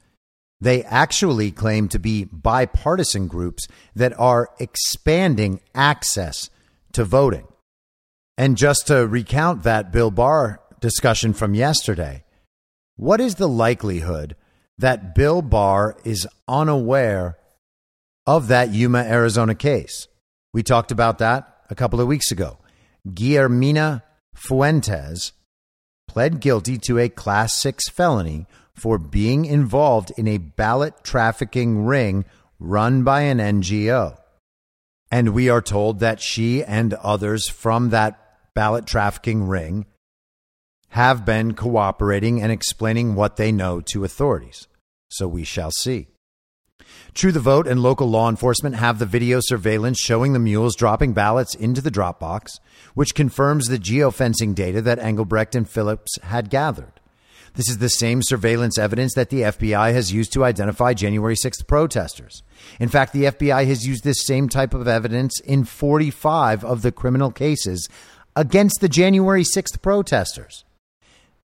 They 0.61 0.83
actually 0.83 1.51
claim 1.51 1.87
to 1.89 1.99
be 1.99 2.25
bipartisan 2.25 3.27
groups 3.27 3.67
that 3.95 4.17
are 4.19 4.49
expanding 4.59 5.59
access 5.75 6.49
to 6.93 7.03
voting. 7.03 7.47
And 8.37 8.57
just 8.57 8.87
to 8.87 9.07
recount 9.07 9.63
that 9.63 9.91
Bill 9.91 10.11
Barr 10.11 10.61
discussion 10.79 11.33
from 11.33 11.53
yesterday, 11.53 12.23
what 12.95 13.19
is 13.19 13.35
the 13.35 13.49
likelihood 13.49 14.35
that 14.77 15.15
Bill 15.15 15.41
Barr 15.41 15.97
is 16.03 16.27
unaware 16.47 17.37
of 18.25 18.47
that 18.47 18.71
Yuma, 18.71 18.99
Arizona 18.99 19.55
case? 19.55 20.07
We 20.53 20.63
talked 20.63 20.91
about 20.91 21.17
that 21.17 21.57
a 21.69 21.75
couple 21.75 21.99
of 21.99 22.07
weeks 22.07 22.31
ago. 22.31 22.59
Guillermina 23.07 24.03
Fuentes 24.35 25.33
pled 26.07 26.39
guilty 26.39 26.77
to 26.77 26.99
a 26.99 27.09
Class 27.09 27.59
6 27.59 27.89
felony 27.89 28.45
for 28.73 28.97
being 28.97 29.45
involved 29.45 30.11
in 30.17 30.27
a 30.27 30.37
ballot 30.37 31.03
trafficking 31.03 31.85
ring 31.85 32.25
run 32.59 33.03
by 33.03 33.21
an 33.21 33.39
NGO. 33.39 34.17
And 35.11 35.29
we 35.29 35.49
are 35.49 35.61
told 35.61 35.99
that 35.99 36.21
she 36.21 36.63
and 36.63 36.93
others 36.95 37.47
from 37.47 37.89
that 37.89 38.19
ballot 38.53 38.85
trafficking 38.85 39.47
ring 39.47 39.85
have 40.89 41.25
been 41.25 41.55
cooperating 41.55 42.41
and 42.41 42.51
explaining 42.51 43.15
what 43.15 43.37
they 43.37 43.51
know 43.51 43.81
to 43.81 44.03
authorities. 44.03 44.67
So 45.09 45.27
we 45.27 45.43
shall 45.43 45.71
see. 45.71 46.07
True 47.13 47.31
the 47.31 47.39
Vote 47.39 47.67
and 47.67 47.79
local 47.79 48.09
law 48.09 48.27
enforcement 48.27 48.75
have 48.75 48.97
the 48.97 49.05
video 49.05 49.39
surveillance 49.39 49.99
showing 49.99 50.33
the 50.33 50.39
mules 50.39 50.75
dropping 50.75 51.13
ballots 51.13 51.53
into 51.53 51.79
the 51.79 51.91
drop 51.91 52.19
box, 52.19 52.59
which 52.95 53.13
confirms 53.13 53.67
the 53.67 53.77
geofencing 53.77 54.55
data 54.55 54.81
that 54.81 54.97
Engelbrecht 54.97 55.53
and 55.53 55.69
Phillips 55.69 56.17
had 56.23 56.49
gathered. 56.49 56.99
This 57.53 57.69
is 57.69 57.77
the 57.77 57.89
same 57.89 58.23
surveillance 58.23 58.79
evidence 58.79 59.13
that 59.13 59.29
the 59.29 59.41
FBI 59.41 59.93
has 59.93 60.11
used 60.11 60.33
to 60.33 60.43
identify 60.43 60.95
January 60.95 61.35
6th 61.35 61.67
protesters. 61.67 62.41
In 62.79 62.89
fact, 62.89 63.13
the 63.13 63.25
FBI 63.25 63.67
has 63.67 63.85
used 63.85 64.03
this 64.03 64.25
same 64.25 64.49
type 64.49 64.73
of 64.73 64.87
evidence 64.87 65.39
in 65.41 65.65
45 65.65 66.65
of 66.65 66.81
the 66.81 66.91
criminal 66.91 67.29
cases 67.29 67.87
against 68.35 68.81
the 68.81 68.89
January 68.89 69.43
6th 69.43 69.83
protesters. 69.83 70.65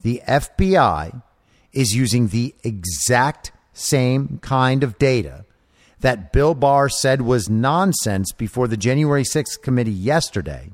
The 0.01 0.23
FBI 0.27 1.21
is 1.73 1.95
using 1.95 2.29
the 2.29 2.55
exact 2.63 3.51
same 3.71 4.39
kind 4.41 4.83
of 4.83 4.97
data 4.97 5.45
that 5.99 6.31
Bill 6.31 6.55
Barr 6.55 6.89
said 6.89 7.21
was 7.21 7.49
nonsense 7.49 8.31
before 8.31 8.67
the 8.67 8.77
January 8.77 9.23
6th 9.23 9.61
committee 9.61 9.91
yesterday 9.91 10.71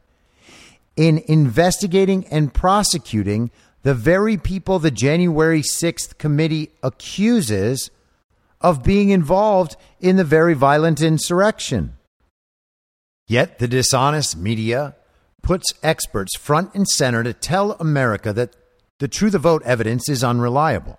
in 0.95 1.23
investigating 1.27 2.25
and 2.27 2.53
prosecuting 2.53 3.51
the 3.83 3.93
very 3.93 4.37
people 4.37 4.79
the 4.79 4.91
January 4.91 5.61
6th 5.61 6.17
committee 6.17 6.71
accuses 6.81 7.91
of 8.61 8.83
being 8.83 9.09
involved 9.09 9.75
in 9.99 10.15
the 10.15 10.23
very 10.23 10.53
violent 10.53 11.01
insurrection. 11.01 11.93
Yet 13.27 13.59
the 13.59 13.67
dishonest 13.67 14.37
media 14.37 14.95
puts 15.41 15.73
experts 15.83 16.35
front 16.35 16.73
and 16.73 16.87
center 16.87 17.23
to 17.23 17.33
tell 17.33 17.73
America 17.73 18.33
that 18.33 18.55
the 18.99 19.07
True 19.07 19.29
the 19.29 19.39
Vote 19.39 19.61
evidence 19.65 20.09
is 20.09 20.23
unreliable. 20.23 20.97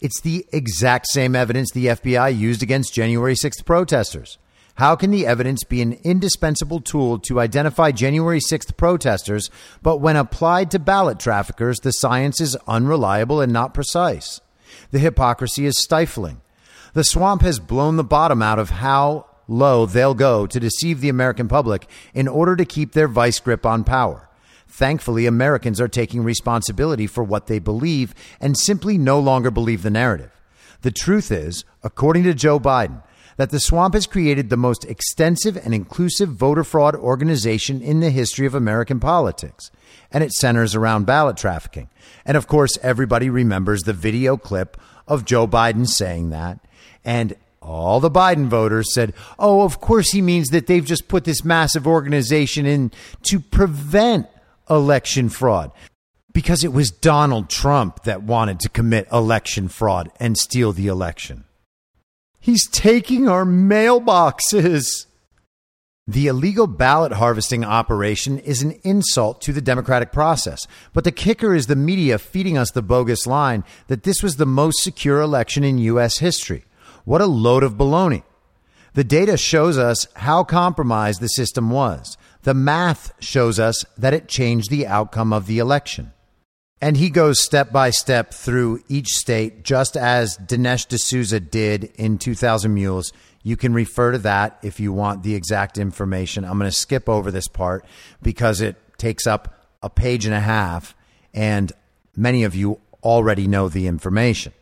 It's 0.00 0.20
the 0.20 0.46
exact 0.52 1.06
same 1.08 1.36
evidence 1.36 1.70
the 1.70 1.86
FBI 1.86 2.36
used 2.36 2.62
against 2.62 2.94
January 2.94 3.34
6th 3.34 3.64
protesters. 3.64 4.38
How 4.76 4.96
can 4.96 5.10
the 5.10 5.26
evidence 5.26 5.64
be 5.64 5.82
an 5.82 5.92
indispensable 6.02 6.80
tool 6.80 7.18
to 7.20 7.40
identify 7.40 7.92
January 7.92 8.40
6th 8.40 8.76
protesters, 8.76 9.50
but 9.82 9.98
when 9.98 10.16
applied 10.16 10.70
to 10.70 10.78
ballot 10.78 11.18
traffickers, 11.18 11.78
the 11.80 11.92
science 11.92 12.40
is 12.40 12.56
unreliable 12.66 13.40
and 13.40 13.52
not 13.52 13.74
precise? 13.74 14.40
The 14.90 14.98
hypocrisy 14.98 15.66
is 15.66 15.78
stifling. 15.78 16.40
The 16.94 17.04
swamp 17.04 17.42
has 17.42 17.58
blown 17.58 17.96
the 17.96 18.04
bottom 18.04 18.42
out 18.42 18.58
of 18.58 18.70
how 18.70 19.26
low 19.46 19.86
they'll 19.86 20.14
go 20.14 20.46
to 20.46 20.60
deceive 20.60 21.00
the 21.00 21.08
American 21.10 21.48
public 21.48 21.86
in 22.14 22.28
order 22.28 22.56
to 22.56 22.64
keep 22.64 22.92
their 22.92 23.08
vice 23.08 23.40
grip 23.40 23.66
on 23.66 23.84
power. 23.84 24.28
Thankfully, 24.72 25.26
Americans 25.26 25.82
are 25.82 25.86
taking 25.86 26.24
responsibility 26.24 27.06
for 27.06 27.22
what 27.22 27.46
they 27.46 27.58
believe 27.58 28.14
and 28.40 28.56
simply 28.56 28.96
no 28.96 29.20
longer 29.20 29.50
believe 29.50 29.82
the 29.82 29.90
narrative. 29.90 30.30
The 30.80 30.90
truth 30.90 31.30
is, 31.30 31.66
according 31.82 32.22
to 32.22 32.32
Joe 32.32 32.58
Biden, 32.58 33.02
that 33.36 33.50
the 33.50 33.60
swamp 33.60 33.92
has 33.92 34.06
created 34.06 34.48
the 34.48 34.56
most 34.56 34.86
extensive 34.86 35.58
and 35.58 35.74
inclusive 35.74 36.30
voter 36.30 36.64
fraud 36.64 36.96
organization 36.96 37.82
in 37.82 38.00
the 38.00 38.08
history 38.08 38.46
of 38.46 38.54
American 38.54 38.98
politics. 38.98 39.70
And 40.10 40.24
it 40.24 40.32
centers 40.32 40.74
around 40.74 41.04
ballot 41.04 41.36
trafficking. 41.36 41.90
And 42.24 42.38
of 42.38 42.46
course, 42.46 42.78
everybody 42.82 43.28
remembers 43.28 43.82
the 43.82 43.92
video 43.92 44.38
clip 44.38 44.78
of 45.06 45.26
Joe 45.26 45.46
Biden 45.46 45.86
saying 45.86 46.30
that. 46.30 46.60
And 47.04 47.36
all 47.60 48.00
the 48.00 48.10
Biden 48.10 48.46
voters 48.46 48.94
said, 48.94 49.12
oh, 49.38 49.64
of 49.64 49.82
course 49.82 50.12
he 50.12 50.22
means 50.22 50.48
that 50.48 50.66
they've 50.66 50.82
just 50.82 51.08
put 51.08 51.24
this 51.24 51.44
massive 51.44 51.86
organization 51.86 52.64
in 52.64 52.90
to 53.24 53.38
prevent 53.38 54.28
election 54.74 55.28
fraud 55.28 55.72
because 56.32 56.64
it 56.64 56.72
was 56.72 56.90
Donald 56.90 57.48
Trump 57.48 58.04
that 58.04 58.22
wanted 58.22 58.60
to 58.60 58.68
commit 58.68 59.08
election 59.12 59.68
fraud 59.68 60.10
and 60.18 60.36
steal 60.36 60.72
the 60.72 60.86
election. 60.86 61.44
He's 62.40 62.68
taking 62.68 63.28
our 63.28 63.44
mailboxes. 63.44 65.06
The 66.08 66.26
illegal 66.26 66.66
ballot 66.66 67.12
harvesting 67.12 67.64
operation 67.64 68.38
is 68.38 68.62
an 68.62 68.72
insult 68.82 69.40
to 69.42 69.52
the 69.52 69.60
democratic 69.60 70.10
process. 70.10 70.66
But 70.92 71.04
the 71.04 71.12
kicker 71.12 71.54
is 71.54 71.66
the 71.66 71.76
media 71.76 72.18
feeding 72.18 72.58
us 72.58 72.72
the 72.72 72.82
bogus 72.82 73.26
line 73.26 73.62
that 73.86 74.02
this 74.02 74.22
was 74.22 74.36
the 74.36 74.46
most 74.46 74.82
secure 74.82 75.20
election 75.20 75.62
in 75.62 75.78
U.S. 75.78 76.18
history. 76.18 76.64
What 77.04 77.20
a 77.20 77.26
load 77.26 77.62
of 77.62 77.74
baloney. 77.74 78.24
The 78.94 79.04
data 79.04 79.36
shows 79.36 79.78
us 79.78 80.06
how 80.14 80.44
compromised 80.44 81.20
the 81.20 81.28
system 81.28 81.70
was. 81.70 82.16
The 82.42 82.54
math 82.54 83.12
shows 83.20 83.60
us 83.60 83.84
that 83.96 84.14
it 84.14 84.26
changed 84.26 84.70
the 84.70 84.86
outcome 84.86 85.32
of 85.32 85.46
the 85.46 85.58
election. 85.58 86.12
And 86.80 86.96
he 86.96 87.10
goes 87.10 87.40
step 87.40 87.70
by 87.70 87.90
step 87.90 88.34
through 88.34 88.82
each 88.88 89.10
state, 89.10 89.62
just 89.62 89.96
as 89.96 90.36
Dinesh 90.36 90.88
D'Souza 90.88 91.38
did 91.38 91.84
in 91.94 92.18
2000 92.18 92.74
Mules. 92.74 93.12
You 93.44 93.56
can 93.56 93.72
refer 93.72 94.10
to 94.10 94.18
that 94.18 94.58
if 94.62 94.80
you 94.80 94.92
want 94.92 95.22
the 95.22 95.36
exact 95.36 95.78
information. 95.78 96.44
I'm 96.44 96.58
going 96.58 96.68
to 96.68 96.76
skip 96.76 97.08
over 97.08 97.30
this 97.30 97.46
part 97.46 97.84
because 98.20 98.60
it 98.60 98.76
takes 98.98 99.28
up 99.28 99.64
a 99.80 99.88
page 99.88 100.26
and 100.26 100.34
a 100.34 100.40
half, 100.40 100.96
and 101.32 101.72
many 102.16 102.42
of 102.42 102.56
you 102.56 102.80
already 103.04 103.46
know 103.46 103.68
the 103.68 103.86
information. 103.86 104.52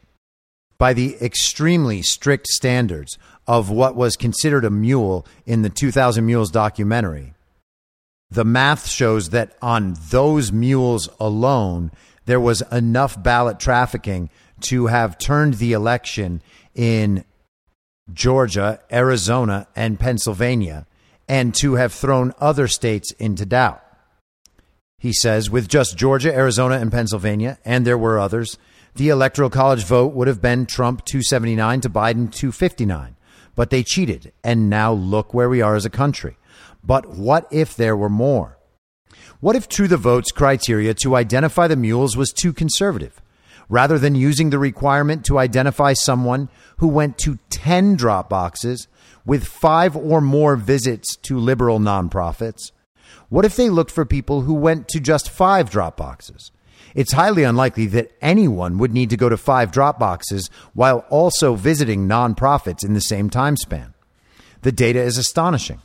By 0.76 0.92
the 0.92 1.16
extremely 1.22 2.02
strict 2.02 2.46
standards 2.48 3.16
of 3.46 3.70
what 3.70 3.96
was 3.96 4.16
considered 4.16 4.66
a 4.66 4.70
mule 4.70 5.26
in 5.46 5.62
the 5.62 5.70
2000 5.70 6.24
Mules 6.24 6.50
documentary, 6.50 7.34
the 8.30 8.44
math 8.44 8.86
shows 8.86 9.30
that 9.30 9.56
on 9.60 9.96
those 10.10 10.52
mules 10.52 11.08
alone, 11.18 11.90
there 12.26 12.40
was 12.40 12.62
enough 12.70 13.20
ballot 13.20 13.58
trafficking 13.58 14.30
to 14.60 14.86
have 14.86 15.18
turned 15.18 15.54
the 15.54 15.72
election 15.72 16.42
in 16.74 17.24
Georgia, 18.12 18.80
Arizona, 18.92 19.66
and 19.74 19.98
Pennsylvania, 19.98 20.86
and 21.28 21.54
to 21.56 21.74
have 21.74 21.92
thrown 21.92 22.32
other 22.40 22.68
states 22.68 23.12
into 23.12 23.46
doubt. 23.46 23.82
He 24.98 25.12
says, 25.12 25.50
with 25.50 25.68
just 25.68 25.96
Georgia, 25.96 26.34
Arizona, 26.34 26.76
and 26.76 26.92
Pennsylvania, 26.92 27.58
and 27.64 27.86
there 27.86 27.98
were 27.98 28.18
others, 28.18 28.58
the 28.94 29.08
Electoral 29.08 29.48
College 29.48 29.84
vote 29.84 30.12
would 30.12 30.28
have 30.28 30.42
been 30.42 30.66
Trump 30.66 31.04
279 31.04 31.80
to 31.80 31.88
Biden 31.88 32.30
259. 32.30 33.16
But 33.54 33.70
they 33.70 33.82
cheated, 33.82 34.32
and 34.44 34.68
now 34.68 34.92
look 34.92 35.32
where 35.32 35.48
we 35.48 35.62
are 35.62 35.74
as 35.74 35.84
a 35.84 35.90
country. 35.90 36.36
But 36.82 37.10
what 37.10 37.46
if 37.50 37.74
there 37.76 37.96
were 37.96 38.08
more? 38.08 38.58
What 39.40 39.56
if 39.56 39.68
True 39.68 39.88
the 39.88 39.96
Vote's 39.96 40.32
criteria 40.32 40.94
to 40.94 41.16
identify 41.16 41.66
the 41.66 41.76
mules 41.76 42.16
was 42.16 42.32
too 42.32 42.52
conservative? 42.52 43.20
Rather 43.68 43.98
than 43.98 44.14
using 44.14 44.50
the 44.50 44.58
requirement 44.58 45.24
to 45.26 45.38
identify 45.38 45.92
someone 45.92 46.48
who 46.78 46.88
went 46.88 47.16
to 47.18 47.38
10 47.50 47.96
drop 47.96 48.28
boxes, 48.28 48.88
with 49.24 49.46
five 49.46 49.96
or 49.96 50.20
more 50.20 50.56
visits 50.56 51.16
to 51.16 51.38
liberal 51.38 51.78
nonprofits? 51.78 52.72
What 53.28 53.44
if 53.44 53.56
they 53.56 53.70
looked 53.70 53.90
for 53.90 54.04
people 54.04 54.42
who 54.42 54.54
went 54.54 54.88
to 54.88 55.00
just 55.00 55.30
five 55.30 55.70
drop 55.70 55.96
boxes? 55.96 56.50
It's 56.94 57.12
highly 57.12 57.44
unlikely 57.44 57.86
that 57.86 58.10
anyone 58.20 58.78
would 58.78 58.92
need 58.92 59.10
to 59.10 59.16
go 59.16 59.28
to 59.28 59.36
five 59.36 59.70
drop 59.70 59.98
boxes 59.98 60.50
while 60.74 61.04
also 61.10 61.54
visiting 61.54 62.08
nonprofits 62.08 62.84
in 62.84 62.94
the 62.94 63.00
same 63.00 63.30
time 63.30 63.56
span. 63.56 63.94
The 64.62 64.72
data 64.72 65.00
is 65.00 65.16
astonishing. 65.16 65.80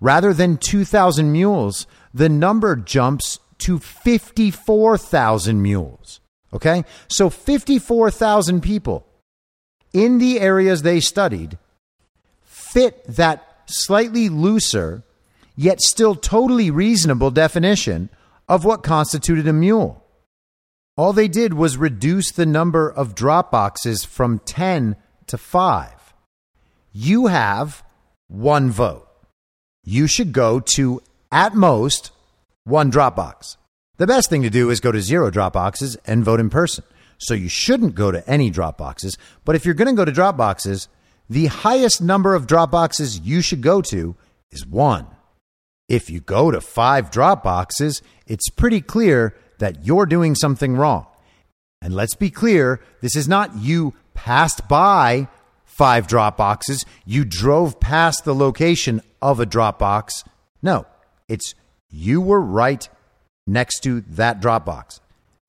Rather 0.00 0.32
than 0.32 0.56
2,000 0.56 1.32
mules, 1.32 1.86
the 2.12 2.28
number 2.28 2.76
jumps 2.76 3.38
to 3.58 3.78
54,000 3.78 5.62
mules. 5.62 6.20
Okay? 6.52 6.84
So 7.08 7.30
54,000 7.30 8.62
people 8.62 9.06
in 9.92 10.18
the 10.18 10.40
areas 10.40 10.82
they 10.82 11.00
studied 11.00 11.58
fit 12.42 13.04
that 13.06 13.62
slightly 13.66 14.28
looser, 14.28 15.02
yet 15.56 15.80
still 15.80 16.14
totally 16.14 16.70
reasonable 16.70 17.30
definition 17.30 18.10
of 18.48 18.64
what 18.64 18.82
constituted 18.82 19.48
a 19.48 19.52
mule. 19.52 20.04
All 20.96 21.12
they 21.12 21.28
did 21.28 21.54
was 21.54 21.76
reduce 21.76 22.30
the 22.30 22.46
number 22.46 22.90
of 22.90 23.14
drop 23.14 23.50
boxes 23.50 24.04
from 24.04 24.38
10 24.40 24.96
to 25.26 25.38
5. 25.38 26.14
You 26.92 27.26
have 27.26 27.82
one 28.28 28.70
vote. 28.70 29.05
You 29.86 30.08
should 30.08 30.32
go 30.32 30.58
to, 30.74 31.00
at 31.30 31.54
most, 31.54 32.10
one 32.64 32.90
Dropbox. 32.90 33.56
The 33.98 34.06
best 34.06 34.28
thing 34.28 34.42
to 34.42 34.50
do 34.50 34.68
is 34.68 34.80
go 34.80 34.90
to 34.90 35.00
zero 35.00 35.30
Dropboxes 35.30 35.96
and 36.04 36.24
vote 36.24 36.40
in 36.40 36.50
person. 36.50 36.84
So 37.18 37.34
you 37.34 37.48
shouldn't 37.48 37.94
go 37.94 38.10
to 38.10 38.28
any 38.28 38.50
Dropboxes. 38.50 39.16
But 39.44 39.54
if 39.54 39.64
you're 39.64 39.74
going 39.74 39.94
to 39.94 39.94
go 39.94 40.04
to 40.04 40.12
Dropboxes, 40.12 40.88
the 41.30 41.46
highest 41.46 42.02
number 42.02 42.34
of 42.34 42.48
Dropboxes 42.48 43.24
you 43.24 43.40
should 43.40 43.62
go 43.62 43.80
to 43.82 44.16
is 44.50 44.66
one. 44.66 45.06
If 45.88 46.10
you 46.10 46.20
go 46.20 46.50
to 46.50 46.60
five 46.60 47.12
Dropboxes, 47.12 48.02
it's 48.26 48.50
pretty 48.50 48.80
clear 48.80 49.36
that 49.58 49.86
you're 49.86 50.06
doing 50.06 50.34
something 50.34 50.76
wrong. 50.76 51.06
And 51.80 51.94
let's 51.94 52.16
be 52.16 52.28
clear 52.28 52.80
this 53.00 53.14
is 53.14 53.28
not 53.28 53.56
you 53.56 53.94
passed 54.14 54.66
by 54.68 55.28
five 55.76 56.06
drop 56.06 56.36
boxes, 56.36 56.84
you 57.04 57.24
drove 57.24 57.80
past 57.80 58.24
the 58.24 58.34
location 58.34 59.00
of 59.20 59.40
a 59.40 59.46
drop 59.46 59.78
box. 59.78 60.24
No, 60.62 60.86
it's 61.28 61.54
you 61.90 62.20
were 62.20 62.40
right 62.40 62.88
next 63.46 63.80
to 63.80 64.00
that 64.02 64.40
Dropbox. 64.40 65.00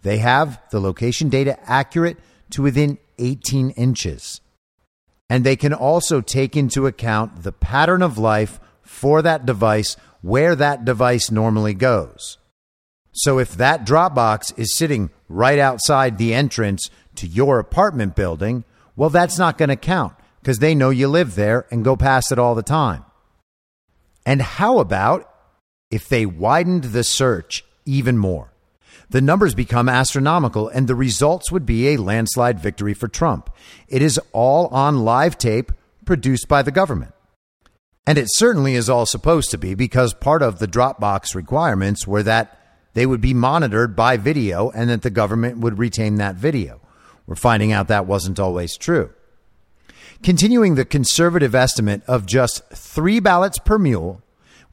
They 0.01 0.19
have 0.19 0.61
the 0.71 0.80
location 0.80 1.30
data 1.30 1.57
accurate 1.69 2.17
to 2.51 2.61
within 2.61 2.97
18 3.17 3.71
inches. 3.71 4.41
And 5.30 5.43
they 5.43 5.55
can 5.55 5.73
also 5.73 6.21
take 6.21 6.55
into 6.55 6.88
account 6.88 7.43
the 7.43 7.51
pattern 7.51 8.01
of 8.01 8.17
life 8.17 8.59
for 8.82 9.21
that 9.21 9.45
device 9.45 9.97
where 10.21 10.55
that 10.55 10.86
device 10.86 11.30
normally 11.30 11.73
goes. 11.73 12.38
So 13.11 13.39
if 13.39 13.55
that 13.55 13.86
Dropbox 13.86 14.57
is 14.57 14.78
sitting 14.78 15.09
right 15.28 15.59
outside 15.59 16.17
the 16.17 16.34
entrance 16.34 16.89
to 17.15 17.28
your 17.28 17.59
apartment 17.59 18.15
building, 18.15 18.63
well, 18.98 19.10
that's 19.10 19.38
not 19.38 19.58
going 19.58 19.70
to 19.70 19.78
count 19.78 20.14
because 20.41 20.60
they 20.60 20.76
know 20.76 20.89
you 20.89 21.08
live 21.08 21.36
there 21.36 21.66
and 21.72 21.86
go 21.86 21.95
past 21.95 22.34
it 22.34 22.39
all 22.39 22.56
the 22.56 22.62
time. 22.62 23.06
And 24.26 24.41
how 24.41 24.80
about 24.80 25.32
if 25.89 26.10
they 26.10 26.26
widened 26.26 26.86
the 26.86 27.04
search 27.04 27.64
even 27.86 28.18
more. 28.18 28.54
The 29.10 29.22
numbers 29.22 29.56
become 29.56 29.88
astronomical, 29.88 30.68
and 30.68 30.88
the 30.88 30.95
results 30.95 31.52
would 31.52 31.66
be 31.66 31.89
a 31.89 31.98
landslide 31.98 32.60
victory 32.60 32.93
for 32.93 33.08
Trump. 33.08 33.50
It 33.88 34.02
is 34.02 34.20
all 34.34 34.68
on 34.68 35.06
live 35.06 35.38
tape 35.38 35.72
produced 36.06 36.50
by 36.50 36.62
the 36.62 36.72
government. 36.72 37.14
And 38.06 38.18
it 38.18 38.28
certainly 38.30 38.76
is 38.76 38.89
all 38.89 39.06
supposed 39.06 39.52
to 39.52 39.58
be 39.58 39.76
because 39.76 40.14
part 40.14 40.41
of 40.41 40.60
the 40.60 40.68
Dropbox 40.68 41.36
requirements 41.36 42.06
were 42.06 42.24
that 42.24 42.60
they 42.93 43.06
would 43.06 43.22
be 43.22 43.34
monitored 43.34 43.95
by 43.95 44.18
video 44.18 44.70
and 44.72 44.89
that 44.89 45.02
the 45.02 45.10
government 45.10 45.60
would 45.60 45.78
retain 45.78 46.16
that 46.16 46.36
video. 46.36 46.82
We're 47.28 47.36
finding 47.36 47.71
out 47.71 47.89
that 47.89 48.07
wasn't 48.07 48.39
always 48.39 48.75
true. 48.78 49.11
Continuing 50.23 50.73
the 50.75 50.86
conservative 50.86 51.53
estimate 51.53 52.01
of 52.07 52.25
just 52.25 52.65
three 52.69 53.19
ballots 53.19 53.59
per 53.59 53.78
mule, 53.78 54.23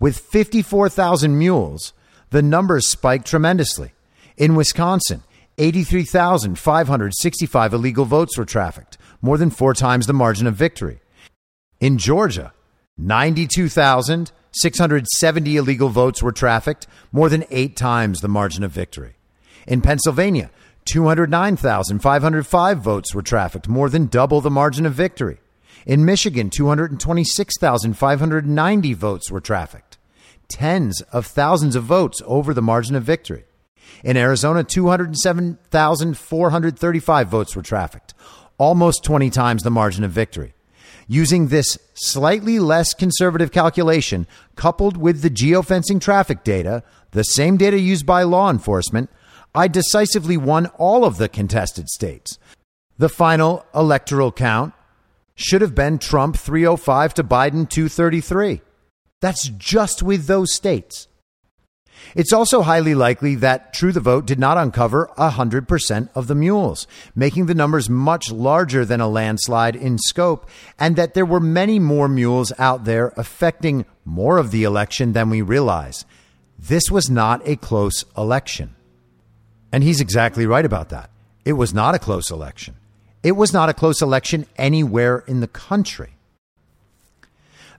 with 0.00 0.18
54,000 0.18 1.38
mules, 1.38 1.92
the 2.30 2.42
numbers 2.42 2.88
spiked 2.88 3.26
tremendously. 3.26 3.92
In 4.36 4.54
Wisconsin, 4.54 5.22
83,565 5.58 7.74
illegal 7.74 8.04
votes 8.04 8.36
were 8.36 8.44
trafficked, 8.44 8.98
more 9.22 9.38
than 9.38 9.50
four 9.50 9.74
times 9.74 10.06
the 10.06 10.12
margin 10.12 10.46
of 10.46 10.54
victory. 10.54 11.00
In 11.80 11.98
Georgia, 11.98 12.52
92,670 12.96 15.56
illegal 15.56 15.88
votes 15.88 16.22
were 16.22 16.30
trafficked, 16.32 16.86
more 17.12 17.28
than 17.28 17.44
eight 17.50 17.76
times 17.76 18.20
the 18.20 18.28
margin 18.28 18.64
of 18.64 18.72
victory. 18.72 19.14
In 19.66 19.80
Pennsylvania, 19.80 20.50
209,505 20.86 22.78
votes 22.78 23.14
were 23.14 23.22
trafficked, 23.22 23.68
more 23.68 23.88
than 23.88 24.06
double 24.06 24.40
the 24.40 24.50
margin 24.50 24.86
of 24.86 24.94
victory. 24.94 25.38
In 25.86 26.04
Michigan, 26.04 26.50
226,590 26.50 28.94
votes 28.94 29.30
were 29.30 29.40
trafficked, 29.40 29.98
tens 30.48 31.00
of 31.12 31.26
thousands 31.26 31.76
of 31.76 31.84
votes 31.84 32.22
over 32.26 32.54
the 32.54 32.62
margin 32.62 32.96
of 32.96 33.02
victory. 33.02 33.44
In 34.02 34.16
Arizona, 34.16 34.64
207,435 34.64 37.28
votes 37.28 37.54
were 37.54 37.62
trafficked, 37.62 38.14
almost 38.58 39.04
20 39.04 39.30
times 39.30 39.62
the 39.62 39.70
margin 39.70 40.02
of 40.04 40.10
victory. 40.10 40.54
Using 41.06 41.48
this 41.48 41.78
slightly 41.92 42.58
less 42.58 42.94
conservative 42.94 43.52
calculation, 43.52 44.26
coupled 44.56 44.96
with 44.96 45.20
the 45.20 45.28
geofencing 45.28 46.00
traffic 46.00 46.44
data, 46.44 46.82
the 47.10 47.24
same 47.24 47.58
data 47.58 47.78
used 47.78 48.06
by 48.06 48.22
law 48.22 48.48
enforcement, 48.50 49.10
I 49.54 49.68
decisively 49.68 50.36
won 50.36 50.66
all 50.78 51.04
of 51.04 51.16
the 51.16 51.28
contested 51.28 51.88
states. 51.88 52.38
The 52.98 53.08
final 53.08 53.64
electoral 53.74 54.32
count 54.32 54.74
should 55.36 55.60
have 55.60 55.74
been 55.74 55.98
Trump 55.98 56.36
305 56.36 57.14
to 57.14 57.24
Biden 57.24 57.68
233. 57.68 58.62
That's 59.20 59.48
just 59.48 60.02
with 60.02 60.26
those 60.26 60.52
states. 60.52 61.08
It's 62.14 62.32
also 62.32 62.62
highly 62.62 62.94
likely 62.94 63.34
that 63.36 63.72
True 63.72 63.92
the 63.92 64.00
Vote 64.00 64.26
did 64.26 64.38
not 64.38 64.58
uncover 64.58 65.10
100% 65.16 66.08
of 66.14 66.26
the 66.26 66.34
mules, 66.34 66.86
making 67.14 67.46
the 67.46 67.54
numbers 67.54 67.88
much 67.88 68.30
larger 68.30 68.84
than 68.84 69.00
a 69.00 69.08
landslide 69.08 69.74
in 69.76 69.98
scope, 69.98 70.48
and 70.78 70.96
that 70.96 71.14
there 71.14 71.24
were 71.24 71.40
many 71.40 71.78
more 71.78 72.08
mules 72.08 72.52
out 72.58 72.84
there 72.84 73.12
affecting 73.16 73.86
more 74.04 74.38
of 74.38 74.50
the 74.50 74.64
election 74.64 75.12
than 75.12 75.30
we 75.30 75.42
realize. 75.42 76.04
This 76.58 76.90
was 76.90 77.08
not 77.08 77.46
a 77.48 77.56
close 77.56 78.04
election. 78.16 78.73
And 79.74 79.82
he's 79.82 80.00
exactly 80.00 80.46
right 80.46 80.64
about 80.64 80.90
that. 80.90 81.10
It 81.44 81.54
was 81.54 81.74
not 81.74 81.96
a 81.96 81.98
close 81.98 82.30
election. 82.30 82.76
It 83.24 83.32
was 83.32 83.52
not 83.52 83.68
a 83.68 83.74
close 83.74 84.00
election 84.00 84.46
anywhere 84.54 85.24
in 85.26 85.40
the 85.40 85.48
country. 85.48 86.10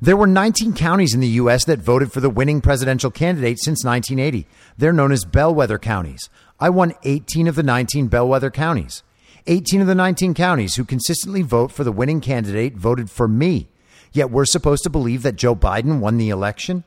There 0.02 0.18
were 0.18 0.28
19 0.28 0.74
counties 0.74 1.14
in 1.14 1.22
the 1.22 1.38
U.S. 1.40 1.64
that 1.64 1.80
voted 1.80 2.12
for 2.12 2.20
the 2.20 2.30
winning 2.30 2.60
presidential 2.60 3.12
candidate 3.12 3.60
since 3.64 3.86
1980. 3.86 4.46
They're 4.78 4.92
known 4.92 5.14
as 5.14 5.24
bellwether 5.24 5.80
counties. 5.80 6.30
I 6.60 6.70
won 6.70 6.96
18 7.04 7.48
of 7.48 7.56
the 7.56 7.64
19 7.64 8.08
bellwether 8.08 8.52
counties. 8.52 9.02
18 9.48 9.80
of 9.80 9.88
the 9.88 9.96
19 9.96 10.34
counties 10.34 10.76
who 10.76 10.84
consistently 10.84 11.44
vote 11.44 11.72
for 11.72 11.86
the 11.86 11.94
winning 11.94 12.20
candidate 12.20 12.76
voted 12.76 13.10
for 13.10 13.30
me. 13.30 13.70
Yet 14.12 14.32
we're 14.32 14.44
supposed 14.44 14.84
to 14.84 14.90
believe 14.90 15.22
that 15.22 15.38
Joe 15.38 15.56
Biden 15.56 16.00
won 16.00 16.18
the 16.18 16.28
election? 16.28 16.84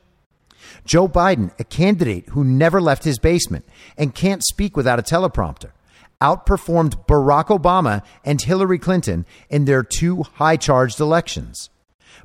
Joe 0.85 1.07
Biden, 1.07 1.51
a 1.59 1.63
candidate 1.63 2.29
who 2.29 2.43
never 2.43 2.81
left 2.81 3.03
his 3.03 3.19
basement 3.19 3.65
and 3.97 4.15
can't 4.15 4.43
speak 4.43 4.75
without 4.75 4.99
a 4.99 5.03
teleprompter, 5.03 5.71
outperformed 6.21 7.05
Barack 7.05 7.47
Obama 7.47 8.03
and 8.23 8.41
Hillary 8.41 8.79
Clinton 8.79 9.25
in 9.49 9.65
their 9.65 9.83
two 9.83 10.23
high 10.23 10.57
charged 10.57 10.99
elections. 10.99 11.69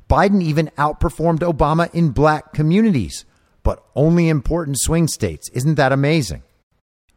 Biden 0.09 0.41
even 0.41 0.71
outperformed 0.77 1.39
Obama 1.39 1.93
in 1.93 2.09
black 2.09 2.53
communities, 2.53 3.25
but 3.63 3.83
only 3.95 4.29
important 4.29 4.77
swing 4.79 5.07
states. 5.07 5.49
Isn't 5.49 5.75
that 5.75 5.91
amazing? 5.91 6.43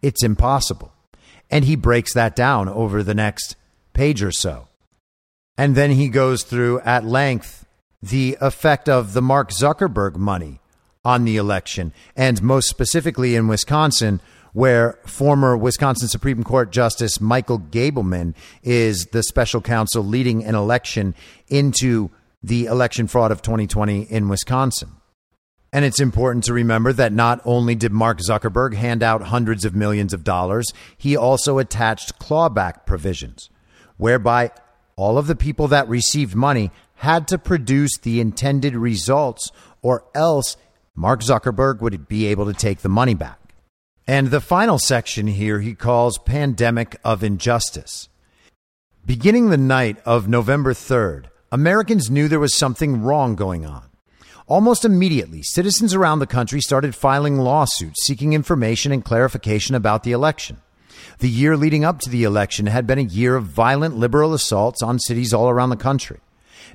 It's 0.01 0.23
impossible. 0.23 0.93
And 1.51 1.65
he 1.65 1.77
breaks 1.77 2.15
that 2.15 2.37
down 2.37 2.69
over 2.69 3.03
the 3.03 3.15
next 3.15 3.57
page 3.93 4.23
or 4.23 4.33
so. 4.33 4.69
And 5.57 5.75
then 5.75 5.91
he 5.91 6.09
goes 6.09 6.45
through 6.45 6.81
at 6.81 7.05
length 7.05 7.67
the 8.01 8.39
effect 8.41 8.89
of 8.89 9.13
the 9.13 9.23
Mark 9.23 9.51
Zuckerberg 9.51 10.17
money 10.17 10.61
on 11.05 11.25
the 11.25 11.37
election, 11.37 11.93
and 12.17 12.43
most 12.43 12.69
specifically 12.69 13.35
in 13.35 13.49
Wisconsin, 13.49 14.21
where 14.53 14.99
former 15.07 15.57
Wisconsin 15.57 16.09
Supreme 16.09 16.43
Court 16.43 16.73
Justice 16.73 17.21
Michael 17.21 17.59
Gableman 17.59 18.35
is 18.63 19.07
the 19.07 19.23
special 19.23 19.61
counsel 19.61 20.03
leading 20.03 20.45
an 20.45 20.55
election 20.55 21.15
into 21.49 22.11
the 22.43 22.67
election 22.67 23.07
fraud 23.07 23.31
of 23.31 23.43
2020 23.43 24.03
in 24.03 24.29
Wisconsin. 24.29 24.91
And 25.73 25.85
it's 25.85 26.01
important 26.01 26.45
to 26.45 26.55
remember 26.55 26.93
that 26.95 27.13
not 27.13 27.41
only 27.45 27.75
did 27.75 27.93
Mark 27.93 28.21
Zuckerberg 28.21 28.75
hand 28.75 29.03
out 29.03 29.25
hundreds 29.25 29.65
of 29.65 29.75
millions 29.75 30.15
of 30.15 30.25
dollars, 30.25 30.73
he 30.97 31.17
also 31.17 31.59
attached 31.59 32.19
clawback 32.19 32.87
provisions, 32.87 33.51
whereby 33.99 34.51
all 34.97 35.19
of 35.19 35.27
the 35.27 35.37
people 35.37 35.69
that 35.69 35.89
received 35.89 36.35
money 36.35 36.71
had 36.97 37.29
to 37.29 37.39
produce 37.39 37.99
the 37.99 38.21
intended 38.21 38.75
results, 38.75 39.53
or 39.83 40.05
else 40.15 40.57
Mark 40.99 41.21
Zuckerberg 41.21 41.81
would 41.81 42.09
be 42.09 42.27
able 42.27 42.47
to 42.47 42.53
take 42.53 42.81
the 42.81 42.89
money 42.89 43.15
back. 43.15 43.55
And 44.09 44.33
the 44.33 44.41
final 44.41 44.81
section 44.81 45.29
here 45.29 45.61
he 45.61 45.77
calls 45.77 46.19
Pandemic 46.19 46.99
of 47.05 47.23
Injustice. 47.23 48.09
Beginning 49.07 49.51
the 49.51 49.57
night 49.57 49.99
of 50.05 50.27
November 50.27 50.75
3rd, 50.75 51.27
Americans 51.53 52.11
knew 52.11 52.27
there 52.27 52.41
was 52.41 52.59
something 52.59 53.01
wrong 53.01 53.37
going 53.37 53.65
on. 53.65 53.85
Almost 54.49 54.85
immediately, 54.85 55.41
citizens 55.45 55.95
around 55.95 56.19
the 56.19 56.27
country 56.27 56.61
started 56.61 56.97
filing 56.97 57.39
lawsuits 57.39 58.05
seeking 58.05 58.33
information 58.33 58.91
and 58.91 59.05
clarification 59.05 59.77
about 59.77 60.03
the 60.03 60.11
election. 60.11 60.57
The 61.21 61.31
year 61.31 61.57
leading 61.57 61.85
up 61.85 62.01
to 62.01 62.11
the 62.11 62.25
election 62.25 62.67
had 62.67 62.89
been 62.89 62.99
a 62.99 63.03
year 63.03 63.37
of 63.37 63.45
violent 63.45 63.97
liberal 63.97 64.35
assaults 64.35 64.83
on 64.83 64.99
cities 64.99 65.33
all 65.33 65.49
around 65.49 65.71
the 65.71 65.77
country. 65.77 66.19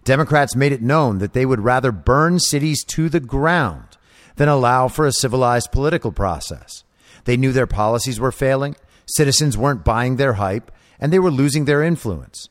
Democrats 0.06 0.56
made 0.56 0.72
it 0.72 0.82
known 0.82 1.18
that 1.18 1.34
they 1.34 1.46
would 1.46 1.60
rather 1.60 1.92
burn 1.92 2.40
cities 2.40 2.86
to 2.86 3.10
the 3.10 3.20
ground 3.20 3.93
than 4.36 4.50
allow 4.50 4.88
for 4.88 5.06
a 5.06 5.12
civilized 5.12 5.72
political 5.72 6.12
process. 6.12 6.84
They 7.26 7.38
knew 7.38 7.52
their 7.52 7.68
policies 7.68 8.20
were 8.20 8.32
failing, 8.32 8.76
citizens 9.06 9.58
weren't 9.58 9.86
buying 9.86 10.16
their 10.16 10.34
hype, 10.34 10.72
and 11.00 11.12
they 11.12 11.20
were 11.20 11.32
losing 11.32 11.66
their 11.66 11.84
influence. 11.84 12.50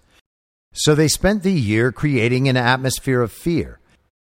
So 0.73 0.95
they 0.95 1.09
spent 1.09 1.43
the 1.43 1.53
year 1.53 1.93
creating 1.93 2.49
an 2.49 2.57
atmosphere 2.57 3.21
of 3.21 3.33
fear. 3.33 3.79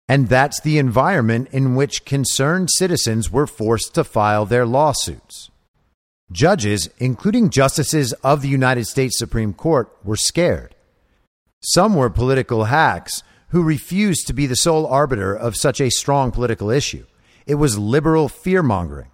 And 0.09 0.29
that's 0.29 0.61
the 0.61 0.79
environment 0.79 1.49
in 1.51 1.75
which 1.75 2.05
concerned 2.05 2.69
citizens 2.73 3.31
were 3.31 3.47
forced 3.47 3.95
to 3.95 4.05
file 4.05 4.45
their 4.45 4.67
lawsuits. 4.67 5.51
Judges, 6.31 6.91
including 6.99 7.49
justices 7.49 8.13
of 8.25 8.43
the 8.43 8.49
United 8.49 8.87
States 8.87 9.19
Supreme 9.19 9.55
Court, 9.55 9.95
were 10.05 10.17
scared. 10.17 10.75
Some 11.63 11.95
were 11.95 12.11
political 12.11 12.65
hacks 12.65 13.23
who 13.49 13.63
refused 13.63 14.27
to 14.27 14.35
be 14.35 14.47
the 14.47 14.57
sole 14.57 14.87
arbiter 14.87 15.35
of 15.35 15.57
such 15.57 15.81
a 15.81 15.91
strong 15.91 16.31
political 16.31 16.71
issue. 16.71 17.07
It 17.47 17.57
was 17.57 17.79
liberal 17.79 18.29
fear 18.29 18.63
mongering. 18.63 19.11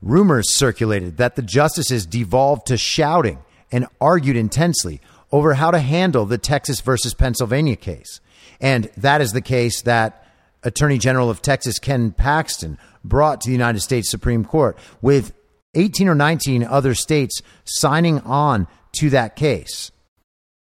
Rumors 0.00 0.54
circulated 0.54 1.16
that 1.16 1.36
the 1.36 1.42
justices 1.42 2.06
devolved 2.06 2.66
to 2.66 2.76
shouting 2.76 3.38
and 3.70 3.86
argued 4.00 4.36
intensely 4.36 5.00
over 5.32 5.54
how 5.54 5.70
to 5.70 5.78
handle 5.78 6.24
the 6.24 6.38
Texas 6.38 6.80
versus 6.80 7.14
Pennsylvania 7.14 7.76
case. 7.76 8.20
And 8.60 8.90
that 8.96 9.20
is 9.20 9.32
the 9.32 9.40
case 9.40 9.82
that 9.82 10.24
Attorney 10.62 10.98
General 10.98 11.30
of 11.30 11.42
Texas 11.42 11.78
Ken 11.78 12.12
Paxton 12.12 12.78
brought 13.04 13.40
to 13.42 13.48
the 13.48 13.52
United 13.52 13.80
States 13.80 14.10
Supreme 14.10 14.44
Court 14.44 14.78
with 15.02 15.32
18 15.74 16.08
or 16.08 16.14
19 16.14 16.64
other 16.64 16.94
states 16.94 17.40
signing 17.64 18.20
on 18.20 18.66
to 18.92 19.10
that 19.10 19.36
case. 19.36 19.90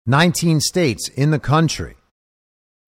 19 0.07 0.61
states 0.61 1.09
in 1.11 1.31
the 1.31 1.39
country 1.39 1.97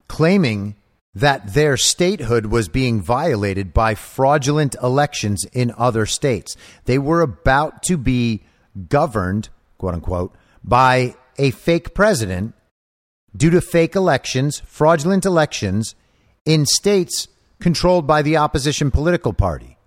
claiming 0.08 0.74
that 1.14 1.54
their 1.54 1.76
statehood 1.76 2.46
was 2.46 2.68
being 2.68 3.00
violated 3.00 3.74
by 3.74 3.94
fraudulent 3.94 4.76
elections 4.82 5.44
in 5.52 5.74
other 5.76 6.06
states. 6.06 6.56
They 6.84 6.98
were 6.98 7.20
about 7.20 7.82
to 7.84 7.96
be 7.96 8.42
governed, 8.88 9.48
quote 9.78 9.94
unquote, 9.94 10.36
by 10.62 11.16
a 11.36 11.50
fake 11.50 11.94
president 11.94 12.54
due 13.36 13.50
to 13.50 13.60
fake 13.60 13.96
elections, 13.96 14.60
fraudulent 14.66 15.24
elections 15.24 15.94
in 16.44 16.66
states 16.66 17.28
controlled 17.60 18.06
by 18.06 18.22
the 18.22 18.36
opposition 18.36 18.90
political 18.90 19.32
party. 19.32 19.78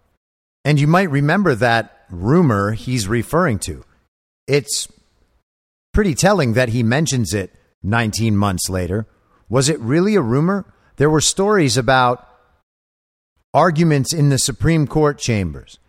And 0.66 0.80
you 0.80 0.88
might 0.88 1.10
remember 1.10 1.56
that 1.56 2.06
rumor 2.10 2.74
he's 2.74 3.08
referring 3.08 3.60
to. 3.60 3.84
It's 4.48 4.88
pretty 5.94 6.16
telling 6.16 6.54
that 6.54 6.70
he 6.70 6.84
mentions 6.84 7.34
it 7.34 7.54
19 7.82 8.36
months 8.36 8.70
later. 8.70 9.08
Was 9.50 9.70
it 9.70 9.80
really 9.80 10.16
a 10.16 10.22
rumor? 10.22 10.66
There 10.98 11.10
were 11.10 11.22
stories 11.22 11.78
about 11.78 12.28
arguments 13.54 14.14
in 14.14 14.30
the 14.30 14.38
Supreme 14.38 14.88
Court 14.88 15.18
chambers. 15.18 15.80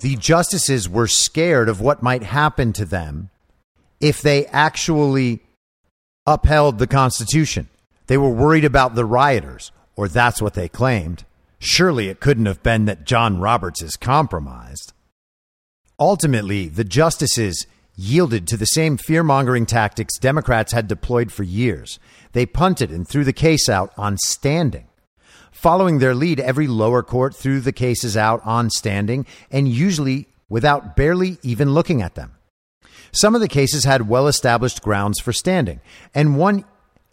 The 0.00 0.16
justices 0.16 0.88
were 0.88 1.08
scared 1.08 1.68
of 1.68 1.80
what 1.80 2.02
might 2.02 2.22
happen 2.22 2.72
to 2.74 2.84
them 2.84 3.30
if 4.00 4.22
they 4.22 4.46
actually 4.46 5.40
upheld 6.26 6.78
the 6.78 6.86
Constitution. 6.86 7.68
They 8.06 8.16
were 8.16 8.30
worried 8.30 8.64
about 8.64 8.94
the 8.94 9.04
rioters, 9.04 9.72
or 9.96 10.08
that's 10.08 10.40
what 10.40 10.54
they 10.54 10.68
claimed. 10.68 11.24
Surely 11.58 12.08
it 12.08 12.20
couldn't 12.20 12.46
have 12.46 12.62
been 12.62 12.84
that 12.84 13.04
John 13.04 13.40
Roberts 13.40 13.82
is 13.82 13.96
compromised. 13.96 14.92
Ultimately, 15.98 16.68
the 16.68 16.84
justices 16.84 17.66
yielded 17.98 18.46
to 18.46 18.56
the 18.56 18.64
same 18.64 18.96
fear 18.96 19.24
mongering 19.24 19.66
tactics 19.66 20.18
Democrats 20.18 20.72
had 20.72 20.86
deployed 20.86 21.32
for 21.32 21.42
years. 21.42 21.98
They 22.32 22.46
punted 22.46 22.90
and 22.90 23.06
threw 23.06 23.24
the 23.24 23.32
case 23.32 23.68
out 23.68 23.92
on 23.98 24.16
standing. 24.18 24.86
Following 25.50 25.98
their 25.98 26.14
lead, 26.14 26.38
every 26.38 26.68
lower 26.68 27.02
court 27.02 27.34
threw 27.34 27.60
the 27.60 27.72
cases 27.72 28.16
out 28.16 28.40
on 28.44 28.70
standing 28.70 29.26
and 29.50 29.68
usually 29.68 30.28
without 30.48 30.94
barely 30.94 31.38
even 31.42 31.74
looking 31.74 32.00
at 32.00 32.14
them. 32.14 32.36
Some 33.10 33.34
of 33.34 33.40
the 33.40 33.48
cases 33.48 33.84
had 33.84 34.08
well 34.08 34.28
established 34.28 34.82
grounds 34.82 35.18
for 35.18 35.32
standing, 35.32 35.80
and 36.14 36.38
one 36.38 36.64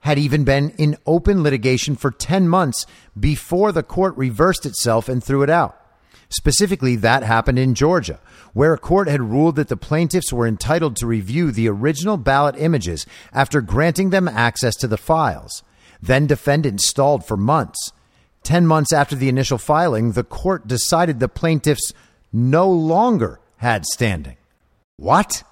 had 0.02 0.20
even 0.20 0.44
been 0.44 0.70
in 0.78 0.98
open 1.08 1.42
litigation 1.42 1.96
for 1.96 2.12
10 2.12 2.48
months 2.48 2.86
before 3.20 3.72
the 3.72 3.82
court 3.82 4.16
reversed 4.16 4.66
itself 4.66 5.10
and 5.10 5.24
threw 5.24 5.42
it 5.42 5.50
out. 5.50 5.82
Specifically, 6.30 6.96
that 6.98 7.24
happened 7.24 7.58
in 7.58 7.76
Georgia, 7.76 8.20
where 8.56 8.74
a 8.74 8.78
court 8.78 9.10
had 9.10 9.22
ruled 9.22 9.58
that 9.58 9.68
the 9.68 9.76
plaintiffs 9.76 10.32
were 10.32 10.48
entitled 10.48 10.96
to 10.96 11.06
review 11.06 11.52
the 11.52 11.68
original 11.68 12.16
ballot 12.16 12.56
images 12.58 13.06
after 13.34 13.60
granting 13.60 14.12
them 14.12 14.30
access 14.30 14.78
to 14.78 14.88
the 14.88 14.96
files. 14.96 15.62
Then 16.02 16.26
defendants 16.26 16.88
stalled 16.88 17.26
for 17.26 17.36
months. 17.36 17.92
Ten 18.44 18.66
months 18.66 18.94
after 18.94 19.14
the 19.14 19.28
initial 19.28 19.58
filing, 19.58 20.14
the 20.14 20.24
court 20.24 20.68
decided 20.68 21.20
the 21.20 21.28
plaintiffs 21.28 21.92
no 22.32 22.70
longer 22.70 23.42
had 23.58 23.86
standing. 23.86 24.38
What? 24.96 25.44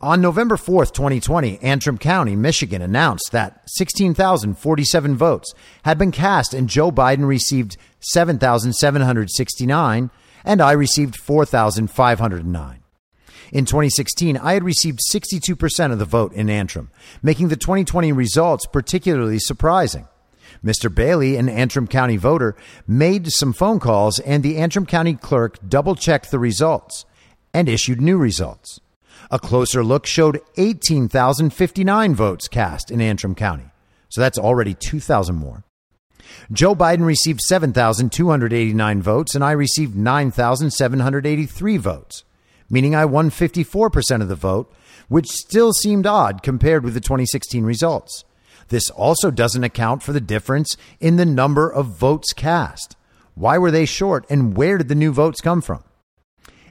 On 0.00 0.20
November 0.20 0.56
4th, 0.56 0.92
2020, 0.94 1.62
Antrim 1.62 1.98
County, 1.98 2.34
Michigan 2.34 2.82
announced 2.82 3.30
that 3.30 3.62
16,047 3.68 5.16
votes 5.16 5.54
had 5.84 5.96
been 5.96 6.10
cast 6.10 6.54
and 6.54 6.68
Joe 6.68 6.90
Biden 6.90 7.28
received 7.28 7.76
7,769 8.00 10.10
and 10.44 10.60
I 10.60 10.72
received 10.72 11.16
4,509. 11.16 12.80
In 13.52 13.64
2016, 13.64 14.36
I 14.36 14.54
had 14.54 14.64
received 14.64 15.00
62% 15.12 15.92
of 15.92 15.98
the 15.98 16.04
vote 16.04 16.32
in 16.32 16.50
Antrim, 16.50 16.90
making 17.22 17.48
the 17.48 17.56
2020 17.56 18.12
results 18.12 18.66
particularly 18.66 19.38
surprising. 19.38 20.08
Mr. 20.64 20.92
Bailey, 20.92 21.36
an 21.36 21.48
Antrim 21.48 21.86
County 21.86 22.16
voter, 22.16 22.56
made 22.86 23.30
some 23.30 23.52
phone 23.52 23.78
calls 23.80 24.18
and 24.18 24.42
the 24.42 24.56
Antrim 24.56 24.86
County 24.86 25.14
clerk 25.14 25.58
double 25.68 25.94
checked 25.94 26.30
the 26.30 26.38
results 26.38 27.04
and 27.52 27.68
issued 27.68 28.00
new 28.00 28.16
results. 28.16 28.80
A 29.30 29.38
closer 29.38 29.84
look 29.84 30.06
showed 30.06 30.40
18,059 30.56 32.14
votes 32.14 32.48
cast 32.48 32.90
in 32.90 33.00
Antrim 33.00 33.34
County. 33.34 33.70
So 34.08 34.20
that's 34.20 34.38
already 34.38 34.74
2,000 34.74 35.34
more. 35.34 35.64
Joe 36.52 36.74
Biden 36.74 37.04
received 37.04 37.40
7,289 37.40 39.02
votes, 39.02 39.34
and 39.34 39.44
I 39.44 39.52
received 39.52 39.96
9,783 39.96 41.76
votes, 41.76 42.24
meaning 42.68 42.94
I 42.94 43.04
won 43.04 43.30
54% 43.30 44.22
of 44.22 44.28
the 44.28 44.34
vote, 44.34 44.72
which 45.08 45.30
still 45.30 45.72
seemed 45.72 46.06
odd 46.06 46.42
compared 46.42 46.84
with 46.84 46.94
the 46.94 47.00
2016 47.00 47.64
results. 47.64 48.24
This 48.68 48.90
also 48.90 49.30
doesn't 49.30 49.64
account 49.64 50.02
for 50.02 50.12
the 50.12 50.20
difference 50.20 50.76
in 51.00 51.16
the 51.16 51.26
number 51.26 51.70
of 51.70 51.86
votes 51.86 52.32
cast. 52.32 52.96
Why 53.34 53.58
were 53.58 53.70
they 53.70 53.84
short, 53.84 54.24
and 54.30 54.56
where 54.56 54.78
did 54.78 54.88
the 54.88 54.94
new 54.94 55.12
votes 55.12 55.40
come 55.40 55.60
from? 55.60 55.84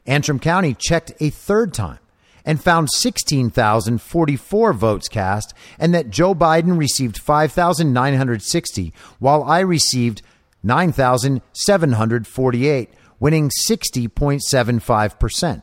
Antrim 0.06 0.40
County 0.40 0.74
checked 0.74 1.14
a 1.20 1.30
third 1.30 1.74
time 1.74 2.00
and 2.46 2.62
found 2.62 2.92
16,044 2.92 4.74
votes 4.74 5.08
cast, 5.08 5.54
and 5.80 5.94
that 5.94 6.10
Joe 6.10 6.36
Biden 6.36 6.78
received 6.78 7.20
5,960, 7.20 8.94
while 9.20 9.44
I 9.44 9.62
received 9.62 10.22
9,748, 10.64 12.90
winning 13.20 13.50
60.75%. 13.50 15.62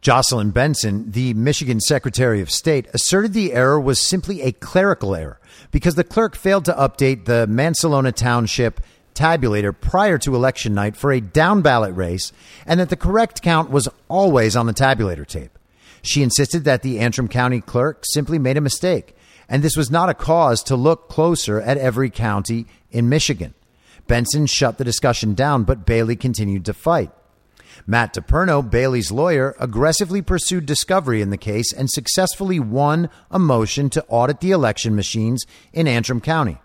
Jocelyn 0.00 0.50
Benson, 0.50 1.10
the 1.10 1.34
Michigan 1.34 1.80
Secretary 1.80 2.40
of 2.40 2.52
State, 2.52 2.86
asserted 2.94 3.32
the 3.32 3.52
error 3.52 3.80
was 3.80 4.00
simply 4.00 4.42
a 4.42 4.52
clerical 4.52 5.12
error 5.14 5.40
because 5.72 5.96
the 5.96 6.04
clerk 6.04 6.36
failed 6.36 6.64
to 6.66 6.72
update 6.72 7.24
the 7.24 7.48
Mancelona 7.48 8.12
Township 8.12 8.80
tabulator 9.14 9.74
prior 9.78 10.16
to 10.18 10.36
election 10.36 10.72
night 10.72 10.96
for 10.96 11.10
a 11.10 11.20
down 11.20 11.62
ballot 11.62 11.96
race 11.96 12.32
and 12.64 12.78
that 12.78 12.90
the 12.90 12.96
correct 12.96 13.42
count 13.42 13.70
was 13.70 13.88
always 14.06 14.54
on 14.54 14.66
the 14.66 14.72
tabulator 14.72 15.26
tape. 15.26 15.57
She 16.08 16.22
insisted 16.22 16.64
that 16.64 16.80
the 16.80 17.00
Antrim 17.00 17.28
County 17.28 17.60
clerk 17.60 18.02
simply 18.06 18.38
made 18.38 18.56
a 18.56 18.62
mistake, 18.62 19.14
and 19.46 19.62
this 19.62 19.76
was 19.76 19.90
not 19.90 20.08
a 20.08 20.14
cause 20.14 20.62
to 20.62 20.74
look 20.74 21.10
closer 21.10 21.60
at 21.60 21.76
every 21.76 22.08
county 22.08 22.64
in 22.90 23.10
Michigan. 23.10 23.52
Benson 24.06 24.46
shut 24.46 24.78
the 24.78 24.84
discussion 24.84 25.34
down, 25.34 25.64
but 25.64 25.84
Bailey 25.84 26.16
continued 26.16 26.64
to 26.64 26.72
fight. 26.72 27.10
Matt 27.86 28.14
DePerno, 28.14 28.62
Bailey's 28.62 29.12
lawyer, 29.12 29.54
aggressively 29.60 30.22
pursued 30.22 30.64
discovery 30.64 31.20
in 31.20 31.28
the 31.28 31.36
case 31.36 31.74
and 31.74 31.90
successfully 31.90 32.58
won 32.58 33.10
a 33.30 33.38
motion 33.38 33.90
to 33.90 34.04
audit 34.08 34.40
the 34.40 34.52
election 34.52 34.96
machines 34.96 35.44
in 35.74 35.86
Antrim 35.86 36.22
County. 36.22 36.56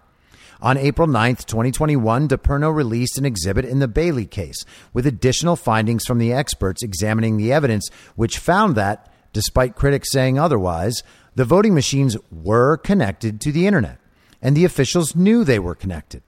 On 0.61 0.77
April 0.77 1.09
9, 1.09 1.35
2021, 1.35 2.29
DePerno 2.29 2.73
released 2.73 3.17
an 3.17 3.25
exhibit 3.25 3.65
in 3.65 3.79
the 3.79 3.89
Bailey 3.89 4.25
case 4.25 4.63
with 4.93 5.05
additional 5.05 5.57
findings 5.57 6.05
from 6.05 6.19
the 6.19 6.31
experts 6.31 6.81
examining 6.81 7.35
the 7.35 7.51
evidence, 7.51 7.89
which 8.15 8.37
found 8.37 8.77
that, 8.77 9.09
despite 9.33 9.75
critics 9.75 10.11
saying 10.11 10.39
otherwise, 10.39 11.03
the 11.35 11.45
voting 11.45 11.73
machines 11.73 12.15
were 12.31 12.77
connected 12.77 13.41
to 13.41 13.51
the 13.51 13.67
internet, 13.67 13.99
and 14.41 14.55
the 14.55 14.65
officials 14.65 15.15
knew 15.15 15.43
they 15.43 15.59
were 15.59 15.75
connected. 15.75 16.21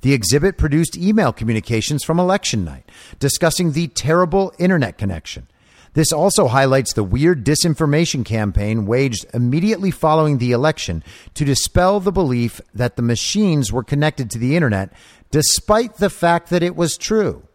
The 0.00 0.14
exhibit 0.14 0.56
produced 0.56 0.96
email 0.96 1.32
communications 1.32 2.04
from 2.04 2.18
election 2.18 2.64
night 2.64 2.88
discussing 3.18 3.72
the 3.72 3.88
terrible 3.88 4.52
internet 4.58 4.96
connection. 4.96 5.48
This 5.94 6.12
also 6.12 6.48
highlights 6.48 6.92
the 6.92 7.04
weird 7.04 7.44
disinformation 7.44 8.24
campaign 8.24 8.84
waged 8.84 9.26
immediately 9.32 9.92
following 9.92 10.38
the 10.38 10.50
election 10.50 11.04
to 11.34 11.44
dispel 11.44 12.00
the 12.00 12.10
belief 12.10 12.60
that 12.74 12.96
the 12.96 13.02
machines 13.02 13.72
were 13.72 13.84
connected 13.84 14.28
to 14.30 14.38
the 14.38 14.56
internet, 14.56 14.92
despite 15.30 15.96
the 15.96 16.10
fact 16.10 16.50
that 16.50 16.64
it 16.64 16.74
was 16.74 16.96
true. 16.96 17.46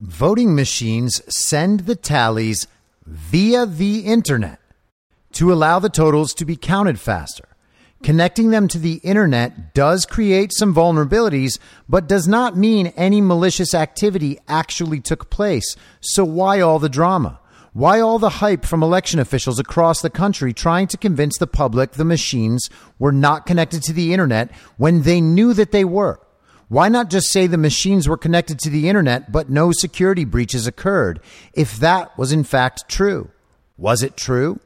Voting 0.00 0.54
machines 0.54 1.22
send 1.28 1.80
the 1.80 1.96
tallies 1.96 2.66
via 3.06 3.64
the 3.66 4.00
internet 4.00 4.60
to 5.32 5.52
allow 5.52 5.78
the 5.78 5.88
totals 5.88 6.34
to 6.34 6.44
be 6.44 6.56
counted 6.56 6.98
faster. 6.98 7.48
Connecting 8.02 8.50
them 8.50 8.68
to 8.68 8.78
the 8.78 9.00
internet 9.02 9.74
does 9.74 10.04
create 10.06 10.52
some 10.52 10.74
vulnerabilities, 10.74 11.58
but 11.88 12.06
does 12.06 12.28
not 12.28 12.56
mean 12.56 12.88
any 12.88 13.20
malicious 13.20 13.74
activity 13.74 14.38
actually 14.48 15.00
took 15.00 15.30
place. 15.30 15.76
So 16.00 16.24
why 16.24 16.60
all 16.60 16.78
the 16.78 16.88
drama? 16.88 17.40
Why 17.72 18.00
all 18.00 18.18
the 18.18 18.30
hype 18.30 18.64
from 18.64 18.82
election 18.82 19.20
officials 19.20 19.58
across 19.58 20.00
the 20.00 20.10
country 20.10 20.52
trying 20.52 20.86
to 20.88 20.96
convince 20.96 21.36
the 21.36 21.46
public 21.46 21.92
the 21.92 22.04
machines 22.04 22.70
were 22.98 23.12
not 23.12 23.44
connected 23.44 23.82
to 23.84 23.92
the 23.92 24.12
internet 24.12 24.50
when 24.78 25.02
they 25.02 25.20
knew 25.20 25.52
that 25.54 25.72
they 25.72 25.84
were? 25.84 26.20
Why 26.68 26.88
not 26.88 27.10
just 27.10 27.30
say 27.30 27.46
the 27.46 27.56
machines 27.56 28.08
were 28.08 28.16
connected 28.16 28.58
to 28.60 28.70
the 28.70 28.88
internet 28.88 29.30
but 29.30 29.48
no 29.48 29.70
security 29.70 30.24
breaches 30.24 30.66
occurred 30.66 31.20
if 31.52 31.76
that 31.76 32.16
was 32.18 32.32
in 32.32 32.42
fact 32.42 32.88
true? 32.88 33.30
Was 33.76 34.02
it 34.02 34.16
true? 34.16 34.58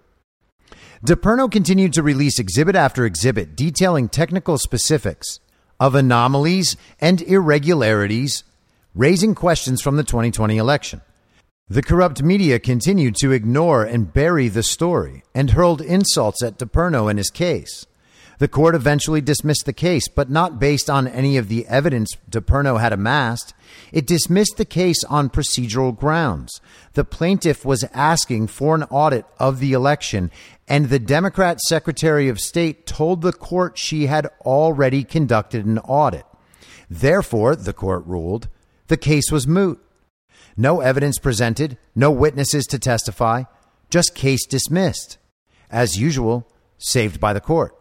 DePerno 1.06 1.50
continued 1.50 1.92
to 1.94 2.02
release 2.02 2.38
exhibit 2.38 2.76
after 2.76 3.04
exhibit 3.04 3.56
detailing 3.56 4.08
technical 4.08 4.56
specifics 4.58 5.40
of 5.78 5.94
anomalies 5.94 6.76
and 7.00 7.22
irregularities, 7.22 8.44
raising 8.94 9.34
questions 9.34 9.80
from 9.80 9.96
the 9.96 10.04
2020 10.04 10.58
election. 10.58 11.00
The 11.68 11.82
corrupt 11.82 12.22
media 12.22 12.58
continued 12.58 13.14
to 13.16 13.32
ignore 13.32 13.84
and 13.84 14.12
bury 14.12 14.48
the 14.48 14.62
story 14.62 15.22
and 15.34 15.50
hurled 15.50 15.80
insults 15.80 16.42
at 16.42 16.58
DePerno 16.58 17.08
and 17.08 17.18
his 17.18 17.30
case. 17.30 17.86
The 18.40 18.48
court 18.48 18.74
eventually 18.74 19.20
dismissed 19.20 19.66
the 19.66 19.74
case, 19.74 20.08
but 20.08 20.30
not 20.30 20.58
based 20.58 20.88
on 20.88 21.06
any 21.06 21.36
of 21.36 21.48
the 21.48 21.66
evidence 21.66 22.16
DePerno 22.30 22.80
had 22.80 22.90
amassed. 22.90 23.52
It 23.92 24.06
dismissed 24.06 24.56
the 24.56 24.64
case 24.64 25.04
on 25.04 25.28
procedural 25.28 25.94
grounds. 25.94 26.58
The 26.94 27.04
plaintiff 27.04 27.66
was 27.66 27.84
asking 27.92 28.46
for 28.46 28.74
an 28.74 28.84
audit 28.84 29.26
of 29.38 29.60
the 29.60 29.74
election, 29.74 30.30
and 30.66 30.88
the 30.88 30.98
Democrat 30.98 31.60
Secretary 31.60 32.30
of 32.30 32.40
State 32.40 32.86
told 32.86 33.20
the 33.20 33.34
court 33.34 33.76
she 33.76 34.06
had 34.06 34.26
already 34.40 35.04
conducted 35.04 35.66
an 35.66 35.78
audit. 35.80 36.24
Therefore, 36.88 37.54
the 37.54 37.74
court 37.74 38.06
ruled, 38.06 38.48
the 38.86 38.96
case 38.96 39.30
was 39.30 39.46
moot. 39.46 39.78
No 40.56 40.80
evidence 40.80 41.18
presented, 41.18 41.76
no 41.94 42.10
witnesses 42.10 42.64
to 42.68 42.78
testify, 42.78 43.42
just 43.90 44.14
case 44.14 44.46
dismissed. 44.46 45.18
As 45.70 46.00
usual, 46.00 46.48
saved 46.78 47.20
by 47.20 47.34
the 47.34 47.40
court. 47.42 47.76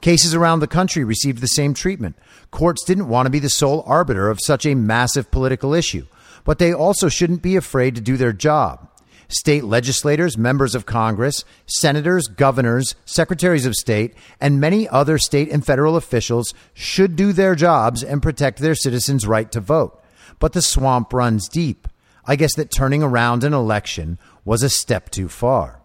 Cases 0.00 0.34
around 0.34 0.60
the 0.60 0.66
country 0.66 1.04
received 1.04 1.40
the 1.40 1.46
same 1.46 1.74
treatment. 1.74 2.16
Courts 2.50 2.84
didn't 2.84 3.08
want 3.08 3.26
to 3.26 3.30
be 3.30 3.38
the 3.38 3.50
sole 3.50 3.82
arbiter 3.86 4.28
of 4.28 4.40
such 4.40 4.66
a 4.66 4.74
massive 4.74 5.30
political 5.30 5.74
issue, 5.74 6.06
but 6.44 6.58
they 6.58 6.72
also 6.72 7.08
shouldn't 7.08 7.42
be 7.42 7.56
afraid 7.56 7.94
to 7.94 8.00
do 8.00 8.16
their 8.16 8.32
job. 8.32 8.88
State 9.28 9.62
legislators, 9.62 10.36
members 10.36 10.74
of 10.74 10.86
Congress, 10.86 11.44
senators, 11.66 12.26
governors, 12.26 12.96
secretaries 13.04 13.64
of 13.64 13.76
state, 13.76 14.14
and 14.40 14.60
many 14.60 14.88
other 14.88 15.18
state 15.18 15.48
and 15.50 15.64
federal 15.64 15.96
officials 15.96 16.52
should 16.74 17.14
do 17.14 17.32
their 17.32 17.54
jobs 17.54 18.02
and 18.02 18.22
protect 18.22 18.58
their 18.58 18.74
citizens' 18.74 19.28
right 19.28 19.52
to 19.52 19.60
vote. 19.60 20.02
But 20.40 20.52
the 20.52 20.62
swamp 20.62 21.12
runs 21.12 21.48
deep. 21.48 21.86
I 22.24 22.34
guess 22.34 22.54
that 22.56 22.72
turning 22.72 23.02
around 23.04 23.44
an 23.44 23.54
election 23.54 24.18
was 24.44 24.64
a 24.64 24.68
step 24.68 25.10
too 25.10 25.28
far. 25.28 25.79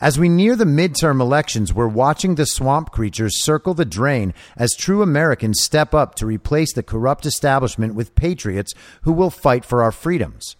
As 0.00 0.18
we 0.18 0.30
near 0.30 0.56
the 0.56 0.64
midterm 0.64 1.20
elections, 1.20 1.74
we're 1.74 1.86
watching 1.86 2.34
the 2.34 2.46
swamp 2.46 2.90
creatures 2.90 3.42
circle 3.42 3.74
the 3.74 3.84
drain 3.84 4.32
as 4.56 4.74
true 4.74 5.02
Americans 5.02 5.62
step 5.62 5.92
up 5.92 6.14
to 6.14 6.26
replace 6.26 6.72
the 6.72 6.82
corrupt 6.82 7.26
establishment 7.26 7.94
with 7.94 8.14
patriots 8.14 8.72
who 9.02 9.12
will 9.12 9.28
fight 9.28 9.62
for 9.62 9.82
our 9.82 9.92
freedoms. 9.92 10.56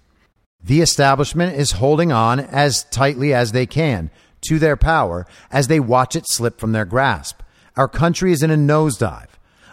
The 0.62 0.82
establishment 0.82 1.56
is 1.56 1.72
holding 1.72 2.12
on 2.12 2.38
as 2.38 2.84
tightly 2.84 3.32
as 3.32 3.52
they 3.52 3.64
can 3.64 4.10
to 4.42 4.58
their 4.58 4.76
power 4.76 5.26
as 5.50 5.68
they 5.68 5.80
watch 5.80 6.14
it 6.14 6.24
slip 6.26 6.60
from 6.60 6.72
their 6.72 6.84
grasp. 6.84 7.40
Our 7.76 7.88
country 7.88 8.32
is 8.32 8.42
in 8.42 8.50
a 8.50 8.56
nosedive. 8.56 9.29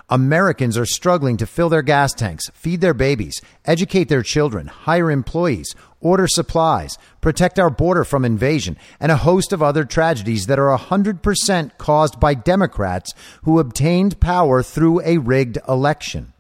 Americans 0.10 0.78
are 0.78 0.86
struggling 0.86 1.36
to 1.36 1.46
fill 1.46 1.68
their 1.68 1.82
gas 1.82 2.14
tanks, 2.14 2.46
feed 2.54 2.80
their 2.80 2.94
babies, 2.94 3.42
educate 3.66 4.08
their 4.08 4.24
children, 4.24 4.68
hire 4.68 5.12
employees, 5.12 5.76
order 6.00 6.28
supplies, 6.28 6.98
protect 7.20 7.60
our 7.60 7.70
border 7.70 8.06
from 8.06 8.24
invasion, 8.24 8.78
and 9.02 9.12
a 9.12 9.18
host 9.18 9.52
of 9.52 9.62
other 9.62 9.84
tragedies 9.84 10.48
that 10.48 10.60
are 10.60 10.78
100% 10.78 11.78
caused 11.78 12.22
by 12.22 12.34
Democrats 12.34 13.14
who 13.44 13.60
obtained 13.60 14.22
power 14.22 14.64
through 14.64 15.02
a 15.02 15.18
rigged 15.18 15.58
election. 15.68 16.32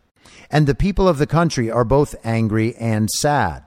And 0.49 0.65
the 0.65 0.75
people 0.75 1.09
of 1.09 1.17
the 1.17 1.27
country 1.27 1.69
are 1.69 1.83
both 1.83 2.15
angry 2.23 2.73
and 2.77 3.09
sad. 3.09 3.65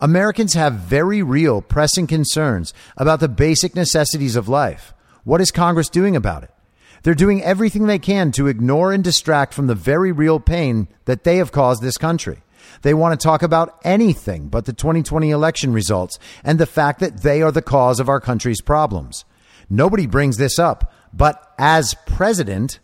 Americans 0.00 0.54
have 0.54 0.74
very 0.74 1.20
real, 1.20 1.60
pressing 1.60 2.06
concerns 2.06 2.72
about 2.96 3.18
the 3.18 3.28
basic 3.28 3.74
necessities 3.74 4.36
of 4.36 4.48
life. 4.48 4.94
What 5.24 5.40
is 5.40 5.50
Congress 5.50 5.88
doing 5.88 6.14
about 6.14 6.44
it? 6.44 6.50
They're 7.02 7.14
doing 7.14 7.42
everything 7.42 7.86
they 7.86 7.98
can 7.98 8.32
to 8.32 8.46
ignore 8.46 8.92
and 8.92 9.02
distract 9.02 9.54
from 9.54 9.66
the 9.66 9.74
very 9.74 10.12
real 10.12 10.38
pain 10.38 10.88
that 11.06 11.24
they 11.24 11.38
have 11.38 11.52
caused 11.52 11.82
this 11.82 11.96
country. 11.96 12.42
They 12.82 12.94
want 12.94 13.18
to 13.18 13.22
talk 13.22 13.42
about 13.42 13.78
anything 13.84 14.48
but 14.48 14.64
the 14.66 14.72
2020 14.72 15.30
election 15.30 15.72
results 15.72 16.18
and 16.44 16.58
the 16.58 16.66
fact 16.66 17.00
that 17.00 17.22
they 17.22 17.42
are 17.42 17.52
the 17.52 17.62
cause 17.62 18.00
of 18.00 18.08
our 18.08 18.20
country's 18.20 18.60
problems. 18.60 19.24
Nobody 19.68 20.06
brings 20.06 20.36
this 20.36 20.58
up, 20.58 20.92
but 21.12 21.52
as 21.58 21.94
president, 22.06 22.80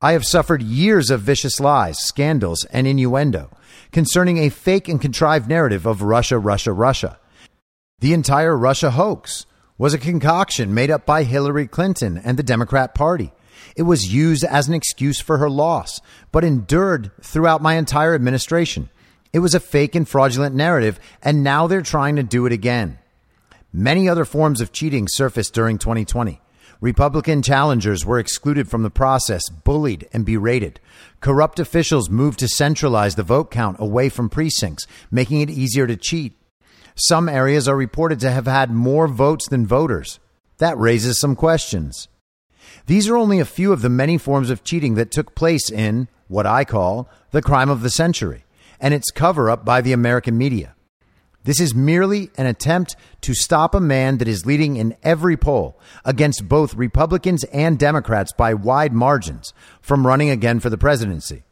I 0.00 0.12
have 0.12 0.24
suffered 0.24 0.62
years 0.62 1.10
of 1.10 1.20
vicious 1.20 1.60
lies, 1.60 1.98
scandals, 1.98 2.64
and 2.72 2.86
innuendo 2.86 3.50
concerning 3.92 4.38
a 4.38 4.48
fake 4.48 4.88
and 4.88 5.00
contrived 5.00 5.48
narrative 5.48 5.86
of 5.86 6.02
Russia, 6.02 6.38
Russia, 6.38 6.72
Russia. 6.72 7.18
The 7.98 8.12
entire 8.12 8.56
Russia 8.56 8.92
hoax 8.92 9.46
was 9.76 9.92
a 9.92 9.98
concoction 9.98 10.72
made 10.72 10.90
up 10.90 11.04
by 11.04 11.24
Hillary 11.24 11.66
Clinton 11.66 12.18
and 12.18 12.38
the 12.38 12.42
Democrat 12.42 12.94
Party. 12.94 13.32
It 13.76 13.82
was 13.82 14.12
used 14.12 14.44
as 14.44 14.68
an 14.68 14.74
excuse 14.74 15.20
for 15.20 15.38
her 15.38 15.50
loss, 15.50 16.00
but 16.32 16.44
endured 16.44 17.10
throughout 17.22 17.62
my 17.62 17.74
entire 17.74 18.14
administration. 18.14 18.90
It 19.32 19.38
was 19.38 19.54
a 19.54 19.60
fake 19.60 19.94
and 19.94 20.08
fraudulent 20.08 20.54
narrative, 20.54 20.98
and 21.22 21.42
now 21.42 21.66
they're 21.66 21.82
trying 21.82 22.16
to 22.16 22.22
do 22.22 22.46
it 22.46 22.52
again. 22.52 22.98
Many 23.72 24.08
other 24.08 24.24
forms 24.24 24.60
of 24.60 24.72
cheating 24.72 25.06
surfaced 25.08 25.54
during 25.54 25.78
2020. 25.78 26.40
Republican 26.80 27.42
challengers 27.42 28.06
were 28.06 28.18
excluded 28.18 28.68
from 28.68 28.82
the 28.82 28.90
process, 28.90 29.48
bullied, 29.50 30.08
and 30.12 30.24
berated. 30.24 30.80
Corrupt 31.20 31.60
officials 31.60 32.08
moved 32.08 32.38
to 32.38 32.48
centralize 32.48 33.14
the 33.14 33.22
vote 33.22 33.50
count 33.50 33.76
away 33.78 34.08
from 34.08 34.30
precincts, 34.30 34.86
making 35.10 35.42
it 35.42 35.50
easier 35.50 35.86
to 35.86 35.96
cheat. 35.96 36.40
Some 36.96 37.28
areas 37.28 37.68
are 37.68 37.76
reported 37.76 38.18
to 38.20 38.30
have 38.30 38.46
had 38.46 38.70
more 38.70 39.06
votes 39.06 39.46
than 39.48 39.66
voters. 39.66 40.18
That 40.58 40.78
raises 40.78 41.20
some 41.20 41.36
questions. 41.36 42.08
These 42.90 43.08
are 43.08 43.16
only 43.16 43.38
a 43.38 43.44
few 43.44 43.72
of 43.72 43.82
the 43.82 43.88
many 43.88 44.18
forms 44.18 44.50
of 44.50 44.64
cheating 44.64 44.96
that 44.96 45.12
took 45.12 45.36
place 45.36 45.70
in 45.70 46.08
what 46.26 46.44
I 46.44 46.64
call 46.64 47.08
the 47.30 47.40
crime 47.40 47.70
of 47.70 47.82
the 47.82 47.88
century 47.88 48.44
and 48.80 48.92
its 48.92 49.12
cover 49.12 49.48
up 49.48 49.64
by 49.64 49.80
the 49.80 49.92
American 49.92 50.36
media. 50.36 50.74
This 51.44 51.60
is 51.60 51.72
merely 51.72 52.32
an 52.36 52.46
attempt 52.46 52.96
to 53.20 53.32
stop 53.32 53.76
a 53.76 53.80
man 53.80 54.18
that 54.18 54.26
is 54.26 54.44
leading 54.44 54.74
in 54.74 54.96
every 55.04 55.36
poll 55.36 55.78
against 56.04 56.48
both 56.48 56.74
Republicans 56.74 57.44
and 57.52 57.78
Democrats 57.78 58.32
by 58.32 58.54
wide 58.54 58.92
margins 58.92 59.54
from 59.80 60.04
running 60.04 60.28
again 60.28 60.58
for 60.58 60.68
the 60.68 60.76
presidency. 60.76 61.44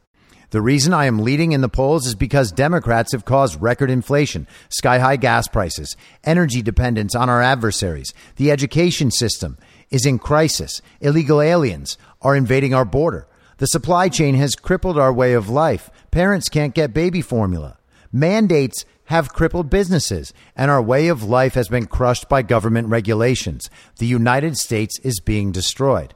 The 0.49 0.61
reason 0.61 0.93
I 0.93 1.05
am 1.05 1.19
leading 1.19 1.53
in 1.53 1.61
the 1.61 1.69
polls 1.69 2.05
is 2.05 2.15
because 2.15 2.51
Democrats 2.51 3.13
have 3.13 3.23
caused 3.23 3.61
record 3.61 3.89
inflation, 3.89 4.45
sky 4.67 4.99
high 4.99 5.15
gas 5.15 5.47
prices, 5.47 5.95
energy 6.25 6.61
dependence 6.61 7.15
on 7.15 7.29
our 7.29 7.41
adversaries, 7.41 8.13
the 8.35 8.51
education 8.51 9.09
system 9.09 9.57
is 9.89 10.05
in 10.05 10.19
crisis, 10.19 10.81
illegal 11.01 11.41
aliens 11.41 11.97
are 12.21 12.35
invading 12.35 12.73
our 12.73 12.85
border, 12.85 13.27
the 13.59 13.67
supply 13.67 14.07
chain 14.07 14.35
has 14.35 14.55
crippled 14.55 14.97
our 14.97 15.11
way 15.11 15.33
of 15.33 15.49
life. 15.49 15.91
Parents 16.11 16.47
can't 16.47 16.73
get 16.73 16.93
baby 16.93 17.21
formula. 17.21 17.77
Mandates 18.09 18.85
have 19.05 19.33
crippled 19.33 19.69
businesses, 19.69 20.33
and 20.55 20.71
our 20.71 20.81
way 20.81 21.09
of 21.09 21.23
life 21.23 21.55
has 21.55 21.67
been 21.67 21.85
crushed 21.85 22.29
by 22.29 22.41
government 22.41 22.87
regulations. 22.87 23.69
The 23.97 24.05
United 24.05 24.57
States 24.57 24.97
is 24.99 25.19
being 25.19 25.51
destroyed. 25.51 26.15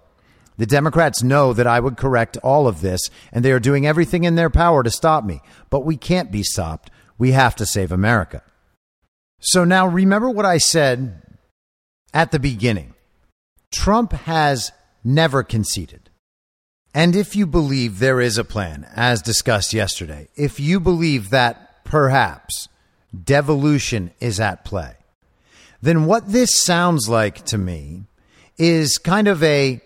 The 0.57 0.65
Democrats 0.65 1.21
know 1.21 1.51
that 1.51 1.67
I 1.67 1.82
would 1.82 1.97
correct 1.97 2.38
all 2.43 2.65
of 2.65 2.80
this, 2.80 3.09
and 3.34 3.43
they 3.43 3.51
are 3.51 3.59
doing 3.59 3.86
everything 3.86 4.24
in 4.24 4.36
their 4.36 4.49
power 4.49 4.82
to 4.82 4.89
stop 4.89 5.26
me. 5.26 5.41
But 5.69 5.82
we 5.82 5.97
can't 5.97 6.32
be 6.32 6.43
stopped. 6.43 6.91
We 7.17 7.32
have 7.32 7.57
to 7.57 7.65
save 7.65 7.91
America. 7.91 8.41
So 9.39 9.65
now 9.65 9.86
remember 9.86 10.30
what 10.30 10.45
I 10.45 10.59
said 10.59 11.21
at 12.13 12.32
the 12.32 12.39
beginning 12.39 12.93
Trump 13.74 14.13
has 14.13 14.71
never 15.03 15.43
conceded. 15.43 16.11
And 16.93 17.15
if 17.15 17.36
you 17.36 17.47
believe 17.47 17.97
there 17.97 18.21
is 18.21 18.38
a 18.38 18.43
plan, 18.43 18.88
as 18.95 19.24
discussed 19.24 19.74
yesterday, 19.74 20.30
if 20.36 20.59
you 20.59 20.80
believe 20.80 21.32
that 21.32 21.84
perhaps 21.84 22.69
devolution 23.24 24.11
is 24.19 24.39
at 24.39 24.63
play, 24.63 24.93
then 25.82 26.05
what 26.05 26.32
this 26.32 26.61
sounds 26.61 27.09
like 27.09 27.43
to 27.45 27.57
me 27.57 28.03
is 28.59 28.99
kind 28.99 29.28
of 29.28 29.41
a 29.41 29.82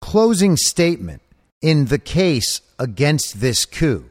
closing 0.00 0.56
statement 0.56 1.22
in 1.62 1.86
the 1.86 2.00
case 2.00 2.60
against 2.78 3.40
this 3.40 3.64
coup. 3.64 4.10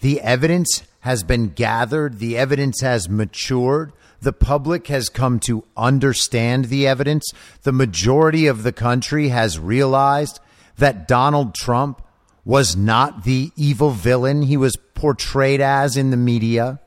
The 0.00 0.22
evidence 0.22 0.82
has 1.00 1.22
been 1.22 1.50
gathered, 1.50 2.18
the 2.18 2.38
evidence 2.38 2.80
has 2.80 3.10
matured. 3.10 3.92
The 4.20 4.32
public 4.32 4.86
has 4.88 5.08
come 5.08 5.40
to 5.40 5.64
understand 5.76 6.66
the 6.66 6.86
evidence. 6.86 7.30
The 7.62 7.72
majority 7.72 8.46
of 8.46 8.62
the 8.62 8.72
country 8.72 9.28
has 9.28 9.58
realized 9.58 10.40
that 10.78 11.08
Donald 11.08 11.54
Trump 11.54 12.02
was 12.44 12.76
not 12.76 13.24
the 13.24 13.50
evil 13.56 13.90
villain 13.90 14.42
he 14.42 14.56
was 14.56 14.76
portrayed 14.94 15.60
as 15.60 15.96
in 15.96 16.10
the 16.10 16.16
media. 16.16 16.80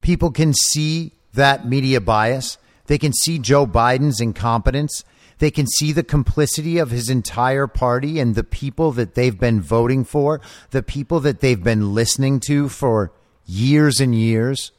People 0.00 0.30
can 0.30 0.52
see 0.52 1.12
that 1.34 1.66
media 1.66 2.00
bias. 2.00 2.58
They 2.86 2.98
can 2.98 3.12
see 3.12 3.38
Joe 3.38 3.66
Biden's 3.66 4.20
incompetence. 4.20 5.04
They 5.38 5.50
can 5.50 5.66
see 5.66 5.92
the 5.92 6.02
complicity 6.02 6.78
of 6.78 6.90
his 6.90 7.08
entire 7.08 7.66
party 7.66 8.20
and 8.20 8.34
the 8.34 8.44
people 8.44 8.92
that 8.92 9.14
they've 9.14 9.38
been 9.38 9.60
voting 9.60 10.04
for, 10.04 10.40
the 10.70 10.82
people 10.82 11.20
that 11.20 11.40
they've 11.40 11.62
been 11.62 11.94
listening 11.94 12.40
to 12.40 12.68
for 12.68 13.12
years 13.46 14.00
and 14.00 14.14
years. 14.14 14.72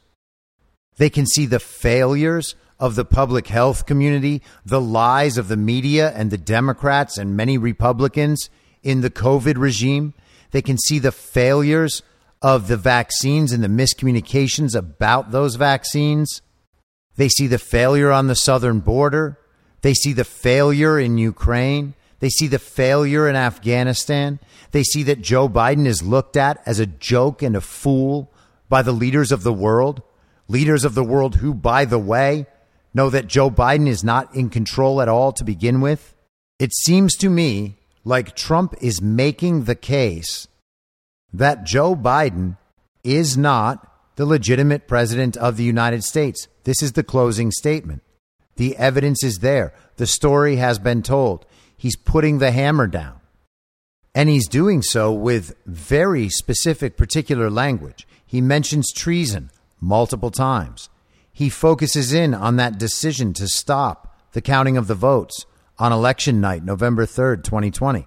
They 0.96 1.10
can 1.10 1.26
see 1.26 1.46
the 1.46 1.60
failures 1.60 2.54
of 2.78 2.94
the 2.94 3.04
public 3.04 3.48
health 3.48 3.86
community, 3.86 4.42
the 4.64 4.80
lies 4.80 5.38
of 5.38 5.48
the 5.48 5.56
media 5.56 6.12
and 6.14 6.30
the 6.30 6.38
Democrats 6.38 7.18
and 7.18 7.36
many 7.36 7.56
Republicans 7.58 8.50
in 8.82 9.00
the 9.00 9.10
COVID 9.10 9.56
regime. 9.56 10.14
They 10.50 10.62
can 10.62 10.78
see 10.78 10.98
the 10.98 11.12
failures 11.12 12.02
of 12.42 12.68
the 12.68 12.76
vaccines 12.76 13.52
and 13.52 13.64
the 13.64 13.68
miscommunications 13.68 14.76
about 14.76 15.30
those 15.30 15.56
vaccines. 15.56 16.42
They 17.16 17.28
see 17.28 17.46
the 17.46 17.58
failure 17.58 18.12
on 18.12 18.26
the 18.26 18.36
southern 18.36 18.80
border. 18.80 19.38
They 19.82 19.94
see 19.94 20.12
the 20.12 20.24
failure 20.24 20.98
in 20.98 21.16
Ukraine. 21.16 21.94
They 22.20 22.28
see 22.28 22.46
the 22.46 22.58
failure 22.58 23.28
in 23.28 23.36
Afghanistan. 23.36 24.40
They 24.72 24.82
see 24.82 25.02
that 25.04 25.22
Joe 25.22 25.48
Biden 25.48 25.86
is 25.86 26.02
looked 26.02 26.36
at 26.36 26.62
as 26.66 26.80
a 26.80 26.86
joke 26.86 27.42
and 27.42 27.56
a 27.56 27.60
fool 27.60 28.32
by 28.68 28.82
the 28.82 28.92
leaders 28.92 29.30
of 29.32 29.42
the 29.42 29.52
world. 29.52 30.02
Leaders 30.48 30.84
of 30.84 30.94
the 30.94 31.04
world 31.04 31.36
who, 31.36 31.54
by 31.54 31.84
the 31.84 31.98
way, 31.98 32.46
know 32.92 33.10
that 33.10 33.26
Joe 33.26 33.50
Biden 33.50 33.88
is 33.88 34.04
not 34.04 34.34
in 34.34 34.50
control 34.50 35.00
at 35.00 35.08
all 35.08 35.32
to 35.32 35.44
begin 35.44 35.80
with? 35.80 36.14
It 36.58 36.74
seems 36.74 37.14
to 37.16 37.30
me 37.30 37.76
like 38.04 38.36
Trump 38.36 38.74
is 38.80 39.00
making 39.00 39.64
the 39.64 39.74
case 39.74 40.46
that 41.32 41.64
Joe 41.64 41.96
Biden 41.96 42.58
is 43.02 43.36
not 43.36 43.90
the 44.16 44.26
legitimate 44.26 44.86
president 44.86 45.36
of 45.36 45.56
the 45.56 45.64
United 45.64 46.04
States. 46.04 46.46
This 46.64 46.82
is 46.82 46.92
the 46.92 47.02
closing 47.02 47.50
statement. 47.50 48.02
The 48.56 48.76
evidence 48.76 49.24
is 49.24 49.38
there. 49.38 49.74
The 49.96 50.06
story 50.06 50.56
has 50.56 50.78
been 50.78 51.02
told. 51.02 51.44
He's 51.76 51.96
putting 51.96 52.38
the 52.38 52.52
hammer 52.52 52.86
down. 52.86 53.20
And 54.14 54.28
he's 54.28 54.46
doing 54.46 54.80
so 54.80 55.12
with 55.12 55.56
very 55.66 56.28
specific, 56.28 56.96
particular 56.96 57.50
language. 57.50 58.06
He 58.24 58.40
mentions 58.40 58.92
treason 58.92 59.50
multiple 59.80 60.30
times 60.30 60.88
he 61.34 61.48
focuses 61.48 62.12
in 62.12 62.32
on 62.32 62.56
that 62.56 62.78
decision 62.78 63.32
to 63.34 63.48
stop 63.48 64.16
the 64.32 64.40
counting 64.40 64.76
of 64.76 64.86
the 64.86 64.94
votes 64.94 65.44
on 65.78 65.92
election 65.92 66.40
night, 66.40 66.62
November 66.64 67.04
3rd, 67.04 67.42
2020. 67.42 68.06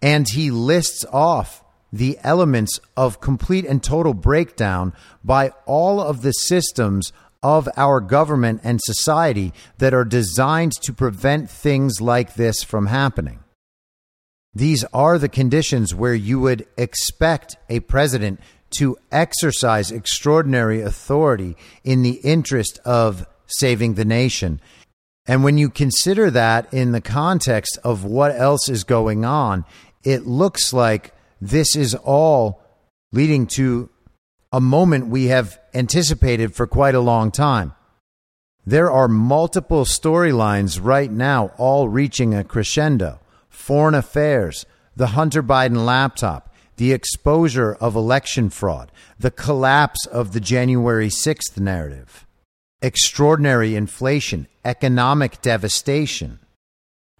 And 0.00 0.28
he 0.28 0.52
lists 0.52 1.04
off 1.12 1.64
the 1.92 2.16
elements 2.22 2.78
of 2.96 3.20
complete 3.20 3.64
and 3.64 3.82
total 3.82 4.14
breakdown 4.14 4.92
by 5.24 5.50
all 5.66 6.00
of 6.00 6.22
the 6.22 6.32
systems 6.32 7.12
of 7.42 7.68
our 7.76 8.00
government 8.00 8.60
and 8.62 8.80
society 8.80 9.52
that 9.78 9.92
are 9.92 10.04
designed 10.04 10.72
to 10.82 10.92
prevent 10.92 11.50
things 11.50 12.00
like 12.00 12.34
this 12.34 12.62
from 12.62 12.86
happening. 12.86 13.40
These 14.54 14.84
are 14.92 15.18
the 15.18 15.28
conditions 15.28 15.96
where 15.96 16.14
you 16.14 16.38
would 16.38 16.64
expect 16.76 17.56
a 17.68 17.80
president 17.80 18.38
to 18.78 18.96
exercise 19.10 19.90
extraordinary 19.90 20.80
authority 20.80 21.56
in 21.82 22.02
the 22.02 22.20
interest 22.22 22.78
of 22.84 23.26
saving 23.46 23.94
the 23.94 24.04
nation. 24.04 24.60
And 25.26 25.42
when 25.42 25.58
you 25.58 25.70
consider 25.70 26.30
that 26.30 26.72
in 26.72 26.92
the 26.92 27.00
context 27.00 27.78
of 27.82 28.04
what 28.04 28.34
else 28.36 28.68
is 28.68 28.84
going 28.84 29.24
on, 29.24 29.64
it 30.02 30.26
looks 30.26 30.72
like 30.72 31.14
this 31.40 31.76
is 31.76 31.94
all 31.94 32.62
leading 33.12 33.46
to 33.46 33.88
a 34.52 34.60
moment 34.60 35.08
we 35.08 35.26
have 35.26 35.58
anticipated 35.72 36.54
for 36.54 36.66
quite 36.66 36.94
a 36.94 37.00
long 37.00 37.30
time. 37.30 37.74
There 38.66 38.90
are 38.90 39.08
multiple 39.08 39.84
storylines 39.84 40.80
right 40.82 41.10
now, 41.10 41.52
all 41.58 41.88
reaching 41.88 42.34
a 42.34 42.44
crescendo. 42.44 43.20
Foreign 43.48 43.94
affairs, 43.94 44.64
the 44.96 45.08
Hunter 45.08 45.42
Biden 45.42 45.84
laptop, 45.84 46.53
the 46.76 46.92
exposure 46.92 47.74
of 47.74 47.94
election 47.94 48.50
fraud, 48.50 48.90
the 49.18 49.30
collapse 49.30 50.06
of 50.06 50.32
the 50.32 50.40
January 50.40 51.08
6th 51.08 51.58
narrative, 51.58 52.26
extraordinary 52.82 53.76
inflation, 53.76 54.46
economic 54.64 55.40
devastation, 55.40 56.38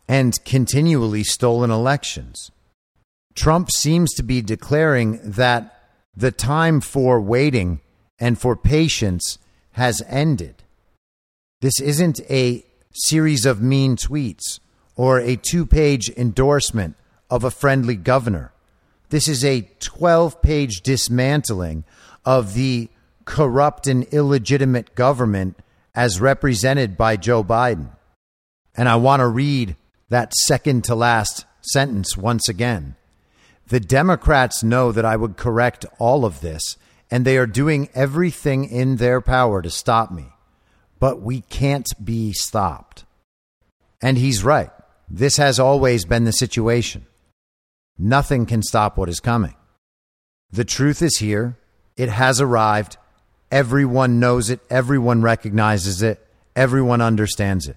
and 0.08 0.44
continually 0.44 1.22
stolen 1.22 1.70
elections. 1.70 2.50
Trump 3.34 3.70
seems 3.70 4.12
to 4.14 4.22
be 4.22 4.42
declaring 4.42 5.18
that 5.22 5.74
the 6.16 6.30
time 6.30 6.80
for 6.80 7.20
waiting 7.20 7.80
and 8.18 8.38
for 8.38 8.56
patience 8.56 9.38
has 9.72 10.02
ended. 10.08 10.62
This 11.60 11.80
isn't 11.80 12.20
a 12.30 12.64
series 12.92 13.44
of 13.44 13.60
mean 13.60 13.96
tweets 13.96 14.60
or 14.96 15.18
a 15.18 15.36
two 15.36 15.66
page 15.66 16.10
endorsement 16.10 16.96
of 17.28 17.42
a 17.42 17.50
friendly 17.50 17.96
governor. 17.96 18.52
This 19.10 19.28
is 19.28 19.44
a 19.44 19.68
12 19.80 20.42
page 20.42 20.80
dismantling 20.82 21.84
of 22.24 22.54
the 22.54 22.88
corrupt 23.24 23.86
and 23.86 24.04
illegitimate 24.04 24.94
government 24.94 25.58
as 25.94 26.20
represented 26.20 26.96
by 26.96 27.16
Joe 27.16 27.44
Biden. 27.44 27.90
And 28.76 28.88
I 28.88 28.96
want 28.96 29.20
to 29.20 29.28
read 29.28 29.76
that 30.08 30.34
second 30.34 30.84
to 30.84 30.94
last 30.94 31.44
sentence 31.60 32.16
once 32.16 32.48
again. 32.48 32.96
The 33.68 33.80
Democrats 33.80 34.62
know 34.62 34.92
that 34.92 35.04
I 35.04 35.16
would 35.16 35.36
correct 35.36 35.86
all 35.98 36.24
of 36.24 36.40
this, 36.40 36.76
and 37.10 37.24
they 37.24 37.38
are 37.38 37.46
doing 37.46 37.88
everything 37.94 38.64
in 38.64 38.96
their 38.96 39.20
power 39.20 39.62
to 39.62 39.70
stop 39.70 40.10
me. 40.10 40.26
But 40.98 41.22
we 41.22 41.42
can't 41.42 41.90
be 42.02 42.32
stopped. 42.32 43.04
And 44.02 44.18
he's 44.18 44.44
right. 44.44 44.70
This 45.08 45.36
has 45.36 45.58
always 45.58 46.04
been 46.04 46.24
the 46.24 46.32
situation. 46.32 47.06
Nothing 47.98 48.46
can 48.46 48.62
stop 48.62 48.96
what 48.96 49.08
is 49.08 49.20
coming. 49.20 49.54
The 50.50 50.64
truth 50.64 51.02
is 51.02 51.18
here. 51.18 51.56
It 51.96 52.08
has 52.08 52.40
arrived. 52.40 52.96
Everyone 53.50 54.18
knows 54.18 54.50
it. 54.50 54.60
Everyone 54.68 55.22
recognizes 55.22 56.02
it. 56.02 56.24
Everyone 56.56 57.00
understands 57.00 57.68
it. 57.68 57.76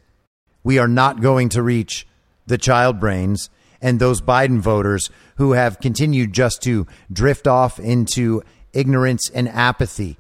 We 0.64 0.80
are 0.80 0.88
not 0.88 1.22
going 1.22 1.50
to 1.50 1.62
reach 1.62 2.08
the 2.48 2.58
child 2.58 3.00
brains 3.00 3.50
and 3.82 4.00
those 4.00 4.22
Biden 4.22 4.60
voters 4.60 5.10
who 5.36 5.52
have 5.52 5.80
continued 5.80 6.34
just 6.34 6.62
to 6.64 6.88
drift 7.12 7.48
off 7.48 7.80
into 7.80 8.42
ignorance 8.74 9.30
and 9.30 9.48
apathy. 9.50 10.18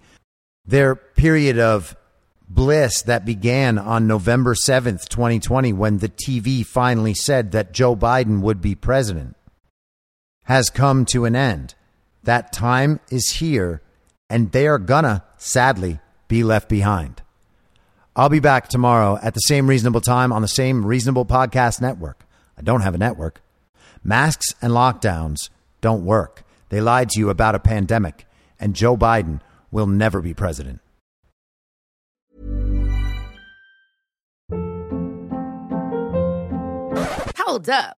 Their 0.66 0.96
period 0.96 1.58
of 1.58 1.96
bliss 2.48 3.02
that 3.04 3.26
began 3.26 3.78
on 3.78 4.08
November 4.08 4.54
7th, 4.54 5.08
2020, 5.10 5.74
when 5.74 5.98
the 5.98 6.10
TV 6.10 6.66
finally 6.66 7.14
said 7.14 7.52
that 7.52 7.72
Joe 7.72 7.96
Biden 7.96 8.42
would 8.42 8.62
be 8.62 8.76
president 8.76 9.37
has 10.48 10.70
come 10.70 11.04
to 11.04 11.26
an 11.26 11.36
end. 11.36 11.76
That 12.24 12.54
time 12.54 13.02
is 13.12 13.36
here, 13.40 13.82
and 14.30 14.52
they 14.54 14.66
are 14.66 14.80
gonna, 14.80 15.26
sadly, 15.38 16.00
be 16.30 16.42
left 16.42 16.70
behind. 16.70 17.22
I'll 18.16 18.30
be 18.30 18.40
back 18.40 18.70
tomorrow 18.70 19.20
at 19.22 19.34
the 19.34 19.42
same 19.42 19.68
reasonable 19.68 20.00
time 20.00 20.32
on 20.32 20.42
the 20.42 20.48
same 20.48 20.86
reasonable 20.86 21.26
podcast 21.26 21.82
network. 21.82 22.26
I 22.58 22.62
don't 22.62 22.80
have 22.80 22.96
a 22.96 22.98
network. 22.98 23.42
Masks 24.06 24.56
and 24.62 24.72
lockdowns 24.72 25.50
don't 25.82 26.06
work. 26.06 26.44
They 26.70 26.80
lied 26.80 27.10
to 27.10 27.20
you 27.20 27.30
about 27.30 27.56
a 27.56 27.60
pandemic, 27.60 28.26
and 28.58 28.74
Joe 28.74 28.96
Biden 28.96 29.42
will 29.70 29.86
never 29.86 30.22
be 30.22 30.34
president. 30.34 30.80
Hold 37.38 37.70
up. 37.70 37.98